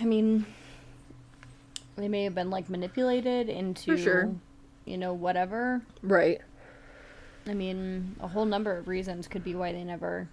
[0.00, 0.46] I mean,
[1.96, 3.96] they may have been like manipulated into.
[3.96, 4.34] sure.
[4.86, 5.82] You know, whatever.
[6.02, 6.40] Right.
[7.46, 10.28] I mean, a whole number of reasons could be why they never,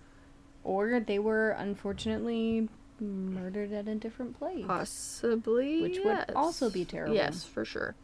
[0.63, 2.69] or they were unfortunately
[2.99, 4.65] murdered at a different place.
[4.65, 5.81] Possibly.
[5.81, 7.15] Which would also be terrible.
[7.15, 7.95] Yes, for sure.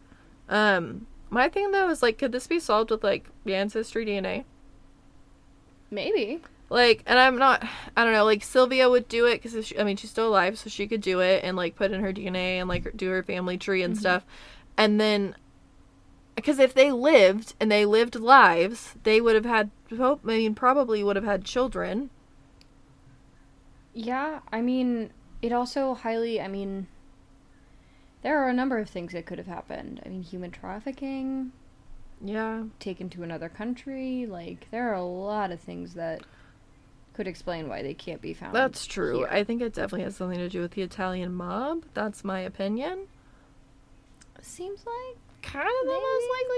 [0.49, 4.45] Um, my thing, though, is like, could this be solved with, like, the ancestry DNA?
[5.89, 6.41] Maybe.
[6.69, 7.63] Like, and I'm not,
[7.95, 10.69] I don't know, like, Sylvia would do it because, I mean, she's still alive, so
[10.69, 13.57] she could do it and, like, put in her DNA and, like, do her family
[13.57, 14.25] tree and stuff.
[14.77, 15.35] And then,
[16.35, 20.55] because if they lived and they lived lives, they would have had, hope, I mean,
[20.55, 22.09] probably would have had children.
[23.93, 25.11] Yeah, I mean,
[25.41, 26.41] it also highly.
[26.41, 26.87] I mean,
[28.21, 30.01] there are a number of things that could have happened.
[30.05, 31.51] I mean, human trafficking,
[32.23, 32.63] Yeah.
[32.79, 34.25] taken to another country.
[34.25, 36.23] Like, there are a lot of things that
[37.13, 38.55] could explain why they can't be found.
[38.55, 39.19] That's true.
[39.19, 39.27] here.
[39.29, 41.83] I think it definitely has something to do with the Italian mob.
[41.93, 43.07] That's my opinion.
[44.41, 45.17] Seems like.
[45.43, 46.57] Kind of the most likely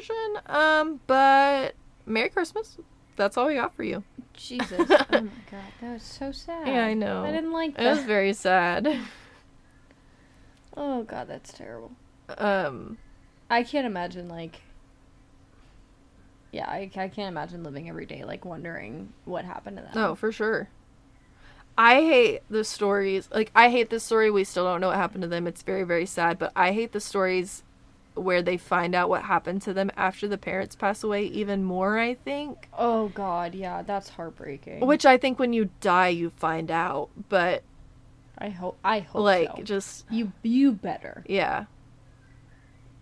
[0.00, 0.42] situation.
[0.46, 1.74] Um, but
[2.06, 2.78] Merry Christmas.
[3.22, 4.02] That's all we got for you.
[4.34, 4.72] Jesus.
[4.90, 5.20] oh my
[5.50, 6.66] god, that was so sad.
[6.66, 7.24] Yeah, I know.
[7.24, 7.86] I didn't like that.
[7.86, 8.98] It was very sad.
[10.74, 11.92] Oh god, that's terrible.
[12.38, 12.96] Um,
[13.50, 14.62] I can't imagine, like.
[16.50, 19.92] Yeah, I, I can't imagine living every day, like, wondering what happened to them.
[19.94, 20.70] no, for sure.
[21.76, 23.28] I hate the stories.
[23.30, 24.30] Like, I hate the story.
[24.30, 25.46] We still don't know what happened to them.
[25.46, 26.38] It's very, very sad.
[26.38, 27.64] But I hate the stories
[28.14, 31.98] where they find out what happened to them after the parents pass away even more,
[31.98, 32.68] I think.
[32.76, 34.80] Oh god, yeah, that's heartbreaking.
[34.86, 37.08] Which I think when you die, you find out.
[37.28, 37.62] But,
[38.38, 39.62] I hope I hope like, so.
[39.62, 41.24] just, You you better.
[41.26, 41.64] yeah,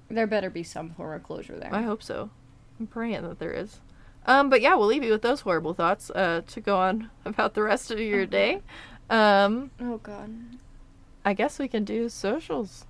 [0.08, 1.74] There better be some form of closure there.
[1.74, 2.30] I hope so.
[2.78, 3.80] I'm praying that there is.
[4.26, 7.54] Um, but yeah, we'll leave you with those horrible thoughts uh, to go on about
[7.54, 8.60] the rest of your day.
[9.08, 10.30] Um, oh god.
[11.24, 12.86] I guess we can do socials.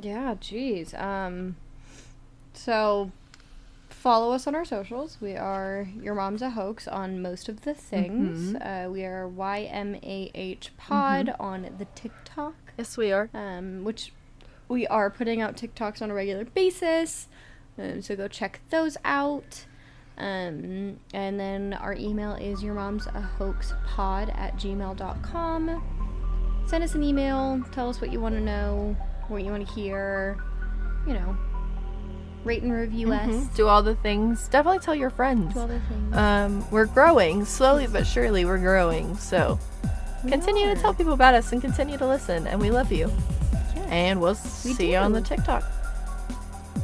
[0.00, 0.98] Yeah, jeez.
[0.98, 1.56] Um
[2.52, 3.10] so
[3.88, 5.18] follow us on our socials.
[5.20, 8.54] We are Your Mom's a Hoax on most of the things.
[8.56, 12.54] Uh, we are YMAH Pod on the TikTok.
[12.76, 13.28] Yes, we are.
[13.34, 14.12] um, which
[14.68, 17.28] we are putting out TikToks on a regular basis.
[17.78, 19.64] Um, so go check those out.
[20.16, 26.64] Um, and then our email is your mom's a hoax pod at gmail.com.
[26.66, 27.62] Send us an email.
[27.72, 28.96] Tell us what you want to know,
[29.28, 30.38] what you want to hear.
[31.06, 31.36] You know,
[32.44, 33.26] rate and review us.
[33.28, 33.54] Mhm.
[33.54, 34.46] Do all the things.
[34.48, 35.54] Definitely tell your friends.
[35.54, 36.16] Do all the things.
[36.16, 38.44] Um, we're growing slowly but surely.
[38.44, 39.16] We're growing.
[39.16, 39.58] So
[40.24, 42.46] We continue to tell people about us and continue to listen.
[42.48, 43.10] And we love you.
[43.88, 45.20] And we'll We see you on the.
[45.20, 45.62] TikTok.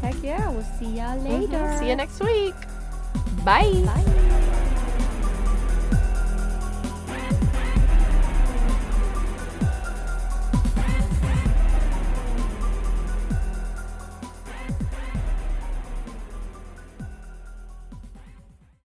[0.00, 1.76] Heck yeah, we'll see y'all later.
[1.78, 2.54] See you next week.
[3.44, 3.70] Bye.
[3.84, 4.80] Bye.